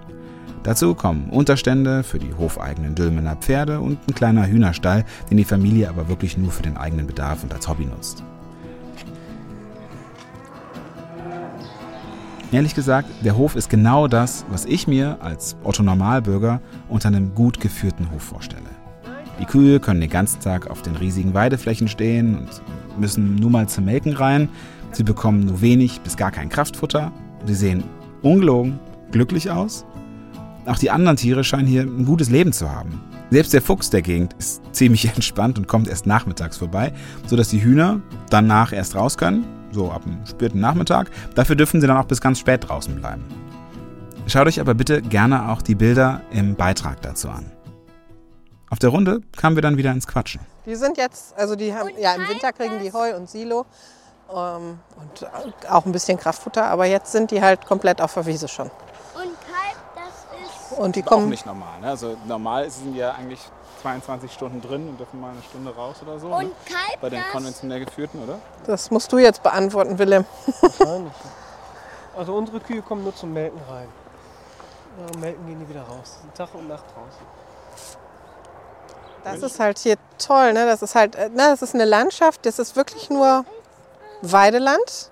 Dazu 0.63 0.93
kommen 0.93 1.29
Unterstände 1.29 2.03
für 2.03 2.19
die 2.19 2.33
hofeigenen 2.33 2.95
Dülmener 2.95 3.35
Pferde 3.35 3.79
und 3.79 3.97
ein 4.07 4.15
kleiner 4.15 4.47
Hühnerstall, 4.47 5.05
den 5.29 5.37
die 5.37 5.45
Familie 5.45 5.89
aber 5.89 6.09
wirklich 6.09 6.37
nur 6.37 6.51
für 6.51 6.63
den 6.63 6.77
eigenen 6.77 7.07
Bedarf 7.07 7.43
und 7.43 7.53
als 7.53 7.67
Hobby 7.67 7.85
nutzt. 7.85 8.23
Ehrlich 12.51 12.73
gesagt, 12.73 13.07
der 13.23 13.37
Hof 13.37 13.55
ist 13.55 13.69
genau 13.69 14.07
das, 14.07 14.43
was 14.49 14.65
ich 14.65 14.87
mir 14.87 15.17
als 15.21 15.55
Otto 15.63 15.83
Normalbürger 15.83 16.61
unter 16.87 17.09
einem 17.09 17.35
gut 17.35 17.59
geführten 17.59 18.09
Hof 18.11 18.23
vorstelle. 18.23 18.63
Die 19.39 19.45
Kühe 19.45 19.79
können 19.79 20.01
den 20.01 20.09
ganzen 20.09 20.41
Tag 20.41 20.67
auf 20.67 20.81
den 20.81 20.95
riesigen 20.95 21.35
Weideflächen 21.35 21.87
stehen 21.87 22.39
und 22.39 22.49
müssen 22.99 23.35
nur 23.35 23.51
mal 23.51 23.69
zum 23.69 23.85
Melken 23.85 24.13
rein. 24.13 24.49
Sie 24.91 25.03
bekommen 25.03 25.45
nur 25.45 25.61
wenig 25.61 26.01
bis 26.01 26.17
gar 26.17 26.31
kein 26.31 26.49
Kraftfutter. 26.49 27.11
Sie 27.45 27.53
sehen 27.53 27.83
ungelogen 28.23 28.79
glücklich 29.11 29.51
aus. 29.51 29.85
Auch 30.65 30.79
die 30.79 30.91
anderen 30.91 31.17
Tiere 31.17 31.43
scheinen 31.43 31.67
hier 31.67 31.83
ein 31.83 32.05
gutes 32.05 32.29
Leben 32.29 32.51
zu 32.51 32.69
haben. 32.69 33.01
Selbst 33.29 33.53
der 33.53 33.61
Fuchs 33.61 33.91
der 33.91 34.01
Gegend 34.01 34.33
ist 34.39 34.61
ziemlich 34.71 35.05
entspannt 35.05 35.59
und 35.59 35.67
kommt 35.67 35.87
erst 35.87 36.07
nachmittags 36.07 36.57
vorbei, 36.57 36.93
sodass 37.27 37.49
die 37.49 37.63
Hühner 37.63 38.01
danach 38.31 38.73
erst 38.73 38.95
raus 38.95 39.17
können, 39.17 39.45
so 39.71 39.91
ab 39.91 40.03
dem 40.03 40.25
späten 40.25 40.59
Nachmittag. 40.59 41.09
Dafür 41.35 41.55
dürfen 41.55 41.81
sie 41.81 41.87
dann 41.87 41.97
auch 41.97 42.05
bis 42.05 42.21
ganz 42.21 42.39
spät 42.39 42.67
draußen 42.67 42.95
bleiben. 42.95 43.23
Schaut 44.27 44.47
euch 44.47 44.59
aber 44.59 44.73
bitte 44.73 45.01
gerne 45.01 45.49
auch 45.49 45.61
die 45.61 45.75
Bilder 45.75 46.21
im 46.31 46.55
Beitrag 46.55 47.01
dazu 47.01 47.29
an. 47.29 47.51
Auf 48.69 48.77
der 48.77 48.89
Runde 48.89 49.21
kamen 49.35 49.55
wir 49.55 49.63
dann 49.63 49.77
wieder 49.77 49.91
ins 49.91 50.05
Quatschen. 50.05 50.41
Die 50.65 50.75
sind 50.75 50.97
jetzt, 50.97 51.35
also 51.35 51.55
die 51.55 51.73
haben, 51.73 51.89
ja 51.99 52.13
im 52.13 52.27
Winter 52.27 52.53
kriegen 52.53 52.79
die 52.79 52.93
Heu 52.93 53.15
und 53.15 53.27
Silo 53.27 53.65
ähm, 54.29 54.77
und 54.97 55.69
auch 55.69 55.85
ein 55.85 55.91
bisschen 55.91 56.19
Kraftfutter, 56.19 56.65
aber 56.65 56.85
jetzt 56.85 57.11
sind 57.11 57.31
die 57.31 57.41
halt 57.41 57.65
komplett 57.65 58.01
auf 58.01 58.13
der 58.13 58.27
Wiese 58.27 58.47
schon. 58.47 58.67
Und 58.67 59.23
Kalb, 59.23 59.77
das 59.95 60.71
ist. 60.71 60.77
Und 60.77 60.95
die 60.95 60.99
ist 60.99 61.07
auch 61.07 61.11
kommen, 61.11 61.29
nicht 61.29 61.47
normal. 61.47 61.79
Ne? 61.81 61.87
Also 61.87 62.15
normal 62.27 62.69
sind 62.69 62.93
die 62.93 62.99
ja 62.99 63.13
eigentlich 63.13 63.39
22 63.81 64.31
Stunden 64.31 64.61
drin 64.61 64.87
und 64.89 64.99
dürfen 64.99 65.19
mal 65.21 65.31
eine 65.31 65.41
Stunde 65.43 65.73
raus 65.75 65.97
oder 66.01 66.19
so. 66.19 66.27
Und 66.27 66.45
ne? 66.45 66.51
Kalb, 66.65 67.01
Bei 67.01 67.09
den 67.09 67.21
das- 67.21 67.31
konventionell 67.31 67.85
geführten, 67.85 68.21
oder? 68.23 68.39
das 68.65 68.91
musst 68.91 69.11
du 69.11 69.17
jetzt 69.17 69.41
beantworten, 69.43 69.97
Willem. 69.99 70.25
Wahrscheinlich. 70.61 71.13
Also 72.17 72.33
unsere 72.35 72.59
Kühe 72.59 72.81
kommen 72.81 73.03
nur 73.03 73.15
zum 73.15 73.33
Melken 73.33 73.59
rein. 73.69 73.87
Nach 75.01 75.11
dem 75.11 75.21
Melken 75.21 75.45
gehen 75.45 75.59
die 75.59 75.69
wieder 75.69 75.83
raus. 75.83 76.17
Sind 76.21 76.35
Tag 76.35 76.53
und 76.53 76.67
Nacht 76.67 76.83
draußen. 76.85 77.25
Das 79.23 79.41
ist 79.43 79.59
halt 79.59 79.77
hier 79.79 79.97
toll, 80.17 80.53
ne? 80.53 80.65
Das 80.65 80.81
ist 80.81 80.95
halt, 80.95 81.15
äh, 81.15 81.29
ne, 81.29 81.47
das 81.49 81.61
ist 81.61 81.75
eine 81.75 81.85
Landschaft, 81.85 82.45
das 82.45 82.57
ist 82.59 82.75
wirklich 82.75 83.09
nur 83.09 83.45
Weideland 84.21 85.11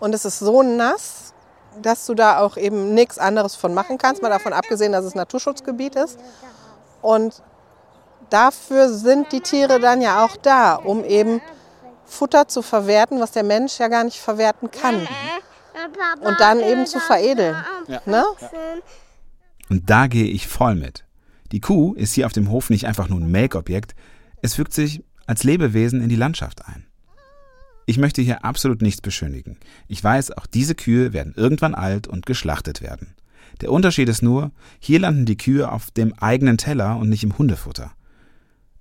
und 0.00 0.14
es 0.14 0.24
ist 0.24 0.38
so 0.38 0.62
nass, 0.62 1.32
dass 1.80 2.06
du 2.06 2.14
da 2.14 2.40
auch 2.40 2.56
eben 2.56 2.94
nichts 2.94 3.18
anderes 3.18 3.54
von 3.54 3.72
machen 3.74 3.98
kannst, 3.98 4.22
mal 4.22 4.28
davon 4.30 4.52
abgesehen, 4.52 4.92
dass 4.92 5.04
es 5.04 5.14
Naturschutzgebiet 5.14 5.96
ist. 5.96 6.18
Und 7.02 7.42
dafür 8.32 8.88
sind 8.88 9.32
die 9.32 9.40
Tiere 9.40 9.80
dann 9.80 10.00
ja 10.00 10.24
auch 10.24 10.36
da, 10.36 10.74
um 10.74 11.04
eben 11.04 11.40
Futter 12.04 12.48
zu 12.48 12.62
verwerten, 12.62 13.20
was 13.20 13.32
der 13.32 13.42
Mensch 13.42 13.78
ja 13.78 13.88
gar 13.88 14.04
nicht 14.04 14.18
verwerten 14.18 14.70
kann. 14.70 15.06
Und 16.20 16.40
dann 16.40 16.60
eben 16.60 16.86
zu 16.86 17.00
veredeln. 17.00 17.56
Ja. 17.88 18.02
Ne? 18.06 18.24
Und 19.68 19.88
da 19.88 20.06
gehe 20.06 20.26
ich 20.26 20.46
voll 20.46 20.74
mit. 20.74 21.04
Die 21.50 21.60
Kuh 21.60 21.94
ist 21.94 22.14
hier 22.14 22.26
auf 22.26 22.32
dem 22.32 22.50
Hof 22.50 22.70
nicht 22.70 22.86
einfach 22.86 23.08
nur 23.08 23.20
ein 23.20 23.30
Melkobjekt, 23.30 23.94
es 24.42 24.54
fügt 24.54 24.72
sich 24.72 25.04
als 25.26 25.44
Lebewesen 25.44 26.02
in 26.02 26.08
die 26.08 26.16
Landschaft 26.16 26.66
ein. 26.66 26.86
Ich 27.86 27.98
möchte 27.98 28.22
hier 28.22 28.44
absolut 28.44 28.80
nichts 28.80 29.00
beschönigen. 29.00 29.58
Ich 29.88 30.02
weiß, 30.02 30.32
auch 30.32 30.46
diese 30.46 30.74
Kühe 30.74 31.12
werden 31.12 31.34
irgendwann 31.36 31.74
alt 31.74 32.06
und 32.06 32.26
geschlachtet 32.26 32.80
werden. 32.80 33.14
Der 33.60 33.70
Unterschied 33.70 34.08
ist 34.08 34.22
nur, 34.22 34.50
hier 34.78 35.00
landen 35.00 35.26
die 35.26 35.36
Kühe 35.36 35.70
auf 35.70 35.90
dem 35.90 36.14
eigenen 36.14 36.58
Teller 36.58 36.96
und 36.96 37.08
nicht 37.08 37.24
im 37.24 37.36
Hundefutter. 37.38 37.92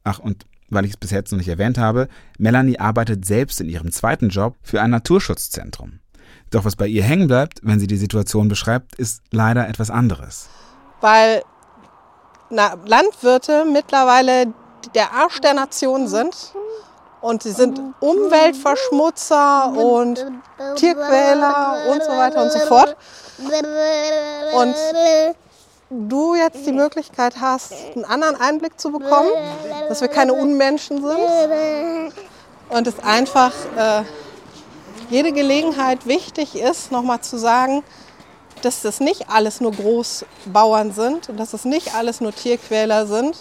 Ach, 0.04 0.20
und 0.20 0.46
weil 0.70 0.86
ich 0.86 0.92
es 0.92 0.98
bis 0.98 1.12
jetzt 1.12 1.32
noch 1.32 1.38
nicht 1.38 1.50
erwähnt 1.50 1.78
habe, 1.78 2.08
Melanie 2.38 2.80
arbeitet 2.80 3.26
selbst 3.26 3.60
in 3.60 3.68
ihrem 3.70 3.92
zweiten 3.92 4.30
Job 4.30 4.56
für 4.64 4.82
ein 4.82 4.90
Naturschutzzentrum. 4.90 6.00
Doch 6.50 6.66
was 6.66 6.76
bei 6.76 6.88
ihr 6.88 7.04
hängen 7.04 7.28
bleibt, 7.28 7.60
wenn 7.64 7.80
sie 7.80 7.88
die 7.88 7.98
Situation 7.98 8.48
beschreibt, 8.48 8.96
ist 8.96 9.22
leider 9.32 9.68
etwas 9.68 9.90
anderes. 9.90 10.50
weil 11.02 11.44
na, 12.50 12.76
Landwirte 12.86 13.66
mittlerweile 13.66 14.54
der 14.94 15.14
Arsch 15.14 15.40
der 15.40 15.54
Nation 15.54 16.08
sind 16.08 16.54
Und 17.22 17.44
sie 17.44 17.52
sind 17.52 17.80
Umweltverschmutzer 18.00 19.72
und 19.72 20.26
Tierquäler 20.76 21.86
und 21.92 22.04
so 22.04 22.10
weiter 22.10 22.42
und 22.42 22.52
so 22.52 22.60
fort. 22.60 22.98
Und 24.54 24.76
du 25.92 26.36
jetzt 26.36 26.66
die 26.66 26.72
Möglichkeit 26.72 27.36
hast, 27.42 27.74
einen 27.96 28.06
anderen 28.06 28.36
Einblick 28.36 28.80
zu 28.80 28.92
bekommen, 28.92 29.30
dass 29.90 30.02
wir 30.02 30.08
keine 30.08 30.34
Unmenschen 30.34 31.04
sind 31.04 32.14
und 32.70 32.88
es 32.88 33.00
einfach 33.00 33.52
äh, 33.76 34.04
jede 35.10 35.34
Gelegenheit 35.34 36.08
wichtig 36.08 36.56
ist, 36.56 36.92
nochmal 36.92 37.20
zu 37.20 37.38
sagen, 37.38 37.84
dass 38.62 38.82
das 38.82 39.00
nicht 39.00 39.30
alles 39.30 39.60
nur 39.60 39.72
Großbauern 39.72 40.94
sind 40.94 41.30
und 41.30 41.38
dass 41.38 41.54
es 41.54 41.66
nicht 41.66 41.94
alles 41.96 42.22
nur 42.22 42.34
Tierquäler 42.34 43.06
sind 43.06 43.38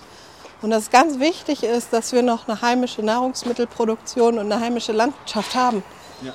und 0.63 0.71
dass 0.71 0.85
es 0.85 0.91
ganz 0.91 1.21
wichtig 1.21 1.63
ist, 1.63 1.93
dass 1.93 2.13
wir 2.13 2.23
noch 2.23 2.49
eine 2.49 2.61
heimische 2.61 3.03
Nahrungsmittelproduktion 3.03 4.39
und 4.39 4.53
eine 4.53 4.61
heimische 4.61 4.93
Landwirtschaft 4.93 5.55
haben. 5.55 5.83
Ja. 6.23 6.33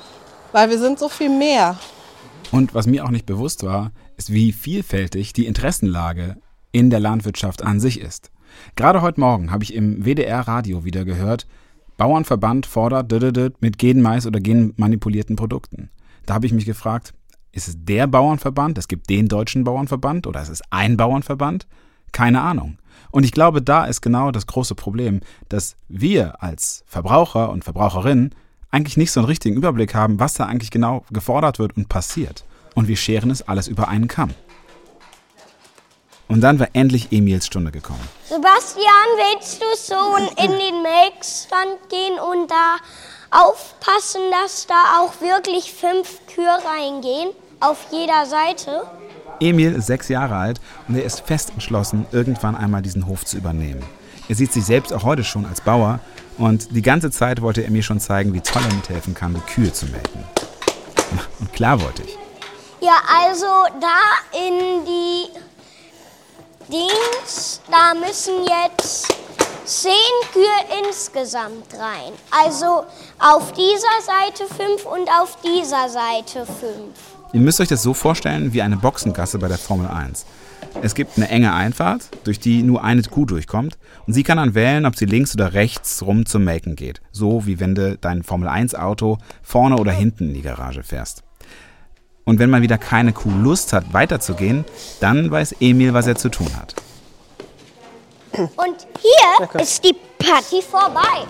Weil 0.52 0.70
wir 0.70 0.78
sind 0.78 0.98
so 0.98 1.08
viel 1.08 1.28
mehr. 1.28 1.76
Und 2.52 2.74
was 2.74 2.86
mir 2.86 3.04
auch 3.04 3.10
nicht 3.10 3.26
bewusst 3.26 3.64
war, 3.64 3.90
wie 4.26 4.52
vielfältig 4.52 5.32
die 5.32 5.46
Interessenlage 5.46 6.36
in 6.72 6.90
der 6.90 7.00
Landwirtschaft 7.00 7.62
an 7.62 7.80
sich 7.80 8.00
ist. 8.00 8.30
Gerade 8.74 9.02
heute 9.02 9.20
Morgen 9.20 9.50
habe 9.50 9.64
ich 9.64 9.74
im 9.74 10.04
WDR-Radio 10.04 10.84
wieder 10.84 11.04
gehört, 11.04 11.46
Bauernverband 11.96 12.66
fordert 12.66 13.10
mit 13.60 13.78
Genmais 13.78 14.26
oder 14.26 14.40
genmanipulierten 14.40 15.36
Produkten. 15.36 15.90
Da 16.26 16.34
habe 16.34 16.46
ich 16.46 16.52
mich 16.52 16.66
gefragt, 16.66 17.14
ist 17.52 17.68
es 17.68 17.76
der 17.78 18.06
Bauernverband? 18.06 18.76
Es 18.76 18.88
gibt 18.88 19.08
den 19.08 19.28
deutschen 19.28 19.64
Bauernverband 19.64 20.26
oder 20.26 20.42
ist 20.42 20.50
es 20.50 20.62
ein 20.70 20.96
Bauernverband? 20.96 21.66
Keine 22.12 22.42
Ahnung. 22.42 22.78
Und 23.10 23.24
ich 23.24 23.32
glaube, 23.32 23.62
da 23.62 23.86
ist 23.86 24.02
genau 24.02 24.30
das 24.30 24.46
große 24.46 24.74
Problem, 24.74 25.20
dass 25.48 25.76
wir 25.88 26.42
als 26.42 26.84
Verbraucher 26.86 27.50
und 27.50 27.64
Verbraucherinnen 27.64 28.34
eigentlich 28.70 28.96
nicht 28.96 29.12
so 29.12 29.20
einen 29.20 29.28
richtigen 29.28 29.56
Überblick 29.56 29.94
haben, 29.94 30.20
was 30.20 30.34
da 30.34 30.44
eigentlich 30.44 30.70
genau 30.70 31.04
gefordert 31.10 31.58
wird 31.58 31.76
und 31.76 31.88
passiert. 31.88 32.44
Und 32.76 32.86
wir 32.86 32.96
scheren 32.96 33.30
es 33.30 33.42
alles 33.42 33.66
über 33.66 33.88
einen 33.88 34.06
Kamm. 34.06 34.30
Und 36.28 36.42
dann 36.42 36.58
war 36.58 36.68
endlich 36.72 37.10
Emils 37.10 37.46
Stunde 37.46 37.72
gekommen. 37.72 38.06
Sebastian, 38.28 39.08
willst 39.16 39.62
du 39.62 39.66
so 39.74 40.16
in 40.42 40.50
den 40.50 40.82
Melkstand 40.82 41.88
gehen 41.88 42.18
und 42.20 42.50
da 42.50 42.76
aufpassen, 43.30 44.20
dass 44.30 44.66
da 44.66 45.00
auch 45.00 45.20
wirklich 45.20 45.72
fünf 45.72 46.20
Kühe 46.26 46.46
reingehen? 46.46 47.30
Auf 47.60 47.86
jeder 47.90 48.26
Seite? 48.26 48.82
Emil 49.40 49.72
ist 49.72 49.86
sechs 49.86 50.08
Jahre 50.08 50.36
alt 50.36 50.60
und 50.88 50.96
er 50.96 51.04
ist 51.04 51.20
fest 51.20 51.50
entschlossen, 51.50 52.06
irgendwann 52.12 52.56
einmal 52.56 52.82
diesen 52.82 53.06
Hof 53.06 53.24
zu 53.24 53.38
übernehmen. 53.38 53.82
Er 54.28 54.34
sieht 54.34 54.52
sich 54.52 54.64
selbst 54.64 54.92
auch 54.92 55.04
heute 55.04 55.24
schon 55.24 55.46
als 55.46 55.62
Bauer 55.62 56.00
und 56.36 56.74
die 56.74 56.82
ganze 56.82 57.10
Zeit 57.10 57.40
wollte 57.40 57.62
er 57.62 57.70
mir 57.70 57.82
schon 57.82 58.00
zeigen, 58.00 58.34
wie 58.34 58.40
toll 58.40 58.62
er 58.68 58.74
mithelfen 58.74 59.14
kann, 59.14 59.32
die 59.32 59.40
Kühe 59.40 59.72
zu 59.72 59.86
melken. 59.86 60.24
Und 61.38 61.52
klar 61.52 61.80
wollte 61.80 62.02
ich. 62.02 62.18
Ja, 62.86 63.00
also 63.20 63.46
da 63.80 64.38
in 64.46 64.84
die 64.84 65.26
Dings, 66.70 67.60
da 67.68 67.94
müssen 67.94 68.44
jetzt 68.44 69.12
zehn 69.64 69.90
Kühe 70.32 70.84
insgesamt 70.86 71.74
rein. 71.74 72.12
Also 72.30 72.84
auf 73.18 73.52
dieser 73.54 73.88
Seite 74.06 74.44
fünf 74.54 74.84
und 74.84 75.08
auf 75.20 75.36
dieser 75.42 75.88
Seite 75.88 76.46
fünf. 76.46 76.94
Ihr 77.32 77.40
müsst 77.40 77.60
euch 77.60 77.66
das 77.66 77.82
so 77.82 77.92
vorstellen 77.92 78.52
wie 78.52 78.62
eine 78.62 78.76
Boxengasse 78.76 79.40
bei 79.40 79.48
der 79.48 79.58
Formel 79.58 79.88
1. 79.88 80.24
Es 80.80 80.94
gibt 80.94 81.16
eine 81.16 81.28
enge 81.28 81.52
Einfahrt, 81.54 82.02
durch 82.22 82.38
die 82.38 82.62
nur 82.62 82.84
eine 82.84 83.02
Kuh 83.02 83.24
durchkommt 83.24 83.78
und 84.06 84.12
sie 84.12 84.22
kann 84.22 84.36
dann 84.36 84.54
wählen, 84.54 84.86
ob 84.86 84.94
sie 84.94 85.06
links 85.06 85.34
oder 85.34 85.54
rechts 85.54 86.02
rum 86.02 86.24
zum 86.24 86.44
Melken 86.44 86.76
geht. 86.76 87.00
So 87.10 87.46
wie 87.46 87.58
wenn 87.58 87.74
du 87.74 87.98
dein 87.98 88.22
Formel 88.22 88.46
1 88.46 88.76
Auto 88.76 89.18
vorne 89.42 89.76
oder 89.76 89.90
hinten 89.90 90.28
in 90.28 90.34
die 90.34 90.42
Garage 90.42 90.84
fährst. 90.84 91.25
Und 92.26 92.40
wenn 92.40 92.50
mal 92.50 92.60
wieder 92.60 92.76
keine 92.76 93.12
Kuh 93.12 93.30
Lust 93.30 93.72
hat, 93.72 93.92
weiterzugehen, 93.92 94.64
dann 94.98 95.30
weiß 95.30 95.54
Emil, 95.60 95.94
was 95.94 96.08
er 96.08 96.16
zu 96.16 96.28
tun 96.28 96.50
hat. 96.56 96.74
Und 98.32 98.86
hier 99.00 99.60
ist 99.60 99.84
die 99.84 99.94
Party 100.18 100.60
vorbei. 100.60 101.24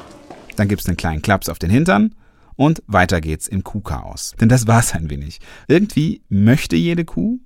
Dann 0.56 0.68
gibt's 0.68 0.86
einen 0.86 0.96
kleinen 0.96 1.20
Klaps 1.20 1.50
auf 1.50 1.58
den 1.58 1.68
Hintern 1.68 2.14
und 2.56 2.82
weiter 2.86 3.20
geht's 3.20 3.46
im 3.46 3.62
Kuhchaos. 3.62 4.34
Denn 4.40 4.48
das 4.48 4.66
war's 4.66 4.94
ein 4.94 5.10
wenig. 5.10 5.38
Irgendwie 5.68 6.22
möchte 6.30 6.76
jede 6.76 7.04
Kuh, 7.04 7.40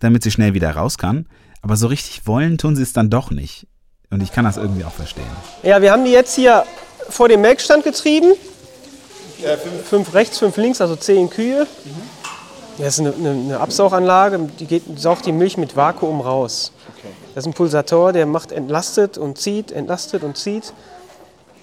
damit 0.00 0.24
sie 0.24 0.32
schnell 0.32 0.52
wieder 0.52 0.72
raus 0.72 0.98
kann, 0.98 1.28
aber 1.62 1.76
so 1.76 1.86
richtig 1.86 2.26
wollen 2.26 2.58
tun 2.58 2.74
sie 2.74 2.82
es 2.82 2.92
dann 2.92 3.10
doch 3.10 3.30
nicht. 3.30 3.68
Und 4.10 4.24
ich 4.24 4.32
kann 4.32 4.44
das 4.44 4.56
irgendwie 4.56 4.84
auch 4.84 4.92
verstehen. 4.92 5.24
Ja, 5.62 5.80
wir 5.80 5.92
haben 5.92 6.04
die 6.04 6.10
jetzt 6.10 6.34
hier 6.34 6.66
vor 7.08 7.28
dem 7.28 7.42
Melkstand 7.42 7.84
getrieben. 7.84 8.32
Ja, 9.40 9.56
fünf. 9.56 9.88
fünf 9.88 10.14
rechts, 10.14 10.38
fünf 10.38 10.56
links, 10.56 10.80
also 10.80 10.96
zehn 10.96 11.30
Kühe. 11.30 11.68
Mhm. 11.84 12.21
Das 12.78 12.98
ist 12.98 13.00
eine, 13.00 13.12
eine, 13.14 13.30
eine 13.30 13.60
Absauganlage, 13.60 14.48
die 14.58 14.66
geht, 14.66 14.98
saugt 14.98 15.26
die 15.26 15.32
Milch 15.32 15.56
mit 15.56 15.76
Vakuum 15.76 16.20
raus. 16.20 16.72
Okay. 16.98 17.08
Das 17.34 17.44
ist 17.44 17.48
ein 17.48 17.54
Pulsator, 17.54 18.12
der 18.12 18.26
macht 18.26 18.52
entlastet 18.52 19.18
und 19.18 19.38
zieht, 19.38 19.72
entlastet 19.72 20.24
und 20.24 20.36
zieht. 20.36 20.72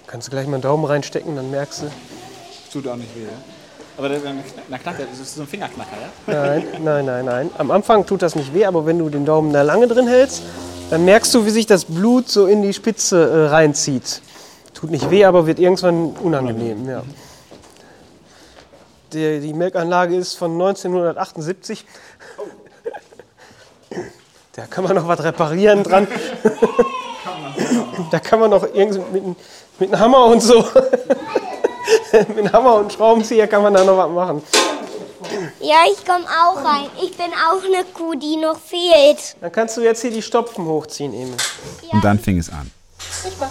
Kannst 0.06 0.28
du 0.28 0.30
gleich 0.30 0.46
mal 0.46 0.54
einen 0.54 0.62
Daumen 0.62 0.84
reinstecken, 0.84 1.36
dann 1.36 1.50
merkst 1.50 1.82
du. 1.82 1.86
Tut 2.72 2.88
auch 2.88 2.96
nicht 2.96 3.14
weh, 3.16 3.22
ja? 3.22 3.28
Aber 3.98 4.08
der, 4.08 4.20
na, 4.68 4.78
knacker, 4.78 5.04
das 5.10 5.20
ist 5.20 5.34
so 5.34 5.42
ein 5.42 5.46
Fingerknacker, 5.46 5.96
ja? 6.00 6.32
Nein, 6.32 6.64
nein, 6.82 7.04
nein, 7.04 7.24
nein. 7.24 7.50
Am 7.58 7.70
Anfang 7.70 8.06
tut 8.06 8.22
das 8.22 8.34
nicht 8.34 8.54
weh, 8.54 8.64
aber 8.64 8.86
wenn 8.86 8.98
du 8.98 9.08
den 9.08 9.26
Daumen 9.26 9.52
da 9.52 9.62
lange 9.62 9.88
drin 9.88 10.08
hältst, 10.08 10.42
dann 10.90 11.04
merkst 11.04 11.34
du, 11.34 11.44
wie 11.44 11.50
sich 11.50 11.66
das 11.66 11.84
Blut 11.84 12.28
so 12.28 12.46
in 12.46 12.62
die 12.62 12.72
Spitze 12.72 13.30
äh, 13.30 13.48
reinzieht. 13.48 14.22
Tut 14.74 14.90
nicht 14.90 15.10
weh, 15.10 15.24
aber 15.24 15.46
wird 15.46 15.58
irgendwann 15.58 16.12
unangenehm, 16.22 16.88
ja. 16.88 17.02
Die, 19.12 19.40
die 19.40 19.52
Melkanlage 19.52 20.16
ist 20.16 20.34
von 20.34 20.52
1978. 20.52 21.84
Da 24.56 24.66
kann 24.66 24.82
man 24.82 24.96
noch 24.96 25.06
was 25.06 25.22
reparieren 25.22 25.84
dran. 25.84 26.08
da 28.10 28.18
kann 28.18 28.40
man 28.40 28.50
noch 28.50 28.64
irgendwie 28.74 28.98
mit, 29.12 29.36
mit 29.78 29.92
einem 29.92 30.00
Hammer 30.00 30.24
und 30.26 30.42
so. 30.42 30.58
mit 32.12 32.28
einem 32.28 32.52
Hammer 32.52 32.74
und 32.74 32.92
Schraubenzieher 32.92 33.46
kann 33.46 33.62
man 33.62 33.72
da 33.72 33.84
noch 33.84 33.96
was 33.96 34.10
machen. 34.10 34.42
Ja, 35.60 35.84
ich 35.90 36.04
komme 36.04 36.24
auch 36.24 36.56
rein. 36.64 36.90
Ich 37.02 37.16
bin 37.16 37.26
auch 37.26 37.64
eine 37.64 37.84
Kuh, 37.94 38.14
die 38.16 38.36
noch 38.36 38.58
fehlt. 38.58 39.36
Dann 39.40 39.52
kannst 39.52 39.76
du 39.76 39.82
jetzt 39.82 40.02
hier 40.02 40.10
die 40.10 40.20
Stopfen 40.22 40.64
hochziehen, 40.66 41.14
Emil. 41.14 41.36
Ja. 41.82 41.92
Und 41.92 42.04
dann 42.04 42.18
fing 42.18 42.38
es 42.38 42.50
an. 42.50 42.70
Ich 43.26 43.34
mach. 43.38 43.50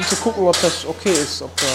Um 0.00 0.06
zu 0.06 0.16
gucken, 0.16 0.46
ob 0.46 0.60
das 0.60 0.86
okay 0.86 1.12
ist. 1.12 1.42
Ob 1.42 1.54
da 1.56 1.66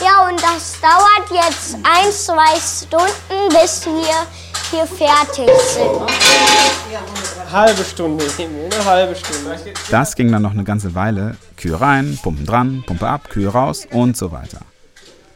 ja, 0.00 0.28
und 0.28 0.40
das 0.40 0.80
dauert 0.80 1.28
jetzt 1.28 1.74
ein, 1.74 2.12
zwei 2.12 2.54
Stunden, 2.60 3.48
bis 3.48 3.84
wir 3.84 4.26
hier 4.70 4.86
fertig 4.86 5.50
sind. 5.74 7.50
Halbe 7.50 7.82
Stunde, 7.82 8.24
eine 8.38 8.84
halbe 8.84 9.16
Stunde. 9.16 9.58
Das 9.90 10.14
ging 10.14 10.30
dann 10.30 10.42
noch 10.42 10.52
eine 10.52 10.62
ganze 10.62 10.94
Weile. 10.94 11.36
Kühe 11.56 11.80
rein, 11.80 12.16
Pumpen 12.22 12.46
dran, 12.46 12.84
Pumpe 12.86 13.08
ab, 13.08 13.28
Kühe 13.28 13.48
raus 13.48 13.88
und 13.90 14.16
so 14.16 14.30
weiter. 14.30 14.60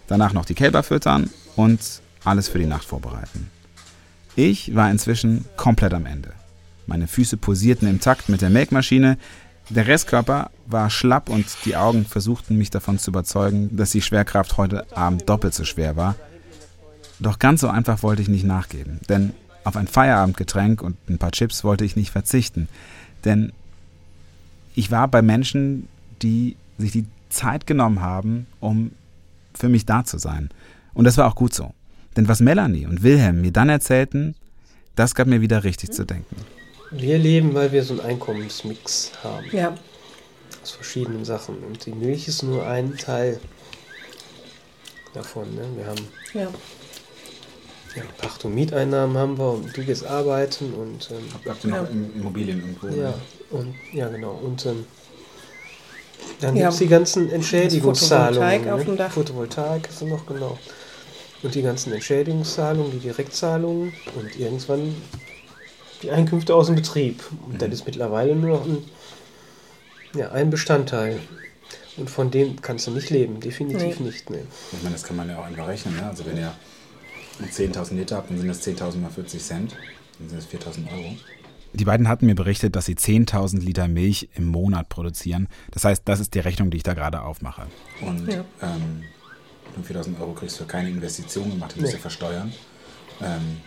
Danach 0.07 0.33
noch 0.33 0.45
die 0.45 0.55
Kälber 0.55 0.85
füttern 0.85 1.29
und 1.57 1.81
alles 2.23 2.49
für 2.49 2.61
die 2.61 2.67
Nacht 2.67 2.85
vorbereiten. 2.85 3.51
Ich 4.37 4.77
war 4.77 4.93
inzwischen 4.93 5.45
komplett 5.57 5.93
am 5.93 6.07
Ende. 6.07 6.35
Meine 6.87 7.09
Füße 7.09 7.37
posierten 7.37 7.89
im 7.89 8.01
Takt 8.01 8.29
mit 8.29 8.43
der 8.43 8.51
Melkmaschine, 8.51 9.19
der 9.71 9.89
Restkörper 9.89 10.51
war 10.73 10.91
schlapp 10.91 11.29
und 11.29 11.47
die 11.65 11.77
Augen 11.77 12.05
versuchten 12.05 12.59
mich 12.59 12.71
davon 12.71 12.99
zu 12.99 13.11
überzeugen, 13.11 13.77
dass 13.77 13.91
die 13.91 14.03
Schwerkraft 14.03 14.57
heute 14.57 14.97
Abend 14.97 15.29
doppelt 15.29 15.55
so 15.55 15.65
schwer 15.65 15.97
war. 15.97 16.17
Doch 17.21 17.39
ganz 17.39 17.61
so 17.61 17.69
einfach 17.69 18.03
wollte 18.03 18.23
ich 18.23 18.29
nicht 18.29 18.45
nachgeben, 18.45 19.01
denn 19.09 19.33
auf 19.65 19.77
ein 19.77 19.87
Feierabendgetränk 19.87 20.83
und 20.83 20.97
ein 21.09 21.19
paar 21.19 21.31
Chips 21.31 21.63
wollte 21.63 21.85
ich 21.85 21.95
nicht 21.95 22.11
verzichten. 22.11 22.69
Denn 23.25 23.53
ich 24.75 24.91
war 24.91 25.07
bei 25.09 25.23
Menschen, 25.23 25.89
die 26.23 26.57
sich 26.79 26.93
die 26.93 27.07
Zeit 27.29 27.67
genommen 27.67 28.01
haben, 28.01 28.47
um 28.61 28.91
für 29.55 29.69
mich 29.69 29.87
da 29.87 30.05
zu 30.05 30.19
sein. 30.19 30.51
Und 30.95 31.05
das 31.05 31.17
war 31.17 31.29
auch 31.29 31.37
gut 31.37 31.55
so. 31.55 31.73
Denn 32.17 32.29
was 32.29 32.41
Melanie 32.41 32.87
und 32.87 33.03
Wilhelm 33.03 33.41
mir 33.41 33.53
dann 33.53 33.69
erzählten, 33.69 34.35
das 34.97 35.15
gab 35.15 35.27
mir 35.27 35.41
wieder 35.41 35.65
richtig 35.65 35.93
zu 35.93 36.05
denken. 36.05 36.37
Wir 36.91 37.19
leben, 37.19 37.55
weil 37.55 37.73
wir 37.73 37.85
so 37.85 37.95
einen 37.95 38.03
Einkommensmix 38.03 39.13
haben. 39.23 39.47
Ja. 39.53 39.75
Aus 40.63 40.71
verschiedenen 40.71 41.25
Sachen. 41.25 41.59
Und 41.65 41.85
die 41.87 41.93
Milch 41.93 42.29
ist 42.29 42.43
nur 42.43 42.67
ein 42.67 42.97
Teil 42.97 43.41
davon. 45.13 45.55
Ne? 45.55 45.63
Wir 45.77 45.87
haben 45.87 46.09
ja. 46.35 46.49
Ja, 47.95 48.05
Pacht- 48.17 48.43
und 48.47 48.55
Mieteinnahmen 48.55 49.19
haben 49.19 49.39
wir 49.39 49.51
und 49.51 49.77
du 49.77 49.85
gehst 49.85 50.07
arbeiten 50.07 50.73
und 50.73 51.11
ähm, 51.11 51.29
habt 51.47 51.63
ihr 51.63 51.71
noch 51.71 51.77
ja. 51.77 51.89
Immobilien 52.17 52.61
irgendwo? 52.61 52.89
Ja, 52.89 53.13
und, 53.51 53.75
ja 53.93 54.09
genau. 54.09 54.31
Und 54.43 54.65
ähm, 54.65 54.87
dann 56.41 56.57
ja. 56.57 56.63
gibt 56.63 56.73
es 56.73 56.79
die 56.79 56.89
ganzen 56.89 57.31
Entschädigungszahlungen. 57.31 58.35
Photovoltaik 58.35 58.73
auf 58.73 58.85
dem 58.85 58.97
Dach. 58.97 59.13
Photovoltaik 59.13 59.89
ist 59.89 60.03
noch 60.03 60.25
genau. 60.27 60.59
Und 61.43 61.55
die 61.55 61.63
ganzen 61.63 61.93
Entschädigungszahlungen, 61.93 62.93
die 62.93 62.99
Direktzahlungen 62.99 63.93
und 64.17 64.39
irgendwann 64.39 64.95
die 66.03 66.11
Einkünfte 66.11 66.55
aus 66.55 66.67
dem 66.67 66.77
Betrieb. 66.77 67.23
Und 67.47 67.61
das 67.61 67.71
ist 67.71 67.87
mittlerweile 67.87 68.35
nur 68.35 68.59
noch 68.59 68.65
ein, 68.65 68.85
ja, 70.15 70.31
ein 70.33 70.51
Bestandteil. 70.51 71.21
Und 71.97 72.09
von 72.09 72.31
dem 72.31 72.61
kannst 72.63 72.87
du 72.87 72.91
nicht 72.91 73.11
leben, 73.11 73.41
definitiv 73.41 74.01
Nee. 74.01 74.07
nicht. 74.07 74.31
Nee. 74.31 74.39
Ich 74.73 74.83
meine, 74.83 74.95
das 74.95 75.03
kann 75.05 75.17
man 75.17 75.29
ja 75.29 75.39
auch 75.39 75.45
einfach 75.45 75.69
rechnen. 75.69 75.95
Ne? 75.97 76.07
Also 76.07 76.25
wenn 76.25 76.39
ihr 76.39 76.53
10.000 77.43 77.95
Liter 77.95 78.17
habt, 78.17 78.31
dann 78.31 78.39
sind 78.39 78.49
das 78.49 78.63
10.000 78.67 78.97
mal 79.01 79.11
40 79.11 79.43
Cent. 79.43 79.77
Dann 80.19 80.29
sind 80.29 80.39
das 80.39 80.49
4.000 80.49 80.91
Euro. 80.93 81.17
Die 81.75 81.85
beiden 81.85 82.09
hatten 82.09 82.27
mir 82.27 82.35
berichtet, 82.35 82.77
dass 82.77 82.85
sie 82.87 82.95
10.000 82.95 83.61
Liter 83.61 83.89
Milch 83.89 84.29
im 84.35 84.47
Monat 84.47 84.89
produzieren. 84.89 85.49
Das 85.71 85.85
heißt, 85.85 86.03
das 86.07 86.21
ist 86.21 86.35
die 86.35 86.39
Rechnung, 86.41 86.71
die 86.71 86.79
ich 86.79 86.83
da 86.83 86.95
gerade 86.95 87.23
aufmache. 87.23 87.67
Und 88.01 88.27
Ja. 88.31 88.45
ähm, 88.63 89.03
nur 89.77 89.85
4.000 89.85 90.19
Euro 90.21 90.33
kriegst 90.33 90.57
du 90.61 90.65
für 90.65 90.69
keine 90.71 90.89
Investition 90.91 91.51
gemacht, 91.51 91.75
die 91.77 91.81
musst 91.81 91.95
du 91.95 91.99
versteuern. 91.99 92.53
Ähm, 93.23 93.59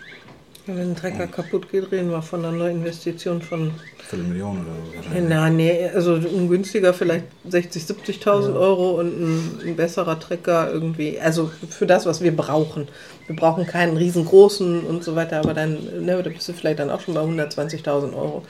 Wenn 0.67 0.91
ein 0.91 0.95
Trecker 0.95 1.27
kaputt 1.27 1.69
geht, 1.69 1.91
reden 1.91 2.09
wir 2.09 2.23
von 2.23 2.43
einer 2.43 2.69
Investition 2.69 3.41
von. 3.41 3.71
Viertelmillion 4.07 4.61
oder 4.61 4.71
so. 4.85 4.95
wahrscheinlich. 4.95 5.29
Na, 5.29 5.49
nee, 5.49 5.89
also 5.93 6.15
ein 6.15 6.49
günstiger 6.49 6.93
vielleicht 6.93 7.25
60.000, 7.47 8.23
70.000 8.23 8.59
Euro 8.59 8.99
und 8.99 9.07
ein, 9.07 9.59
ein 9.63 9.75
besserer 9.75 10.19
Trecker 10.19 10.71
irgendwie. 10.71 11.19
Also 11.19 11.51
für 11.69 11.85
das, 11.85 12.07
was 12.07 12.21
wir 12.21 12.35
brauchen. 12.35 12.87
Wir 13.27 13.35
brauchen 13.35 13.67
keinen 13.67 13.97
riesengroßen 13.97 14.81
und 14.81 15.03
so 15.03 15.15
weiter, 15.15 15.39
aber 15.39 15.53
dann, 15.53 15.77
ne, 16.03 16.21
da 16.21 16.29
bist 16.29 16.49
du 16.49 16.53
vielleicht 16.53 16.79
dann 16.79 16.89
auch 16.89 17.01
schon 17.01 17.13
bei 17.13 17.21
120.000 17.21 18.15
Euro. 18.15 18.43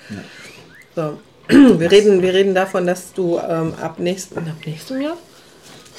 So. 0.95 1.17
Wir, 1.47 1.91
reden, 1.91 2.23
wir 2.23 2.33
reden 2.33 2.55
davon, 2.55 2.87
dass 2.87 3.13
du 3.13 3.37
ähm, 3.37 3.75
ab, 3.79 3.99
nächsten, 3.99 4.39
ab 4.39 4.55
nächstem 4.65 4.99
Jahr 4.99 5.15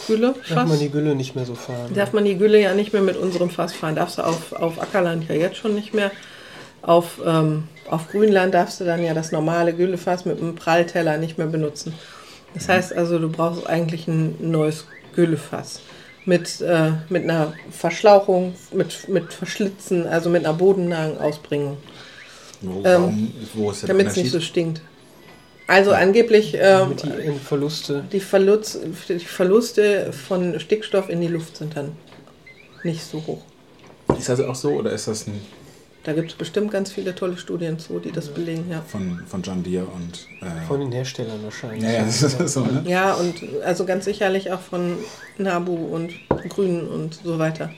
Gülle 0.06 0.34
Darf 0.48 0.50
man 0.54 0.68
Fass- 0.68 0.78
die 0.78 0.90
Gülle 0.90 1.14
nicht 1.14 1.34
mehr 1.34 1.46
so 1.46 1.54
fahren. 1.54 1.92
Darf 1.94 2.12
man 2.12 2.24
die 2.24 2.36
Gülle 2.36 2.60
ja 2.60 2.74
nicht 2.74 2.92
mehr 2.92 3.02
mit 3.02 3.16
unserem 3.16 3.50
Fass 3.50 3.72
fahren. 3.72 3.96
Darfst 3.96 4.18
du 4.18 4.22
auf, 4.22 4.52
auf 4.52 4.80
Ackerland 4.80 5.28
ja 5.28 5.34
jetzt 5.34 5.56
schon 5.56 5.74
nicht 5.74 5.94
mehr. 5.94 6.10
Auf, 6.82 7.20
ähm, 7.24 7.64
auf 7.90 8.08
Grünland 8.10 8.54
darfst 8.54 8.80
du 8.80 8.84
dann 8.84 9.02
ja 9.02 9.14
das 9.14 9.32
normale 9.32 9.72
Güllefass 9.74 10.24
mit 10.24 10.40
einem 10.40 10.54
Prallteller 10.54 11.16
nicht 11.18 11.38
mehr 11.38 11.46
benutzen. 11.48 11.94
Das 12.54 12.68
heißt 12.68 12.92
also, 12.96 13.18
du 13.18 13.28
brauchst 13.28 13.66
eigentlich 13.66 14.06
ein 14.06 14.36
neues 14.40 14.86
Güllefass. 15.14 15.80
Mit, 16.24 16.60
äh, 16.60 16.90
mit 17.08 17.22
einer 17.24 17.52
Verschlauchung, 17.70 18.54
mit, 18.72 19.08
mit 19.08 19.32
Verschlitzen, 19.32 20.06
also 20.08 20.28
mit 20.28 20.44
einer 20.44 20.54
bodennahen 20.54 21.18
Ausbringung. 21.18 21.76
Wo, 22.62 22.78
Ähm, 22.78 22.84
warum, 22.84 23.32
wo 23.54 23.70
ist 23.70 23.82
der 23.82 23.88
Damit 23.88 24.08
es 24.08 24.16
nicht 24.16 24.32
so 24.32 24.40
stinkt. 24.40 24.80
Also 25.66 25.92
angeblich 25.92 26.56
ähm, 26.58 26.90
Mit 26.90 27.02
die 27.02 27.38
Verluste. 27.44 28.04
die, 28.12 28.20
Verlust, 28.20 28.78
die 29.08 29.18
Verluste 29.18 30.12
von 30.12 30.60
Stickstoff 30.60 31.08
in 31.08 31.20
die 31.20 31.28
Luft 31.28 31.56
sind 31.56 31.76
dann 31.76 31.92
nicht 32.84 33.02
so 33.04 33.22
hoch. 33.26 33.42
Ist 34.16 34.28
das 34.28 34.40
auch 34.40 34.54
so 34.54 34.70
oder 34.70 34.92
ist 34.92 35.08
das 35.08 35.26
ein 35.26 35.40
Da 36.04 36.12
gibt 36.12 36.30
es 36.30 36.36
bestimmt 36.36 36.70
ganz 36.70 36.92
viele 36.92 37.14
tolle 37.16 37.36
Studien 37.36 37.80
zu, 37.80 37.98
die 37.98 38.12
das 38.12 38.28
belegen, 38.28 38.66
ja. 38.70 38.80
von, 38.86 39.22
von 39.26 39.42
John 39.42 39.64
Deere 39.64 39.86
und. 39.86 40.28
Äh, 40.40 40.66
Von 40.68 40.78
den 40.78 40.92
Herstellern 40.92 41.42
wahrscheinlich. 41.42 41.82
Ja, 41.82 41.90
ja, 41.90 42.04
das 42.04 42.22
ist 42.22 42.52
so, 42.52 42.60
ne? 42.60 42.84
Ja, 42.86 43.14
und 43.14 43.34
also 43.64 43.84
ganz 43.84 44.04
sicherlich 44.04 44.52
auch 44.52 44.60
von 44.60 44.96
Nabu 45.36 45.74
und 45.74 46.12
Grünen 46.48 46.86
und 46.86 47.18
so 47.24 47.40
weiter. 47.40 47.72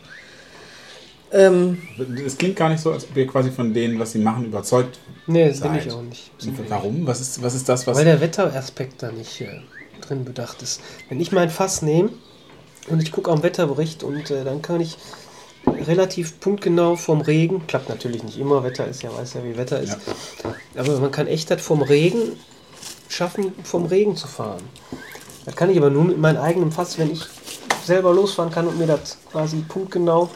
Ähm, 1.33 1.83
Es 2.25 2.39
klingt 2.39 2.57
gar 2.57 2.69
nicht 2.71 2.81
so, 2.81 2.93
als 2.93 3.05
ob 3.05 3.17
ihr 3.17 3.27
quasi 3.27 3.51
von 3.51 3.73
denen, 3.75 3.99
was 3.99 4.13
sie 4.13 4.19
machen, 4.19 4.47
überzeugt 4.47 4.99
Nee, 5.27 5.49
das 5.49 5.59
seid. 5.59 5.73
bin 5.73 5.81
ich 5.87 5.93
auch 5.93 6.03
nicht. 6.03 6.31
Und 6.43 6.71
Warum? 6.71 7.07
Was 7.07 7.21
ist, 7.21 7.43
was 7.43 7.55
ist 7.55 7.69
das, 7.69 7.87
was. 7.87 7.99
Weil 7.99 8.07
der 8.07 8.21
Wetteraspekt 8.21 9.03
da 9.03 9.13
nicht 9.13 9.41
äh, 9.43 9.61
drin 10.01 10.25
bedacht 10.25 10.63
ist. 10.63 10.81
Wenn 11.09 11.21
ich 11.21 11.33
mein 11.33 11.51
Fass 11.51 11.83
nehme 11.83 12.11
und 12.89 13.03
ich 13.03 13.13
gucke 13.13 13.31
am 13.31 13.43
Wetterbericht 13.43 14.03
und 14.03 14.31
äh, 14.31 14.45
dann 14.45 14.63
kann 14.63 14.81
ich 14.81 14.97
relativ 15.67 16.41
punktgenau 16.41 16.97
vom 16.97 17.21
Regen, 17.21 17.67
klappt 17.67 17.91
natürlich 17.91 18.23
nicht 18.23 18.39
immer, 18.39 18.65
Wetter 18.65 18.87
ist 18.89 19.03
ja, 19.03 19.15
weiß 19.15 19.35
ja, 19.35 19.45
wie 19.45 19.57
Wetter 19.59 19.81
ist, 19.81 19.99
aber 20.75 20.99
man 20.99 21.11
kann 21.11 21.27
echt 21.27 21.51
das 21.51 21.61
vom 21.61 21.83
Regen 21.83 22.19
schaffen, 23.09 23.53
vom 23.65 23.85
Regen 23.85 24.17
zu 24.17 24.29
fahren. 24.29 24.63
Das 25.45 25.57
kann 25.57 25.69
ich 25.69 25.77
aber 25.77 25.91
nur 25.91 26.05
mit 26.05 26.19
meinem 26.19 26.41
eigenen 26.41 26.73
Fass, 26.73 26.99
wenn 26.99 27.11
ich 27.11 27.23
selber 27.85 28.15
losfahren 28.15 28.51
kann 28.53 28.67
und 28.67 28.79
mir 28.79 28.87
das 28.87 29.19
quasi 29.31 29.57
punktgenau 29.69 30.31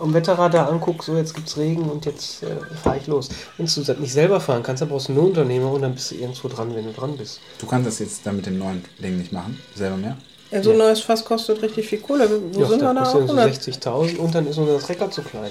am 0.00 0.12
Wetterradar 0.14 0.70
angucke, 0.70 1.04
so 1.04 1.16
jetzt 1.16 1.34
gibt's 1.34 1.56
Regen 1.56 1.88
und 1.88 2.04
jetzt 2.06 2.42
äh, 2.42 2.46
fahre 2.82 2.98
ich 2.98 3.06
los. 3.06 3.28
Wenn 3.56 3.66
du 3.66 3.80
das 3.82 3.98
nicht 3.98 4.12
selber 4.12 4.40
fahren 4.40 4.62
kannst, 4.62 4.82
dann 4.82 4.88
brauchst 4.88 5.08
du 5.08 5.12
nur 5.12 5.24
Unternehmer 5.24 5.70
und 5.72 5.82
dann 5.82 5.94
bist 5.94 6.10
du 6.10 6.16
irgendwo 6.16 6.48
dran, 6.48 6.74
wenn 6.74 6.84
du 6.84 6.92
dran 6.92 7.16
bist. 7.16 7.40
Du 7.58 7.66
kannst 7.66 7.86
das 7.86 7.98
jetzt 7.98 8.26
dann 8.26 8.36
mit 8.36 8.46
dem 8.46 8.58
neuen 8.58 8.84
Ding 9.02 9.18
nicht 9.18 9.32
machen, 9.32 9.58
selber 9.74 9.96
mehr? 9.96 10.16
ja, 10.52 10.62
so 10.62 10.70
ein 10.70 10.78
neues 10.78 11.00
Fass 11.00 11.24
kostet 11.24 11.60
richtig 11.60 11.88
viel 11.88 11.98
Kohle. 11.98 12.28
Wo 12.52 12.60
Ja, 12.60 12.68
sind 12.68 12.80
wir 12.80 12.94
da 12.94 12.94
da 12.94 13.00
auch? 13.02 13.12
kostet 13.12 13.28
so 13.28 13.36
100? 13.36 14.14
60.000 14.14 14.16
und 14.18 14.34
dann 14.34 14.46
ist 14.46 14.58
unser 14.58 14.78
Trecker 14.78 15.10
zu 15.10 15.22
klein. 15.22 15.50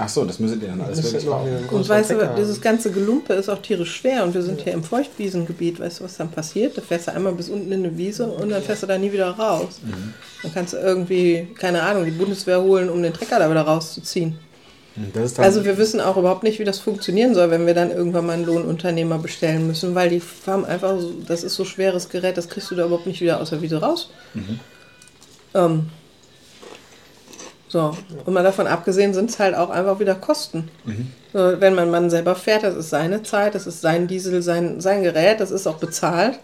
Ach 0.00 0.08
so, 0.08 0.24
das 0.24 0.38
müsstet 0.38 0.62
ihr 0.62 0.68
dann 0.68 0.80
alles 0.80 1.02
wirklich 1.02 1.28
ein 1.28 1.68
Und 1.70 1.88
weißt 1.88 2.10
du, 2.10 2.34
dieses 2.36 2.60
ganze 2.60 2.92
Gelumpe 2.92 3.34
ist 3.34 3.48
auch 3.48 3.60
tierisch 3.60 3.96
schwer 3.96 4.22
und 4.22 4.32
wir 4.32 4.42
sind 4.42 4.60
hier 4.60 4.72
im 4.72 4.84
Feuchtwiesengebiet. 4.84 5.80
Weißt 5.80 5.98
du, 5.98 6.04
was 6.04 6.16
dann 6.16 6.30
passiert? 6.30 6.78
Da 6.78 6.82
fährst 6.82 7.08
du 7.08 7.14
einmal 7.14 7.32
bis 7.32 7.48
unten 7.48 7.72
in 7.72 7.84
eine 7.84 7.98
Wiese 7.98 8.26
und 8.26 8.50
dann 8.50 8.62
fährst 8.62 8.84
du 8.84 8.86
da 8.86 8.96
nie 8.96 9.10
wieder 9.10 9.30
raus. 9.30 9.80
Mhm. 9.84 10.14
Dann 10.42 10.54
kannst 10.54 10.74
du 10.74 10.76
irgendwie, 10.76 11.48
keine 11.58 11.82
Ahnung, 11.82 12.04
die 12.04 12.12
Bundeswehr 12.12 12.62
holen, 12.62 12.88
um 12.90 13.02
den 13.02 13.12
Trecker 13.12 13.40
da 13.40 13.50
wieder 13.50 13.62
rauszuziehen. 13.62 14.38
Das 15.12 15.24
ist 15.24 15.38
dann, 15.38 15.44
Also 15.44 15.64
wir 15.64 15.78
wissen 15.78 16.00
auch 16.00 16.16
überhaupt 16.16 16.44
nicht, 16.44 16.60
wie 16.60 16.64
das 16.64 16.78
funktionieren 16.78 17.34
soll, 17.34 17.50
wenn 17.50 17.66
wir 17.66 17.74
dann 17.74 17.90
irgendwann 17.90 18.26
mal 18.26 18.34
einen 18.34 18.44
Lohnunternehmer 18.44 19.18
bestellen 19.18 19.66
müssen, 19.66 19.94
weil 19.94 20.10
die 20.10 20.22
haben 20.46 20.64
einfach, 20.64 20.98
so, 21.00 21.12
das 21.26 21.42
ist 21.42 21.54
so 21.54 21.64
schweres 21.64 22.08
Gerät, 22.08 22.36
das 22.36 22.48
kriegst 22.48 22.70
du 22.70 22.76
da 22.76 22.84
überhaupt 22.84 23.06
nicht 23.06 23.20
wieder 23.20 23.40
aus 23.40 23.50
der 23.50 23.62
Wiese 23.62 23.80
raus. 23.80 24.10
Mhm. 24.34 24.60
Ähm, 25.54 25.86
so, 27.68 27.96
und 28.24 28.32
mal 28.32 28.42
davon 28.42 28.66
abgesehen 28.66 29.12
sind 29.14 29.30
es 29.30 29.38
halt 29.38 29.54
auch 29.54 29.70
einfach 29.70 30.00
wieder 30.00 30.14
Kosten. 30.14 30.70
Mhm. 30.84 31.12
So, 31.32 31.60
wenn 31.60 31.74
mein 31.74 31.90
Mann 31.90 32.08
selber 32.08 32.34
fährt, 32.34 32.62
das 32.62 32.74
ist 32.74 32.90
seine 32.90 33.22
Zeit, 33.22 33.54
das 33.54 33.66
ist 33.66 33.82
sein 33.82 34.08
Diesel, 34.08 34.42
sein, 34.42 34.80
sein 34.80 35.02
Gerät, 35.02 35.40
das 35.40 35.50
ist 35.50 35.66
auch 35.66 35.76
bezahlt. 35.76 36.38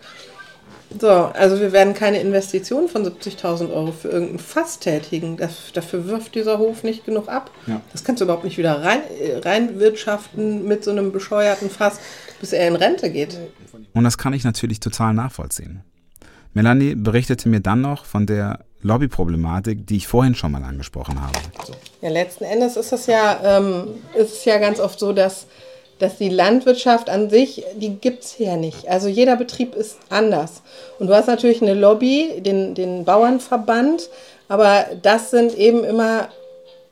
So, 1.01 1.09
also 1.09 1.61
wir 1.61 1.73
werden 1.73 1.95
keine 1.95 2.21
Investition 2.21 2.89
von 2.89 3.05
70.000 3.05 3.73
Euro 3.73 3.91
für 3.91 4.09
irgendein 4.09 4.39
Fass 4.39 4.79
tätigen. 4.79 5.37
Das, 5.37 5.73
dafür 5.73 6.07
wirft 6.07 6.35
dieser 6.35 6.59
Hof 6.59 6.85
nicht 6.85 7.05
genug 7.05 7.29
ab. 7.29 7.51
Ja. 7.67 7.81
Das 7.91 8.05
kannst 8.05 8.21
du 8.21 8.27
überhaupt 8.27 8.45
nicht 8.45 8.59
wieder 8.59 8.83
rein, 8.83 9.01
reinwirtschaften 9.43 10.69
mit 10.69 10.85
so 10.85 10.93
einem 10.93 11.11
bescheuerten 11.11 11.71
Fass, 11.71 11.99
bis 12.41 12.53
er 12.53 12.69
in 12.69 12.77
Rente 12.77 13.11
geht. 13.11 13.39
Und 13.93 14.05
das 14.05 14.19
kann 14.19 14.35
ich 14.35 14.45
natürlich 14.45 14.79
total 14.79 15.15
nachvollziehen. 15.15 15.81
Melanie 16.53 16.95
berichtete 16.95 17.49
mir 17.49 17.61
dann 17.61 17.81
noch 17.81 18.05
von 18.05 18.27
der 18.27 18.61
Lobbyproblematik, 18.85 19.87
die 19.87 19.97
ich 19.97 20.07
vorhin 20.07 20.35
schon 20.35 20.53
mal 20.53 20.63
angesprochen 20.63 21.21
habe. 21.21 21.33
Ja, 22.03 22.11
letzten 22.11 22.45
Endes 22.45 22.77
ist 22.77 22.93
es 22.93 23.07
ja, 23.07 23.41
ähm, 23.43 23.87
ist 24.15 24.33
es 24.33 24.45
ja 24.45 24.59
ganz 24.59 24.79
oft 24.79 24.99
so, 24.99 25.15
dass, 25.15 25.47
dass 25.99 26.19
die 26.19 26.29
Landwirtschaft 26.29 27.09
an 27.09 27.31
sich, 27.31 27.65
die 27.77 27.97
gibt 27.97 28.25
es 28.25 28.33
hier 28.33 28.57
nicht. 28.57 28.87
Also 28.87 29.09
jeder 29.09 29.37
Betrieb 29.37 29.75
ist 29.75 29.99
anders. 30.11 30.63
Und 30.99 31.07
du 31.07 31.15
hast 31.15 31.27
natürlich 31.27 31.63
eine 31.63 31.75
Lobby, 31.75 32.43
den, 32.45 32.75
den 32.75 33.05
Bauernverband, 33.07 34.11
aber 34.49 34.85
das 35.01 35.31
sind 35.31 35.57
eben 35.57 35.83
immer 35.83 36.29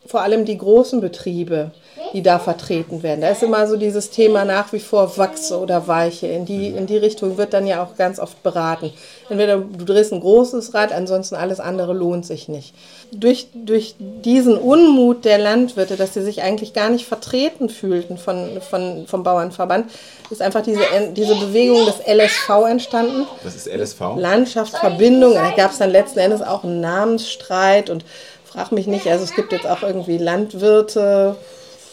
vor 0.07 0.23
allem 0.23 0.45
die 0.45 0.59
großen 0.59 1.01
Betriebe, 1.01 1.71
die 2.13 2.23
da 2.23 2.39
vertreten 2.39 3.03
werden. 3.03 3.21
Da 3.21 3.29
ist 3.29 3.43
immer 3.43 3.67
so 3.69 3.77
dieses 3.77 4.11
Thema 4.11 4.45
nach 4.45 4.73
wie 4.73 4.81
vor 4.81 5.17
Wachse 5.17 5.59
oder 5.59 5.87
Weiche. 5.87 6.27
In 6.27 6.45
die, 6.45 6.69
in 6.69 6.87
die 6.87 6.97
Richtung 6.97 7.39
wird 7.39 7.55
dann 7.55 7.67
ja 7.67 7.83
auch 7.83 7.97
ganz 7.97 8.19
oft 8.19 8.43
beraten. 8.43 8.93
Entweder 9.29 9.59
du 9.59 9.85
drehst 9.85 10.13
ein 10.13 10.21
großes 10.21 10.75
Rad, 10.75 10.93
ansonsten 10.93 11.37
alles 11.37 11.61
andere 11.61 11.93
lohnt 11.93 12.27
sich 12.27 12.49
nicht. 12.49 12.75
Durch, 13.13 13.47
durch 13.55 13.95
diesen 13.99 14.59
Unmut 14.59 15.25
der 15.25 15.39
Landwirte, 15.39 15.97
dass 15.97 16.15
sie 16.15 16.23
sich 16.23 16.43
eigentlich 16.43 16.73
gar 16.73 16.91
nicht 16.91 17.07
vertreten 17.07 17.69
fühlten 17.69 18.19
von, 18.19 18.61
von, 18.61 19.07
vom 19.07 19.23
Bauernverband, 19.23 19.91
ist 20.31 20.43
einfach 20.43 20.63
diese, 20.63 20.81
diese 21.15 21.37
Bewegung 21.37 21.87
des 21.87 22.01
LSV 22.07 22.67
entstanden. 22.69 23.27
Das 23.45 23.55
ist 23.55 23.69
LSV. 23.69 24.01
Landschaftsverbindung. 24.17 25.35
Da 25.35 25.51
gab 25.51 25.71
es 25.71 25.79
dann 25.79 25.91
letzten 25.91 26.19
Endes 26.19 26.43
auch 26.43 26.65
einen 26.65 26.81
Namensstreit 26.81 27.89
und 27.89 28.05
frag 28.53 28.73
mich 28.73 28.87
nicht, 28.87 29.07
also 29.07 29.25
es 29.25 29.35
gibt 29.35 29.53
jetzt 29.53 29.67
auch 29.67 29.83
irgendwie 29.83 30.19
Landwirte 30.19 31.37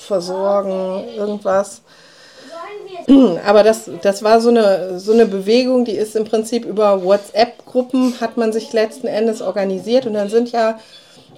versorgen, 0.08 1.04
irgendwas. 1.16 1.82
Aber 3.46 3.64
das, 3.64 3.90
das 4.02 4.24
war 4.24 4.42
so 4.42 4.50
eine, 4.50 5.00
so 5.00 5.14
eine 5.14 5.26
Bewegung, 5.26 5.86
die 5.86 5.96
ist 5.96 6.16
im 6.16 6.26
Prinzip 6.26 6.66
über 6.66 7.04
WhatsApp-Gruppen 7.04 8.20
hat 8.20 8.38
man 8.38 8.52
sich 8.52 8.74
letzten 8.74 9.08
Endes 9.08 9.42
organisiert 9.42 10.06
und 10.06 10.14
dann 10.14 10.30
sind 10.30 10.52
ja 10.52 10.80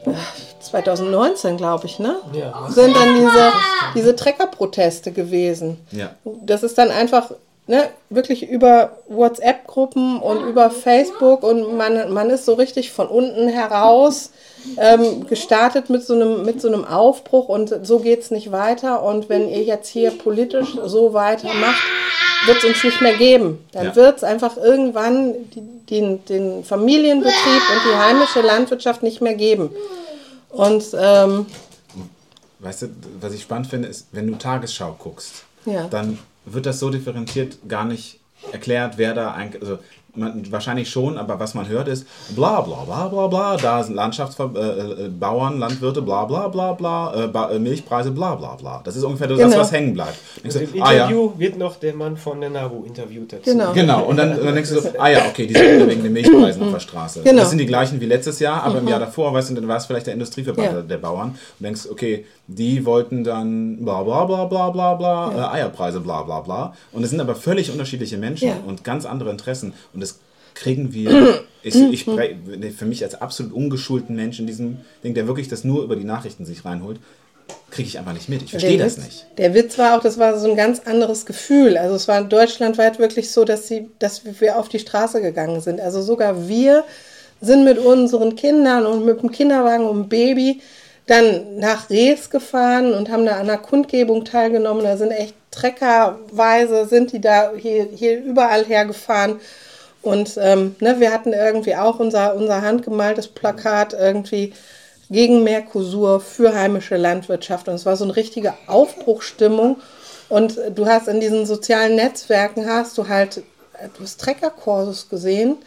äh, 0.06 0.12
2019, 0.60 1.58
glaube 1.58 1.86
ich, 1.86 2.00
ne? 2.00 2.16
Ja. 2.34 2.68
Sind 2.70 2.96
dann 2.96 3.16
diese, 3.16 3.52
diese 3.96 4.16
Treckerproteste 4.16 5.12
gewesen. 5.12 5.78
Ja. 5.92 6.12
Das 6.24 6.64
ist 6.64 6.78
dann 6.78 6.90
einfach 6.90 7.32
ne, 7.68 7.90
wirklich 8.10 8.48
über 8.50 8.98
WhatsApp-Gruppen 9.08 10.20
und 10.20 10.44
über 10.48 10.70
Facebook 10.72 11.44
und 11.44 11.78
man, 11.78 12.12
man 12.12 12.30
ist 12.30 12.46
so 12.46 12.54
richtig 12.54 12.92
von 12.92 13.08
unten 13.08 13.48
heraus 13.48 14.32
ähm, 14.78 15.26
gestartet 15.28 15.90
mit 15.90 16.04
so, 16.04 16.14
einem, 16.14 16.44
mit 16.46 16.62
so 16.62 16.68
einem 16.68 16.86
Aufbruch 16.86 17.48
und 17.50 17.74
so 17.84 18.00
geht 18.00 18.22
es 18.22 18.32
nicht 18.32 18.52
weiter. 18.52 19.04
Und 19.04 19.30
wenn 19.30 19.50
ihr 19.50 19.64
jetzt 19.64 19.88
hier 19.90 20.12
politisch 20.12 20.76
so 20.86 21.14
weitermacht, 21.14 21.82
wird 22.46 22.58
es 22.58 22.64
uns 22.66 22.84
nicht 22.84 23.02
mehr 23.02 23.16
geben. 23.16 23.64
Dann 23.72 23.88
Ja. 23.88 23.96
wird 23.96 24.18
es 24.18 24.24
einfach 24.24 24.58
irgendwann 24.58 25.34
die, 25.52 25.62
den, 25.90 26.26
den 26.26 26.64
Familienbetrieb 26.64 27.34
und 27.36 27.92
die 27.92 27.98
heimische 27.98 28.42
Landwirtschaft 28.42 29.04
nicht 29.04 29.22
mehr 29.22 29.36
geben. 29.36 29.72
Und 30.50 30.84
ähm, 31.00 31.46
weißt 32.60 32.84
du, 32.84 32.88
was 33.20 33.34
ich 33.34 33.42
spannend 33.44 33.68
finde, 33.68 33.88
ist, 33.88 34.08
wenn 34.12 34.28
du 34.28 34.36
Tagesschau 34.38 34.96
guckst, 35.00 35.44
Ja. 35.66 35.88
dann 35.90 36.20
wird 36.46 36.66
das 36.66 36.80
so 36.80 36.90
differenziert 36.90 37.58
gar 37.68 37.86
nicht 37.86 38.20
erklärt, 38.52 38.94
wer 38.98 39.14
da 39.14 39.32
eigentlich, 39.32 39.62
also 39.62 39.78
man, 40.14 40.52
wahrscheinlich 40.52 40.90
schon, 40.90 41.18
aber 41.18 41.40
was 41.40 41.54
man 41.54 41.70
hört 41.70 41.88
ist 41.88 42.06
bla 42.36 42.60
bla 42.62 42.84
bla 42.84 43.08
bla 43.08 43.28
bla, 43.28 43.56
da 43.56 43.82
sind 43.82 43.96
Landschaftsbauern, 43.96 44.56
äh, 44.58 45.56
äh, 45.56 45.60
Landwirte, 45.60 46.02
bla 46.02 46.26
bla 46.26 46.48
bla 46.50 46.74
bla, 46.74 47.14
äh, 47.24 47.28
ba, 47.28 47.50
äh, 47.52 47.60
Milchpreise, 47.60 48.12
bla 48.12 48.36
bla 48.36 48.56
bla. 48.56 48.82
Das 48.84 48.96
ist 48.98 49.04
ungefähr 49.04 49.28
das, 49.28 49.38
Genau. 49.38 49.58
was 49.58 49.72
hängen 49.72 49.94
bleibt. 49.94 50.18
Du, 50.44 50.60
Im 50.60 50.84
ah, 50.84 50.92
ja. 50.92 51.04
Interview 51.06 51.32
wird 51.38 51.58
noch 51.58 51.78
der 51.78 51.94
Mann 51.94 52.18
von 52.18 52.42
der 52.42 52.50
NABU 52.50 52.84
interviewt 52.86 53.32
dazu. 53.32 53.44
Genau. 53.52 53.72
Genau, 53.74 54.04
und 54.04 54.18
dann, 54.18 54.38
und 54.38 54.46
dann 54.46 54.54
denkst 54.56 54.72
du 54.72 54.82
so, 54.82 54.90
ah 54.98 55.08
ja, 55.08 55.26
okay, 55.30 55.48
die 55.48 55.54
sind 55.54 55.76
wieder 55.76 55.88
wegen 55.88 56.04
den 56.04 56.14
Milchpreisen 56.14 56.62
auf 56.64 56.72
der 56.74 56.80
Straße. 56.80 57.22
Genau. 57.24 57.40
Das 57.42 57.50
sind 57.50 57.60
die 57.60 57.66
gleichen 57.66 58.02
wie 58.02 58.06
letztes 58.06 58.40
Jahr, 58.40 58.64
aber 58.64 58.80
im 58.80 58.84
Mhm. 58.84 58.90
Jahr 58.90 59.00
davor, 59.00 59.34
weißt 59.34 59.52
du, 59.52 59.56
dann 59.56 59.68
war 59.70 59.78
es 59.78 59.86
vielleicht 59.86 60.08
der 60.08 60.14
Industrieverband 60.16 60.72
Ja. 60.74 60.82
der 60.82 60.98
Bauern. 60.98 61.30
Und 61.30 61.64
denkst, 61.64 61.88
okay, 61.90 62.26
die 62.56 62.86
wollten 62.86 63.24
dann 63.24 63.84
bla 63.84 64.04
bla 64.04 64.26
bla 64.26 64.46
bla 64.46 64.70
bla 64.70 64.94
bla, 64.96 65.32
Ja. 65.36 65.52
äh, 65.52 65.56
Eierpreise 65.60 66.00
bla 66.00 66.22
bla 66.24 66.42
bla. 66.42 66.74
Und 66.92 67.04
es 67.04 67.10
sind 67.10 67.20
aber 67.20 67.36
völlig 67.36 67.72
unterschiedliche 67.72 68.18
Menschen 68.18 68.48
Ja. 68.50 68.58
und 68.68 68.84
ganz 68.84 69.06
andere 69.06 69.30
Interessen. 69.32 69.74
Und 69.94 70.02
das 70.02 70.20
kriegen 70.54 70.94
wir, 70.94 71.42
ich, 71.64 71.76
ich, 71.76 72.06
für 72.06 72.86
mich 72.86 73.04
als 73.04 73.16
absolut 73.22 73.54
ungeschulten 73.54 74.16
Menschen, 74.16 74.48
diesen 74.48 74.82
Ding, 75.04 75.14
der 75.14 75.28
wirklich 75.28 75.48
das 75.48 75.64
nur 75.64 75.84
über 75.84 75.96
die 75.96 76.04
Nachrichten 76.04 76.46
sich 76.46 76.66
reinholt, 76.66 77.00
kriege 77.70 77.88
ich 77.88 77.98
einfach 78.00 78.14
nicht 78.14 78.30
mit. 78.30 78.42
Ich 78.44 78.52
verstehe 78.52 78.78
das 78.78 78.98
Witz- 78.98 79.04
nicht. 79.06 79.26
Der 79.38 79.54
Witz 79.54 79.78
war 79.78 79.98
auch, 79.98 80.02
das 80.04 80.18
war 80.18 80.38
so 80.40 80.50
ein 80.50 80.56
ganz 80.58 80.82
anderes 80.82 81.26
Gefühl. 81.26 81.78
Also 81.78 81.96
es 81.96 82.08
war 82.08 82.22
deutschlandweit 82.24 83.00
wirklich 83.00 83.32
so, 83.32 83.44
dass, 83.46 83.68
sie, 83.68 83.90
dass 84.00 84.22
wir 84.40 84.58
auf 84.58 84.70
die 84.70 84.80
Straße 84.80 85.22
gegangen 85.22 85.62
sind. 85.62 85.80
Also 85.82 86.02
sogar 86.02 86.48
wir 86.48 86.84
sind 87.42 87.64
mit 87.66 87.80
unseren 87.80 88.36
Kindern 88.36 88.86
und 88.86 89.04
mit 89.06 89.22
dem 89.22 89.32
Kinderwagen 89.32 89.86
und 89.86 90.04
dem 90.04 90.10
Baby 90.10 90.62
dann 91.08 91.58
nach 91.58 91.90
Rees 91.90 92.30
gefahren 92.30 92.94
und 92.94 93.10
haben 93.10 93.26
da 93.26 93.34
an 93.34 93.50
einer 93.50 93.58
Kundgebung 93.58 94.24
teilgenommen. 94.24 94.84
Da 94.84 94.98
sind 94.98 95.12
echt 95.12 95.36
treckerweise, 95.52 96.86
sind 96.86 97.12
die 97.12 97.22
da 97.22 97.52
hier, 97.58 97.88
hier 97.94 98.24
überall 98.24 98.66
hergefahren. 98.66 99.40
Und 100.02 100.38
ähm, 100.42 100.76
ne, 100.80 101.00
wir 101.00 101.12
hatten 101.12 101.34
irgendwie 101.34 101.76
auch 101.76 102.00
unser, 102.00 102.36
unser 102.36 102.62
handgemaltes 102.62 103.28
Plakat 103.28 103.94
irgendwie 103.94 104.54
gegen 105.10 105.44
Mercosur 105.44 106.22
für 106.22 106.56
heimische 106.56 106.98
Landwirtschaft. 106.98 107.68
Und 107.68 107.76
es 107.76 107.86
war 107.86 107.98
so 107.98 108.06
eine 108.06 108.16
richtige 108.16 108.54
Aufbruchstimmung. 108.68 109.78
Und 110.30 110.58
du 110.74 110.86
hast 110.86 111.10
in 111.10 111.20
diesen 111.20 111.46
sozialen 111.46 111.96
Netzwerken 111.96 112.66
hast 112.68 112.98
du 112.98 113.10
halt, 113.10 113.44
du 113.98 114.04
hast 114.04 114.22
Treckerkursus 114.22 115.10
gesehen. 115.10 115.58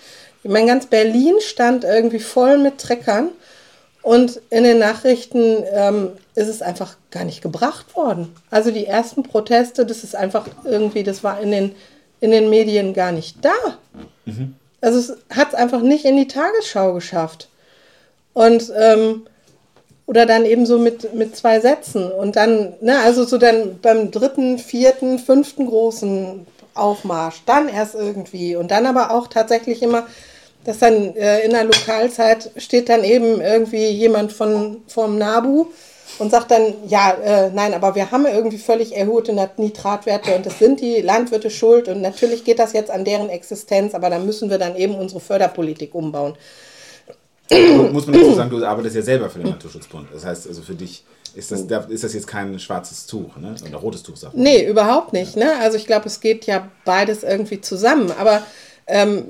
Ich 0.43 0.51
meine, 0.51 0.66
ganz 0.66 0.87
Berlin 0.87 1.35
stand 1.41 1.85
irgendwie 1.85 2.18
voll 2.18 2.59
mit 2.59 2.78
Treckern. 2.78 3.28
Und 4.05 4.42
in 4.50 4.64
den 4.64 4.78
Nachrichten 4.78 5.64
ähm, 5.72 6.11
ist 6.34 6.48
es 6.48 6.61
einfach 6.61 6.96
gar 7.11 7.24
nicht 7.24 7.40
gebracht 7.40 7.96
worden. 7.96 8.36
Also 8.50 8.70
die 8.70 8.86
ersten 8.86 9.22
Proteste, 9.22 9.86
das 9.86 10.05
ist 10.05 10.14
einfach 10.14 10.46
irgendwie, 10.62 11.02
das 11.05 11.24
war 11.24 11.40
in 11.40 11.50
den, 11.50 11.74
in 12.20 12.30
den 12.30 12.50
Medien 12.50 12.92
gar 12.92 13.12
nicht 13.12 13.42
da. 13.42 13.78
Also 14.82 14.98
es 14.98 15.16
hat 15.34 15.48
es 15.48 15.55
einfach 15.55 15.80
nicht 15.80 16.05
in 16.05 16.18
die 16.18 16.28
Tagesschau 16.28 16.92
geschafft. 16.92 17.48
Und 18.34 18.70
ähm, 18.76 19.22
oder 20.05 20.26
dann 20.26 20.44
eben 20.44 20.66
so 20.66 20.78
mit, 20.78 21.14
mit 21.14 21.34
zwei 21.34 21.61
Sätzen. 21.61 22.12
Und 22.12 22.36
dann, 22.36 22.74
ne, 22.82 22.98
also 22.98 23.24
so 23.24 23.38
dann 23.38 23.78
beim 23.80 24.11
dritten, 24.11 24.59
vierten, 24.59 25.18
fünften 25.18 25.66
großen 25.66 26.46
Aufmarsch, 26.74 27.42
dann 27.46 27.70
erst 27.70 27.94
irgendwie. 27.94 28.55
Und 28.57 28.70
dann 28.70 28.84
aber 28.84 29.12
auch 29.12 29.28
tatsächlich 29.28 29.82
immer, 29.82 30.07
dass 30.64 30.78
dann 30.78 31.14
äh, 31.16 31.40
in 31.40 31.50
der 31.52 31.64
Lokalzeit 31.64 32.50
steht 32.56 32.88
dann 32.88 33.04
eben 33.04 33.40
irgendwie 33.40 33.88
jemand 33.88 34.32
von, 34.32 34.82
vom 34.88 35.18
NABU 35.18 35.66
und 36.18 36.30
sagt 36.30 36.50
dann, 36.50 36.74
ja, 36.86 37.12
äh, 37.24 37.50
nein, 37.52 37.74
aber 37.74 37.94
wir 37.94 38.10
haben 38.10 38.24
irgendwie 38.26 38.58
völlig 38.58 38.96
erhöhte 38.96 39.32
Nitratwerte 39.56 40.34
und 40.36 40.46
das 40.46 40.58
sind 40.58 40.80
die 40.80 41.00
Landwirte 41.00 41.50
schuld 41.50 41.88
und 41.88 42.00
natürlich 42.02 42.44
geht 42.44 42.58
das 42.58 42.72
jetzt 42.72 42.90
an 42.90 43.04
deren 43.04 43.28
Existenz, 43.28 43.94
aber 43.94 44.10
da 44.10 44.18
müssen 44.18 44.48
wir 44.48 44.58
dann 44.58 44.76
eben 44.76 44.94
unsere 44.94 45.20
Förderpolitik 45.20 45.94
umbauen. 45.94 46.34
Muss 47.92 48.06
man 48.06 48.18
dazu 48.18 48.34
sagen, 48.34 48.50
du 48.50 48.64
arbeitest 48.64 48.96
ja 48.96 49.02
selber 49.02 49.28
für 49.28 49.38
den 49.38 49.50
Naturschutzbund. 49.50 50.08
Das 50.12 50.24
heißt, 50.24 50.46
also 50.48 50.62
für 50.62 50.74
dich 50.74 51.04
ist 51.34 51.52
das, 51.52 51.66
da- 51.66 51.84
ist 51.90 52.02
das 52.02 52.14
jetzt 52.14 52.26
kein 52.26 52.58
schwarzes 52.58 53.06
Tuch, 53.06 53.36
ne? 53.36 53.54
Oder 53.68 53.78
rotes 53.78 54.02
Tuch, 54.02 54.16
sagt. 54.16 54.34
Nee, 54.34 54.64
überhaupt 54.66 55.12
nicht. 55.12 55.36
Ne? 55.36 55.52
Also 55.60 55.76
ich 55.76 55.86
glaube, 55.86 56.06
es 56.06 56.20
geht 56.20 56.46
ja 56.46 56.68
beides 56.86 57.22
irgendwie 57.22 57.60
zusammen. 57.60 58.12
Aber 58.18 58.42
ähm, 58.87 59.26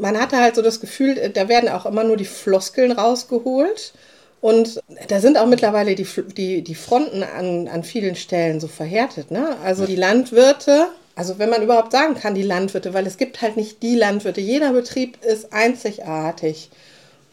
man 0.00 0.18
hatte 0.18 0.38
halt 0.38 0.54
so 0.56 0.62
das 0.62 0.80
Gefühl, 0.80 1.30
da 1.32 1.48
werden 1.48 1.68
auch 1.68 1.86
immer 1.86 2.04
nur 2.04 2.16
die 2.16 2.24
Floskeln 2.24 2.92
rausgeholt. 2.92 3.92
Und 4.40 4.80
da 5.08 5.20
sind 5.20 5.38
auch 5.38 5.46
mittlerweile 5.46 5.94
die, 5.94 6.06
die, 6.36 6.62
die 6.62 6.74
Fronten 6.74 7.22
an, 7.22 7.68
an 7.68 7.82
vielen 7.84 8.16
Stellen 8.16 8.60
so 8.60 8.68
verhärtet. 8.68 9.30
Ne? 9.30 9.56
Also 9.64 9.86
die 9.86 9.96
Landwirte, 9.96 10.88
also 11.14 11.38
wenn 11.38 11.50
man 11.50 11.62
überhaupt 11.62 11.92
sagen 11.92 12.14
kann, 12.14 12.34
die 12.34 12.42
Landwirte, 12.42 12.94
weil 12.94 13.06
es 13.06 13.16
gibt 13.16 13.42
halt 13.42 13.56
nicht 13.56 13.82
die 13.82 13.96
Landwirte. 13.96 14.40
Jeder 14.40 14.72
Betrieb 14.72 15.24
ist 15.24 15.52
einzigartig. 15.52 16.70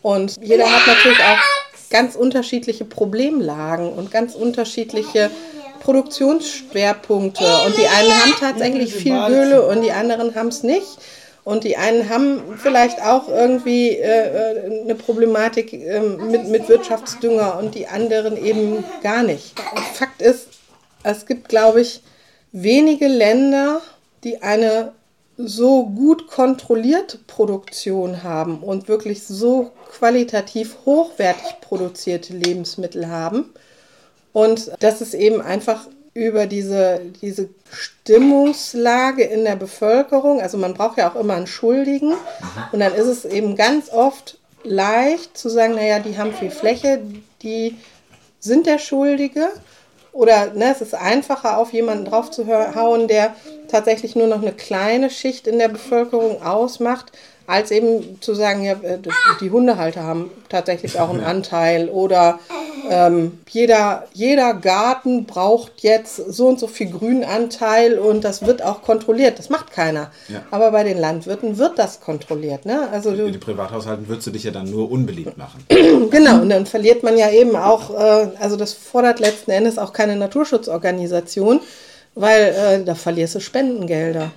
Und 0.02 0.36
jeder 0.42 0.66
hat 0.66 0.88
natürlich 0.88 1.20
auch 1.20 1.38
ganz 1.90 2.16
unterschiedliche 2.16 2.86
Problemlagen 2.86 3.90
und 3.94 4.10
ganz 4.10 4.36
unterschiedliche 4.36 5.30
Produktionsschwerpunkte. 5.82 7.44
Und 7.66 7.78
die 7.78 7.88
einen 7.88 8.12
haben 8.12 8.34
tatsächlich 8.40 8.94
viel 8.94 9.18
Gülle 9.28 9.68
und 9.68 9.82
die 9.82 9.92
anderen 9.92 10.34
haben 10.36 10.48
es 10.48 10.64
nicht. 10.64 10.98
Und 11.44 11.66
die 11.66 11.76
einen 11.76 12.10
haben 12.10 12.42
vielleicht 12.58 13.02
auch 13.02 13.28
irgendwie 13.28 13.90
äh, 13.90 14.06
äh, 14.06 14.82
eine 14.84 14.96
Problematik 14.96 15.74
ähm, 15.74 16.32
mit, 16.32 16.48
mit 16.48 16.70
Wirtschaftsdünger 16.70 17.58
und 17.58 17.76
die 17.76 17.88
anderen 17.88 18.38
eben 18.38 18.84
gar 19.02 19.24
nicht. 19.24 19.60
Fakt 19.94 20.22
ist, 20.22 20.48
es 21.04 21.26
gibt, 21.26 21.50
glaube 21.50 21.82
ich, 21.82 22.02
wenige 22.54 23.08
Länder, 23.08 23.82
die 24.24 24.42
eine 24.42 24.94
so 25.36 25.88
gut 25.88 26.28
kontrollierte 26.28 27.18
Produktion 27.18 28.24
haben 28.24 28.60
und 28.60 28.88
wirklich 28.88 29.24
so 29.24 29.72
qualitativ 29.92 30.78
hochwertig 30.86 31.60
produzierte 31.60 32.34
Lebensmittel 32.34 33.10
haben. 33.10 33.54
Und 34.32 34.72
das 34.80 35.02
ist 35.02 35.14
eben 35.14 35.42
einfach 35.42 35.88
über 36.14 36.46
diese, 36.46 37.02
diese 37.22 37.50
Stimmungslage 37.72 39.24
in 39.24 39.46
der 39.46 39.56
Bevölkerung, 39.56 40.42
also 40.42 40.58
man 40.58 40.74
braucht 40.74 40.98
ja 40.98 41.12
auch 41.12 41.16
immer 41.16 41.36
einen 41.36 41.48
Schuldigen, 41.48 42.14
und 42.72 42.80
dann 42.80 42.94
ist 42.94 43.08
es 43.08 43.26
eben 43.26 43.56
ganz 43.56 43.90
oft 43.90 44.38
leicht 44.64 45.38
zu 45.38 45.50
sagen, 45.50 45.76
naja, 45.76 46.00
die 46.00 46.18
haben 46.18 46.34
viel 46.34 46.52
Fläche, 46.52 47.02
die 47.42 47.78
sind 48.40 48.66
der 48.66 48.80
Schuldige. 48.80 49.50
Oder 50.12 50.54
ne, 50.54 50.72
es 50.72 50.82
ist 50.82 50.94
einfacher, 50.94 51.58
auf 51.58 51.74
jemanden 51.74 52.06
drauf 52.06 52.30
zu 52.30 52.46
hauen, 52.48 53.08
der 53.08 53.36
tatsächlich 53.68 54.16
nur 54.16 54.28
noch 54.28 54.42
eine 54.42 54.52
kleine 54.52 55.10
Schicht 55.10 55.48
in 55.48 55.58
der 55.58 55.70
Bevölkerung 55.70 56.44
ausmacht, 56.44 57.12
als 57.46 57.72
eben 57.72 58.22
zu 58.22 58.34
sagen, 58.34 58.64
ja, 58.64 58.74
äh, 58.74 59.00
die 59.42 59.52
Hundehalter 59.52 60.04
haben 60.04 60.32
tatsächlich 60.50 61.00
auch 61.00 61.10
einen 61.10 61.24
Anteil. 61.24 61.90
Oder 61.90 62.40
ähm, 62.90 63.40
jeder, 63.50 64.06
jeder 64.14 64.54
Garten 64.54 65.26
braucht 65.26 65.82
jetzt 65.82 66.16
so 66.16 66.48
und 66.48 66.60
so 66.60 66.68
viel 66.68 66.90
Grünanteil 66.90 68.00
und 68.00 68.24
das 68.24 68.46
wird 68.46 68.64
auch 68.64 68.82
kontrolliert. 68.82 69.40
Das 69.40 69.50
macht 69.50 69.72
keiner. 69.72 70.12
Ja. 70.30 70.44
Aber 70.52 70.72
bei 70.72 70.84
den 70.84 70.98
Landwirten 70.98 71.58
wird 71.58 71.80
das 71.80 72.00
kontrolliert. 72.00 72.66
Ne? 72.66 72.88
Also 72.92 73.12
du, 73.12 73.26
In 73.26 73.34
den 73.34 73.42
Privathaushalten 73.42 74.08
würdest 74.08 74.28
du 74.28 74.32
dich 74.32 74.44
ja 74.44 74.52
dann 74.52 74.70
nur 74.70 74.90
unbeliebt 74.90 75.38
machen. 75.38 75.66
genau, 76.10 76.42
und 76.42 76.50
dann 76.50 76.66
verliert 76.66 77.04
man 77.04 77.18
ja 77.18 77.30
eben 77.30 77.56
auch, 77.56 77.94
äh, 77.94 78.28
also 78.40 78.56
das 78.56 78.74
fordert 78.74 79.20
letzten 79.20 79.52
Endes 79.52 79.78
auch 79.78 79.92
keine 79.92 80.16
Naturschutzorganisation, 80.16 81.60
weil 82.16 82.56
äh, 82.58 82.84
da 82.86 82.96
verlierst 82.96 83.36
du 83.36 83.40
Spendengelder. 83.42 84.32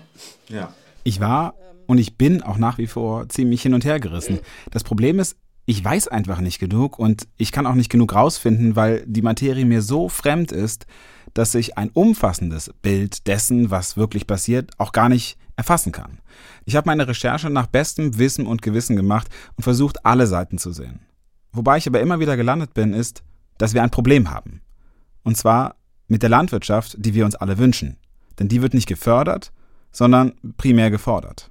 Ja. 0.48 0.72
Ich 1.04 1.20
war 1.20 1.54
und 1.87 1.99
ich 1.99 2.16
bin 2.16 2.43
auch 2.43 2.59
nach 2.59 2.78
wie 2.78 2.87
vor 2.87 3.28
ziemlich 3.28 3.62
hin 3.62 3.74
und 3.74 3.84
her 3.84 4.01
gerissen. 4.01 4.41
Das 4.70 4.84
Problem 4.84 5.18
ist, 5.18 5.37
ich 5.64 5.84
weiß 5.84 6.09
einfach 6.09 6.41
nicht 6.41 6.59
genug 6.59 6.99
und 6.99 7.26
ich 7.37 7.51
kann 7.51 7.66
auch 7.66 7.74
nicht 7.74 7.91
genug 7.91 8.14
rausfinden, 8.14 8.76
weil 8.76 9.05
die 9.07 9.22
Materie 9.22 9.64
mir 9.64 9.82
so 9.82 10.09
fremd 10.09 10.53
ist, 10.53 10.87
dass 11.34 11.55
ich 11.55 11.76
ein 11.76 11.91
umfassendes 11.91 12.72
Bild 12.82 13.26
dessen, 13.26 13.70
was 13.70 13.97
wirklich 13.97 14.26
passiert, 14.26 14.70
auch 14.78 14.93
gar 14.93 15.09
nicht 15.09 15.37
erfassen 15.57 15.93
kann. 15.93 16.20
Ich 16.64 16.76
habe 16.76 16.87
meine 16.87 17.09
Recherche 17.09 17.51
nach 17.51 17.66
bestem 17.66 18.16
Wissen 18.18 18.47
und 18.47 18.62
Gewissen 18.62 18.95
gemacht 18.95 19.28
und 19.57 19.64
versucht, 19.64 20.05
alle 20.07 20.26
Seiten 20.26 20.59
zu 20.59 20.72
sehen. 20.72 21.01
Wobei 21.53 21.78
ich 21.78 21.87
aber 21.87 22.01
immer 22.01 22.20
wieder 22.20 22.37
gelandet 22.37 22.74
bin, 22.74 22.93
ist, 22.93 23.22
dass 23.59 23.74
wir 23.74 23.82
ein 23.82 23.91
Problem 23.91 24.30
haben. 24.30 24.61
Und 25.24 25.37
zwar 25.37 25.76
mit 26.09 26.22
der 26.22 26.30
Landwirtschaft, 26.30 26.97
die 26.99 27.14
wir 27.14 27.24
uns 27.24 27.34
alle 27.34 27.59
wünschen. 27.59 27.97
Denn 28.39 28.49
die 28.49 28.62
wird 28.62 28.74
nicht 28.74 28.87
gefördert, 28.87 29.53
sondern 29.91 30.34
primär 30.59 30.91
gefordert. 30.91 31.51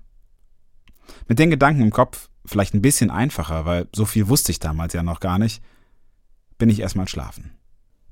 Mit 1.28 1.40
den 1.40 1.50
Gedanken 1.50 1.82
im 1.82 1.92
Kopf, 1.92 2.30
vielleicht 2.46 2.74
ein 2.74 2.82
bisschen 2.82 3.10
einfacher, 3.10 3.66
weil 3.66 3.88
so 3.96 4.06
viel 4.06 4.28
wusste 4.28 4.52
ich 4.52 4.60
damals 4.60 4.94
ja 4.94 5.04
noch 5.04 5.20
gar 5.20 5.38
nicht, 5.38 5.64
bin 6.58 6.70
ich 6.70 6.80
erstmal 6.80 7.08
schlafen. 7.08 7.52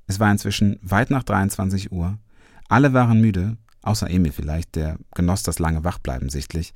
Es 0.07 0.19
war 0.19 0.31
inzwischen 0.31 0.79
weit 0.81 1.09
nach 1.09 1.23
23 1.23 1.91
Uhr. 1.91 2.17
Alle 2.67 2.93
waren 2.93 3.21
müde, 3.21 3.57
außer 3.81 4.09
Emil 4.09 4.31
vielleicht, 4.31 4.75
der 4.75 4.97
genoss 5.13 5.43
das 5.43 5.59
lange 5.59 5.83
Wachbleiben 5.83 6.29
sichtlich, 6.29 6.73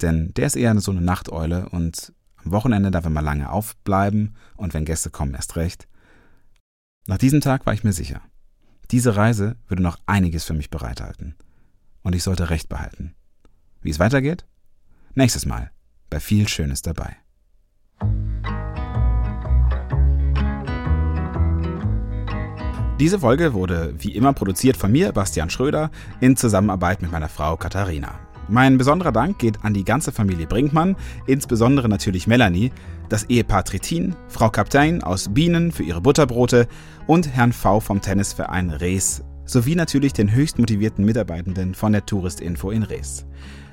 denn 0.00 0.32
der 0.34 0.46
ist 0.46 0.56
eher 0.56 0.78
so 0.80 0.90
eine 0.90 1.00
Nachteule 1.00 1.68
und 1.70 2.12
am 2.44 2.52
Wochenende 2.52 2.90
darf 2.90 3.04
er 3.04 3.10
mal 3.10 3.20
lange 3.20 3.50
aufbleiben 3.50 4.36
und 4.56 4.74
wenn 4.74 4.84
Gäste 4.84 5.10
kommen, 5.10 5.34
erst 5.34 5.56
recht. 5.56 5.88
Nach 7.06 7.18
diesem 7.18 7.40
Tag 7.40 7.66
war 7.66 7.74
ich 7.74 7.84
mir 7.84 7.92
sicher. 7.92 8.20
Diese 8.90 9.16
Reise 9.16 9.56
würde 9.66 9.82
noch 9.82 9.98
einiges 10.06 10.44
für 10.44 10.54
mich 10.54 10.70
bereithalten. 10.70 11.36
Und 12.02 12.14
ich 12.14 12.22
sollte 12.22 12.48
Recht 12.48 12.68
behalten. 12.68 13.14
Wie 13.82 13.90
es 13.90 13.98
weitergeht? 13.98 14.46
Nächstes 15.18 15.46
Mal 15.46 15.72
bei 16.10 16.20
viel 16.20 16.46
Schönes 16.46 16.80
dabei. 16.80 17.16
Diese 23.00 23.18
Folge 23.18 23.52
wurde 23.52 23.94
wie 23.98 24.14
immer 24.14 24.32
produziert 24.32 24.76
von 24.76 24.92
mir, 24.92 25.10
Bastian 25.10 25.50
Schröder, 25.50 25.90
in 26.20 26.36
Zusammenarbeit 26.36 27.02
mit 27.02 27.10
meiner 27.10 27.28
Frau 27.28 27.56
Katharina. 27.56 28.20
Mein 28.46 28.78
besonderer 28.78 29.10
Dank 29.10 29.40
geht 29.40 29.64
an 29.64 29.74
die 29.74 29.82
ganze 29.82 30.12
Familie 30.12 30.46
Brinkmann, 30.46 30.94
insbesondere 31.26 31.88
natürlich 31.88 32.28
Melanie, 32.28 32.70
das 33.08 33.24
Ehepaar 33.24 33.64
Trittin, 33.64 34.14
Frau 34.28 34.50
Kaptein 34.50 35.02
aus 35.02 35.34
Bienen 35.34 35.72
für 35.72 35.82
ihre 35.82 36.00
Butterbrote 36.00 36.68
und 37.08 37.26
Herrn 37.26 37.52
V 37.52 37.80
vom 37.80 38.00
Tennisverein 38.00 38.70
Rees, 38.70 39.24
sowie 39.46 39.74
natürlich 39.74 40.12
den 40.12 40.32
höchst 40.32 40.60
motivierten 40.60 41.04
Mitarbeitenden 41.04 41.74
von 41.74 41.90
der 41.90 42.06
Touristinfo 42.06 42.70
in 42.70 42.84
Rees. 42.84 43.26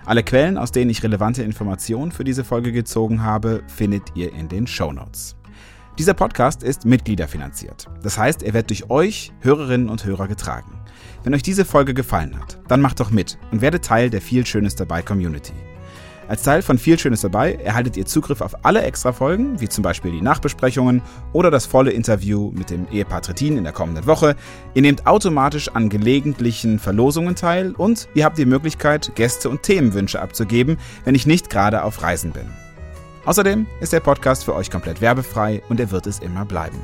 Alle 0.06 0.22
Quellen, 0.24 0.60
aus 0.60 0.72
denen 0.72 0.92
ich 0.92 1.02
relevante 1.02 1.42
Informationen 1.42 2.12
für 2.12 2.24
diese 2.24 2.44
Folge 2.44 2.72
gezogen 2.72 3.24
habe, 3.24 3.64
findet 3.68 4.16
ihr 4.16 4.32
in 4.34 4.48
den 4.48 4.68
Show 4.68 4.92
Notes. 4.92 5.36
Dieser 5.98 6.14
Podcast 6.14 6.62
ist 6.62 6.86
mitgliederfinanziert. 6.86 7.88
Das 8.04 8.16
heißt, 8.16 8.44
er 8.44 8.54
wird 8.54 8.70
durch 8.70 8.92
euch, 8.92 9.32
Hörerinnen 9.42 9.90
und 9.90 10.06
Hörer, 10.06 10.28
getragen. 10.28 10.80
Wenn 11.24 11.34
euch 11.34 11.42
diese 11.42 11.66
Folge 11.66 11.96
gefallen 11.96 12.40
hat, 12.40 12.60
dann 12.68 12.82
macht 12.82 13.00
doch 13.00 13.10
mit 13.10 13.40
und 13.52 13.62
werdet 13.62 13.84
Teil 13.84 14.12
der 14.12 14.22
Viel 14.22 14.46
Schönes 14.46 14.76
dabei 14.76 15.02
Community. 15.02 15.54
Als 16.28 16.42
Teil 16.42 16.64
von 16.64 16.80
Viel 16.80 16.98
Schönes 16.98 17.22
dabei 17.22 17.54
erhaltet 17.54 17.98
ihr 17.98 18.06
Zugriff 18.06 18.42
auf 18.42 18.66
alle 18.66 18.82
Extra-Folgen, 18.82 19.62
wie 19.62 19.70
zum 19.70 19.84
Beispiel 19.84 20.12
die 20.12 20.22
Nachbesprechungen 20.22 21.04
oder 21.34 21.52
das 21.52 21.68
volle 21.68 21.92
Interview 21.92 22.52
mit 22.52 22.72
dem 22.72 22.88
Ehepaar 22.90 23.22
Trittin 23.22 23.58
in 23.58 23.64
der 23.64 23.74
kommenden 23.74 24.08
Woche. 24.08 24.36
Ihr 24.74 24.82
nehmt 24.82 25.06
automatisch 25.06 25.70
an 25.70 25.88
gelegentlichen 25.88 26.80
Verlosungen 26.80 27.36
teil 27.36 27.74
und 27.78 28.08
ihr 28.16 28.26
habt 28.26 28.40
die 28.40 28.46
Möglichkeit, 28.46 29.12
Gäste 29.14 29.50
und 29.50 29.62
Themenwünsche 29.62 30.20
abzugeben, 30.20 30.78
wenn 31.04 31.14
ich 31.14 31.28
nicht 31.28 31.52
gerade 31.52 31.84
auf 31.84 32.02
Reisen 32.02 32.32
bin. 32.32 32.50
Außerdem 33.26 33.68
ist 33.80 33.94
der 33.94 34.00
Podcast 34.00 34.46
für 34.46 34.56
euch 34.56 34.72
komplett 34.72 35.02
werbefrei 35.02 35.62
und 35.70 35.80
er 35.80 35.92
wird 35.92 36.08
es 36.08 36.20
immer 36.20 36.46
bleiben. 36.46 36.78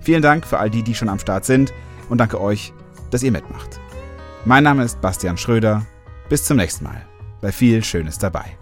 Vielen 0.00 0.22
Dank 0.22 0.46
für 0.46 0.58
all 0.58 0.70
die, 0.70 0.84
die 0.84 0.94
schon 0.94 1.08
am 1.08 1.18
Start 1.18 1.44
sind 1.44 1.72
und 2.08 2.18
danke 2.18 2.40
euch, 2.40 2.72
dass 3.10 3.24
ihr 3.24 3.32
mitmacht. 3.32 3.80
Mein 4.44 4.64
Name 4.64 4.84
ist 4.84 5.00
Bastian 5.00 5.36
Schröder. 5.36 5.84
Bis 6.28 6.44
zum 6.44 6.56
nächsten 6.56 6.84
Mal 6.84 7.09
bei 7.40 7.52
viel 7.52 7.82
Schönes 7.82 8.18
dabei. 8.18 8.56